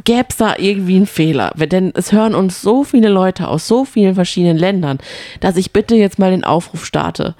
gäbe 0.04 0.26
es 0.30 0.38
da 0.38 0.56
irgendwie 0.56 0.96
einen 0.96 1.06
Fehler. 1.06 1.52
Denn 1.56 1.92
es 1.94 2.10
hören 2.10 2.34
uns 2.34 2.62
so 2.62 2.82
viele 2.82 3.10
Leute 3.10 3.46
aus 3.46 3.68
so 3.68 3.84
vielen 3.84 4.16
verschiedenen 4.16 4.56
Ländern, 4.56 4.98
dass 5.40 5.56
ich 5.56 5.72
bitte 5.72 5.94
jetzt 5.94 6.18
mal 6.18 6.32
den 6.32 6.42
Aufruf 6.42 6.84
starte. 6.84 7.36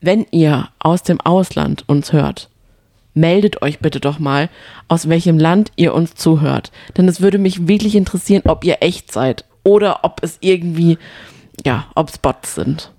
Wenn 0.00 0.24
ihr 0.30 0.68
aus 0.78 1.02
dem 1.02 1.20
Ausland 1.20 1.84
uns 1.88 2.12
hört, 2.12 2.48
meldet 3.12 3.60
euch 3.60 3.80
bitte 3.80 3.98
doch 4.00 4.18
mal, 4.18 4.48
aus 4.88 5.08
welchem 5.08 5.38
Land 5.38 5.72
ihr 5.76 5.92
uns 5.92 6.14
zuhört. 6.14 6.70
Denn 6.96 7.08
es 7.08 7.20
würde 7.20 7.38
mich 7.38 7.66
wirklich 7.66 7.96
interessieren, 7.96 8.42
ob 8.46 8.64
ihr 8.64 8.78
echt 8.80 9.12
seid 9.12 9.44
oder 9.64 10.04
ob 10.04 10.22
es 10.22 10.38
irgendwie, 10.40 10.96
ja, 11.66 11.86
ob 11.96 12.08
es 12.08 12.18
Bots 12.18 12.54
sind. 12.54 12.92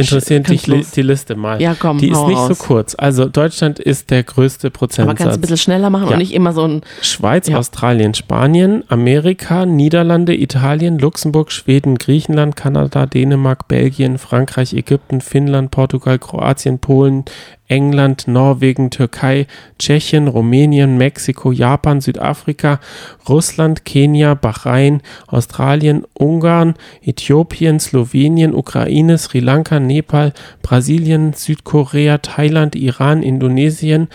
Wo, 0.00 0.16
interessiert 0.16 0.48
dich 0.48 0.90
die 0.92 1.02
Liste 1.02 1.34
mal? 1.36 1.60
Ja, 1.60 1.74
komm, 1.78 1.98
Die 1.98 2.08
ist 2.10 2.26
nicht 2.26 2.36
raus. 2.36 2.48
so 2.48 2.54
kurz. 2.54 2.94
Also 2.98 3.26
Deutschland 3.28 3.78
ist 3.78 4.10
der 4.10 4.22
größte 4.22 4.70
Prozentsatz. 4.70 5.08
Aber 5.08 5.14
kannst 5.24 5.38
ein 5.38 5.40
bisschen 5.40 5.56
schneller 5.56 5.90
machen 5.90 6.06
Ja. 6.06 6.12
und 6.12 6.18
nicht 6.18 6.32
immer 6.32 6.52
so 6.52 6.66
ein. 6.66 6.82
Schweiz, 7.02 7.48
Ja. 7.48 7.58
Australien, 7.58 8.14
Spanien, 8.14 8.84
Amerika, 8.88 9.66
Niederlande, 9.66 10.34
Italien, 10.34 10.98
Luxemburg, 10.98 11.52
Schweden, 11.52 11.98
Griechenland, 11.98 12.56
Kanada, 12.56 13.06
Dänemark, 13.06 13.68
Belgien, 13.68 14.18
Frankreich, 14.18 14.72
Ägypten, 14.74 15.20
Finnland, 15.20 15.70
Portugal, 15.70 16.18
Kroatien, 16.18 16.78
Polen, 16.78 17.24
England, 17.70 18.26
Norwegen, 18.26 18.90
Türkei, 18.90 19.46
Tschechien, 19.78 20.28
Rumänien, 20.28 20.98
Mexiko, 20.98 21.52
Japan, 21.52 22.00
Südafrika, 22.00 22.80
Russland, 23.28 23.84
Kenia, 23.84 24.34
Bahrain, 24.34 25.02
Australien, 25.28 26.04
Ungarn, 26.14 26.74
Äthiopien, 27.02 27.78
Slowenien, 27.78 28.54
Ukraine, 28.54 29.16
Sri 29.18 29.38
Lanka, 29.40 29.78
Nepal, 29.78 30.32
Brasilien, 30.62 31.32
Südkorea, 31.32 32.18
Thailand, 32.18 32.74
Iran, 32.74 33.22
Indonesien, 33.22 34.08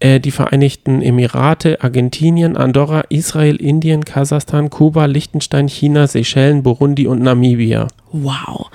äh, 0.00 0.18
die 0.18 0.32
Vereinigten 0.32 1.02
Emirate, 1.02 1.82
Argentinien, 1.82 2.56
Andorra, 2.56 3.04
Israel, 3.08 3.56
Indien, 3.56 4.04
Kasachstan, 4.04 4.70
Kuba, 4.70 5.04
Liechtenstein, 5.04 5.68
China, 5.68 6.06
Seychellen, 6.06 6.62
Burundi 6.62 7.06
und 7.06 7.22
Namibia. 7.22 7.86
Wow. 8.10 8.70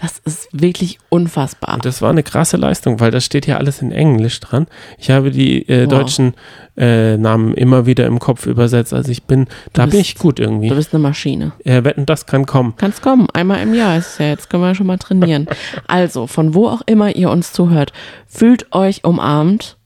Das 0.00 0.18
ist 0.24 0.48
wirklich 0.52 0.98
unfassbar. 1.10 1.74
Und 1.74 1.84
das 1.84 2.00
war 2.00 2.08
eine 2.08 2.22
krasse 2.22 2.56
Leistung, 2.56 3.00
weil 3.00 3.10
das 3.10 3.24
steht 3.24 3.46
ja 3.46 3.58
alles 3.58 3.82
in 3.82 3.92
Englisch 3.92 4.40
dran. 4.40 4.66
Ich 4.98 5.10
habe 5.10 5.30
die 5.30 5.68
äh, 5.68 5.82
Wow. 5.84 5.88
deutschen 5.90 6.34
äh, 6.78 7.18
Namen 7.18 7.52
immer 7.54 7.84
wieder 7.84 8.06
im 8.06 8.18
Kopf 8.18 8.46
übersetzt. 8.46 8.94
Also 8.94 9.10
ich 9.12 9.24
bin, 9.24 9.46
da 9.74 9.82
bin 9.82 9.90
bist- 9.90 10.00
ich 10.02 10.14
gut 10.18 10.40
irgendwie. 10.40 10.68
Du 10.70 10.74
bist 10.76 10.94
eine 10.94 11.02
Maschine. 11.02 11.52
Äh, 11.64 11.84
wetten, 11.84 12.06
das 12.06 12.24
kann 12.24 12.46
kommen. 12.46 12.72
Kannst 12.78 13.02
kommen, 13.02 13.28
einmal 13.34 13.60
im 13.62 13.74
Jahr 13.74 13.98
ist 13.98 14.12
es 14.12 14.18
ja, 14.18 14.28
jetzt 14.28 14.48
können 14.48 14.62
wir 14.62 14.74
schon 14.74 14.86
mal 14.86 14.96
trainieren. 14.98 15.46
Also, 15.86 16.26
von 16.26 16.54
wo 16.54 16.68
auch 16.68 16.80
immer 16.86 17.14
ihr 17.14 17.28
uns 17.30 17.52
zuhört, 17.52 17.92
fühlt 18.26 18.72
euch 18.72 19.04
umarmt. 19.04 19.76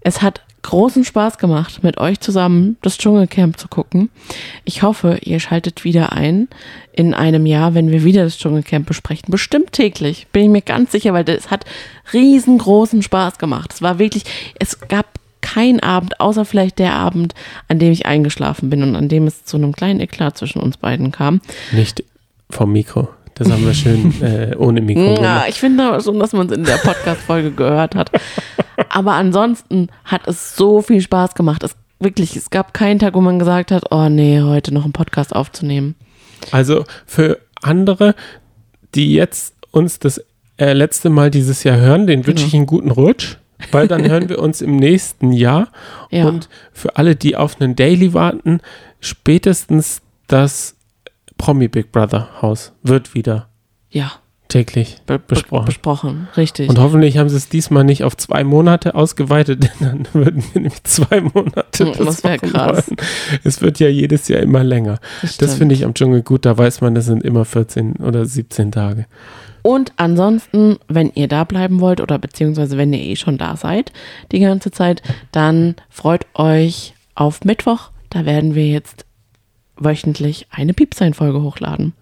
Es 0.00 0.22
hat 0.22 0.40
großen 0.62 1.04
Spaß 1.04 1.38
gemacht, 1.38 1.82
mit 1.82 1.98
euch 1.98 2.20
zusammen 2.20 2.76
das 2.82 2.98
Dschungelcamp 2.98 3.58
zu 3.58 3.68
gucken. 3.68 4.10
Ich 4.64 4.82
hoffe, 4.82 5.18
ihr 5.22 5.40
schaltet 5.40 5.84
wieder 5.84 6.12
ein 6.12 6.48
in 6.92 7.14
einem 7.14 7.46
Jahr, 7.46 7.74
wenn 7.74 7.90
wir 7.90 8.04
wieder 8.04 8.24
das 8.24 8.38
Dschungelcamp 8.38 8.86
besprechen. 8.86 9.30
Bestimmt 9.30 9.72
täglich, 9.72 10.26
bin 10.32 10.44
ich 10.44 10.50
mir 10.50 10.62
ganz 10.62 10.92
sicher, 10.92 11.12
weil 11.12 11.28
es 11.28 11.50
hat 11.50 11.64
riesengroßen 12.12 13.02
Spaß 13.02 13.38
gemacht. 13.38 13.72
Es 13.72 13.82
war 13.82 13.98
wirklich, 13.98 14.24
es 14.58 14.80
gab 14.88 15.06
keinen 15.40 15.80
Abend, 15.80 16.20
außer 16.20 16.44
vielleicht 16.44 16.78
der 16.78 16.94
Abend, 16.94 17.34
an 17.68 17.78
dem 17.78 17.92
ich 17.92 18.06
eingeschlafen 18.06 18.70
bin 18.70 18.82
und 18.82 18.96
an 18.96 19.08
dem 19.08 19.26
es 19.26 19.44
zu 19.44 19.56
einem 19.56 19.72
kleinen 19.72 20.00
Eklat 20.00 20.38
zwischen 20.38 20.60
uns 20.60 20.76
beiden 20.76 21.10
kam. 21.10 21.40
Nicht 21.72 22.04
vom 22.48 22.72
Mikro. 22.72 23.08
Das 23.34 23.50
haben 23.50 23.64
wir 23.64 23.74
schön 23.74 24.14
äh, 24.22 24.54
ohne 24.56 24.80
Mikro 24.80 25.20
Ja, 25.22 25.44
ich 25.48 25.58
finde 25.58 26.00
schon, 26.02 26.18
dass 26.18 26.32
man 26.32 26.46
es 26.48 26.56
in 26.56 26.64
der 26.64 26.76
Podcast-Folge 26.76 27.52
gehört 27.52 27.94
hat. 27.94 28.10
Aber 28.88 29.12
ansonsten 29.14 29.88
hat 30.04 30.26
es 30.28 30.54
so 30.56 30.82
viel 30.82 31.00
Spaß 31.00 31.34
gemacht. 31.34 31.62
Es 31.62 31.76
wirklich, 31.98 32.36
es 32.36 32.50
gab 32.50 32.74
keinen 32.74 32.98
Tag, 32.98 33.14
wo 33.14 33.20
man 33.20 33.38
gesagt 33.38 33.70
hat, 33.70 33.84
oh 33.90 34.08
nee, 34.08 34.40
heute 34.42 34.74
noch 34.74 34.84
einen 34.84 34.92
Podcast 34.92 35.34
aufzunehmen. 35.34 35.94
Also 36.50 36.84
für 37.06 37.38
andere, 37.62 38.14
die 38.94 39.14
jetzt 39.14 39.54
uns 39.70 39.98
das 40.00 40.20
äh, 40.58 40.72
letzte 40.72 41.08
Mal 41.10 41.30
dieses 41.30 41.62
Jahr 41.64 41.78
hören, 41.78 42.06
den 42.06 42.26
wünsche 42.26 42.42
Genau. 42.44 42.48
ich 42.48 42.54
einen 42.56 42.66
guten 42.66 42.90
Rutsch, 42.90 43.36
weil 43.70 43.86
dann 43.88 44.06
hören 44.08 44.28
wir 44.28 44.40
uns 44.40 44.60
im 44.60 44.76
nächsten 44.76 45.32
Jahr. 45.32 45.68
Ja. 46.10 46.26
Und 46.26 46.48
für 46.72 46.96
alle, 46.96 47.14
die 47.16 47.36
auf 47.36 47.60
einen 47.60 47.76
Daily 47.76 48.12
warten, 48.12 48.60
spätestens 49.00 50.02
das 50.26 50.74
Promi 51.42 51.66
Big 51.66 51.90
Brother 51.90 52.28
Haus 52.40 52.72
wird 52.84 53.14
wieder 53.16 53.48
Ja, 53.90 54.12
täglich 54.46 54.98
be 55.06 55.18
besprochen. 55.18 55.64
besprochen, 55.64 56.28
richtig. 56.36 56.68
Und 56.68 56.78
hoffentlich 56.78 57.18
haben 57.18 57.28
sie 57.28 57.36
es 57.36 57.48
diesmal 57.48 57.82
nicht 57.82 58.04
auf 58.04 58.16
zwei 58.16 58.44
Monate 58.44 58.94
ausgeweitet, 58.94 59.64
denn 59.80 60.04
dann 60.04 60.06
würden 60.12 60.44
wir 60.52 60.62
nämlich 60.62 60.84
zwei 60.84 61.20
Monate. 61.20 61.92
Das 61.98 62.22
wär 62.22 62.36
machen 62.36 62.50
krass. 62.52 62.86
wollen. 62.88 62.96
Es 63.42 63.60
wird 63.60 63.80
ja 63.80 63.88
jedes 63.88 64.28
Jahr 64.28 64.38
immer 64.40 64.62
länger. 64.62 65.00
Das 65.20 65.34
stimmt. 65.34 65.50
finde 65.54 65.74
ich 65.74 65.84
am 65.84 65.94
Dschungel 65.94 66.22
gut, 66.22 66.44
da 66.46 66.56
weiß 66.56 66.80
man, 66.80 66.94
das 66.94 67.06
sind 67.06 67.24
immer 67.24 67.44
14 67.44 67.96
oder 67.96 68.24
17 68.24 68.70
Tage. 68.70 69.06
Und 69.62 69.92
ansonsten, 69.96 70.76
wenn 70.86 71.10
ihr 71.14 71.26
da 71.26 71.42
bleiben 71.42 71.80
wollt 71.80 72.00
oder 72.00 72.20
beziehungsweise 72.20 72.76
wenn 72.78 72.92
ihr 72.92 73.00
eh 73.00 73.16
schon 73.16 73.36
da 73.36 73.56
seid 73.56 73.90
die 74.30 74.38
ganze 74.38 74.70
Zeit, 74.70 75.02
dann 75.32 75.74
freut 75.90 76.24
euch 76.34 76.94
auf 77.16 77.44
Mittwoch. 77.44 77.90
Da 78.10 78.26
werden 78.26 78.54
wir 78.54 78.68
jetzt 78.68 79.06
wöchentlich 79.76 80.46
eine 80.50 80.74
Piepsein-Folge 80.74 81.42
hochladen. 81.42 81.92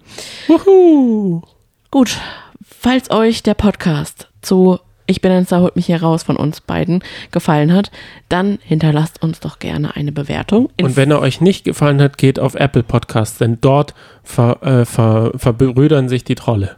Wuhu! 0.49 1.43
Gut, 1.91 2.19
falls 2.63 3.11
euch 3.11 3.43
der 3.43 3.55
Podcast 3.55 4.29
zu 4.43 4.79
Ich 5.07 5.21
bin 5.21 5.33
ein 5.33 5.45
Star, 5.45 5.63
holt 5.63 5.75
mich 5.77 5.87
hier 5.87 6.03
raus 6.03 6.23
von 6.23 6.37
uns 6.37 6.61
beiden 6.61 7.03
gefallen 7.33 7.73
hat, 7.73 7.91
dann 8.29 8.59
hinterlasst 8.63 9.23
uns 9.23 9.41
doch 9.41 9.59
gerne 9.59 9.97
eine 9.97 10.13
Bewertung. 10.13 10.71
Und 10.81 10.97
wenn 10.97 11.11
er 11.11 11.21
euch 11.21 11.41
nicht 11.41 11.65
gefallen 11.65 12.01
hat, 12.01 12.17
geht 12.17 12.39
auf 12.39 12.55
Apple 12.55 12.85
Podcasts, 12.85 13.39
denn 13.39 13.59
dort 13.61 13.95
ver, 14.23 14.63
äh, 14.63 14.85
ver, 14.85 15.33
verbrüdern 15.35 16.09
sich 16.09 16.23
die 16.23 16.37
Trolle. 16.37 16.77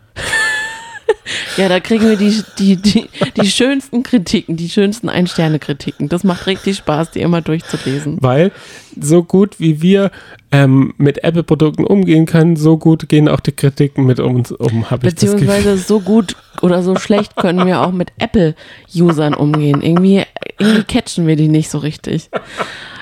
Ja, 1.57 1.69
da 1.69 1.81
kriegen 1.81 2.09
wir 2.09 2.17
die, 2.17 2.43
die, 2.59 2.77
die, 2.77 3.09
die 3.41 3.47
schönsten 3.47 4.03
Kritiken, 4.03 4.57
die 4.57 4.69
schönsten 4.69 5.09
Ein-Sterne-Kritiken. 5.09 6.09
Das 6.09 6.25
macht 6.25 6.47
richtig 6.47 6.79
Spaß, 6.79 7.13
die 7.13 7.21
immer 7.21 7.41
durchzulesen. 7.41 8.19
Weil 8.21 8.53
so 9.01 9.23
gut 9.23 9.61
wie 9.61 9.83
wir 9.83 10.11
ähm, 10.51 10.95
mit 10.99 11.23
Apple-Produkten 11.25 11.85
umgehen 11.85 12.27
können, 12.27 12.57
so 12.57 12.77
gut 12.77 13.09
gehen 13.09 13.29
auch 13.29 13.41
die 13.41 13.53
Kritiken 13.53 14.05
mit 14.05 14.21
uns 14.21 14.53
um, 14.53 14.91
habe 14.91 15.07
ich 15.07 15.15
das 15.15 15.23
Gefühl. 15.23 15.47
Beziehungsweise 15.47 15.79
so 15.79 16.01
gut 16.01 16.37
oder 16.61 16.83
so 16.83 16.97
schlecht 16.97 17.37
können 17.37 17.67
wir 17.67 17.81
auch 17.81 17.93
mit 17.93 18.13
Apple-Usern 18.19 19.35
umgehen. 19.35 19.83
Irgendwie, 19.83 20.23
irgendwie 20.59 20.85
catchen 20.85 21.27
wir 21.27 21.37
die 21.37 21.49
nicht 21.49 21.71
so 21.71 21.79
richtig. 21.79 22.31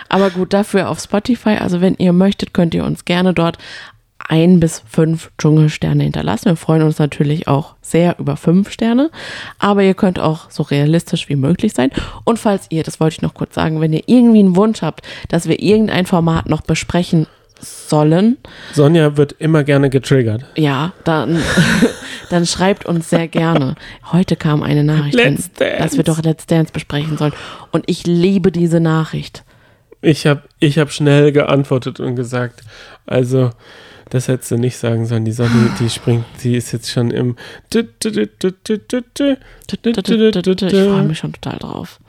Aber 0.08 0.30
gut, 0.30 0.52
dafür 0.52 0.88
auf 0.90 1.00
Spotify. 1.00 1.56
Also 1.60 1.80
wenn 1.80 1.94
ihr 1.94 2.12
möchtet, 2.12 2.52
könnt 2.52 2.74
ihr 2.74 2.84
uns 2.84 3.04
gerne 3.04 3.32
dort 3.32 3.58
ein 4.30 4.60
bis 4.60 4.82
fünf 4.88 5.32
Dschungelsterne 5.38 6.04
hinterlassen. 6.04 6.46
Wir 6.46 6.56
freuen 6.56 6.82
uns 6.82 7.00
natürlich 7.00 7.48
auch 7.48 7.74
sehr 7.82 8.16
über 8.20 8.36
fünf 8.36 8.70
Sterne, 8.70 9.10
aber 9.58 9.82
ihr 9.82 9.94
könnt 9.94 10.20
auch 10.20 10.50
so 10.50 10.62
realistisch 10.62 11.28
wie 11.28 11.34
möglich 11.34 11.72
sein. 11.74 11.90
Und 12.24 12.38
falls 12.38 12.66
ihr, 12.70 12.84
das 12.84 13.00
wollte 13.00 13.14
ich 13.14 13.22
noch 13.22 13.34
kurz 13.34 13.56
sagen, 13.56 13.80
wenn 13.80 13.92
ihr 13.92 14.04
irgendwie 14.06 14.38
einen 14.38 14.54
Wunsch 14.54 14.82
habt, 14.82 15.04
dass 15.28 15.48
wir 15.48 15.60
irgendein 15.60 16.06
Format 16.06 16.48
noch 16.48 16.60
besprechen 16.60 17.26
sollen, 17.60 18.38
Sonja 18.72 19.16
wird 19.16 19.34
immer 19.38 19.64
gerne 19.64 19.90
getriggert. 19.90 20.44
ja, 20.56 20.92
dann, 21.02 21.42
dann 22.30 22.46
schreibt 22.46 22.86
uns 22.86 23.10
sehr 23.10 23.26
gerne. 23.26 23.74
Heute 24.12 24.36
kam 24.36 24.62
eine 24.62 24.84
Nachricht, 24.84 25.16
Let's 25.16 25.52
Dance. 25.54 25.76
dass 25.78 25.96
wir 25.96 26.04
doch 26.04 26.22
Let's 26.22 26.46
Dance 26.46 26.72
besprechen 26.72 27.18
sollen. 27.18 27.32
Und 27.72 27.82
ich 27.88 28.06
liebe 28.06 28.52
diese 28.52 28.78
Nachricht. 28.78 29.42
Ich 30.02 30.26
habe 30.28 30.44
ich 30.60 30.78
hab 30.78 30.92
schnell 30.92 31.32
geantwortet 31.32 31.98
und 31.98 32.14
gesagt, 32.14 32.62
also 33.06 33.50
das 34.10 34.28
hättest 34.28 34.50
du 34.50 34.56
nicht 34.56 34.76
sagen 34.76 35.06
sollen. 35.06 35.24
Die 35.24 35.32
Sonne, 35.32 35.70
die 35.78 35.88
springt, 35.88 36.24
die 36.42 36.56
ist 36.56 36.72
jetzt 36.72 36.90
schon 36.90 37.10
im. 37.10 37.36
Ich 37.72 37.86
freue 39.70 41.02
mich 41.04 41.18
schon 41.18 41.32
total 41.32 41.58
drauf. 41.58 42.00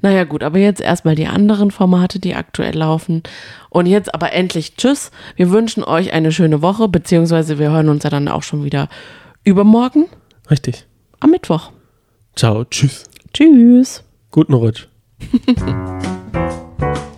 Naja, 0.00 0.24
gut, 0.24 0.42
aber 0.42 0.58
jetzt 0.58 0.80
erstmal 0.80 1.14
die 1.14 1.26
anderen 1.26 1.70
Formate, 1.70 2.18
die 2.18 2.34
aktuell 2.34 2.76
laufen. 2.76 3.22
Und 3.68 3.86
jetzt 3.86 4.14
aber 4.14 4.32
endlich 4.32 4.76
Tschüss. 4.76 5.10
Wir 5.36 5.50
wünschen 5.50 5.84
euch 5.84 6.12
eine 6.12 6.32
schöne 6.32 6.62
Woche, 6.62 6.88
beziehungsweise 6.88 7.58
wir 7.58 7.70
hören 7.70 7.88
uns 7.90 8.04
ja 8.04 8.10
dann 8.10 8.28
auch 8.28 8.42
schon 8.42 8.64
wieder 8.64 8.88
übermorgen 9.44 10.06
Richtig. 10.50 10.86
am 11.20 11.30
Mittwoch. 11.30 11.70
Ciao, 12.36 12.64
tschüss. 12.64 13.04
Tschüss. 13.32 14.02
Guten 14.30 14.54
Rutsch. 14.54 14.88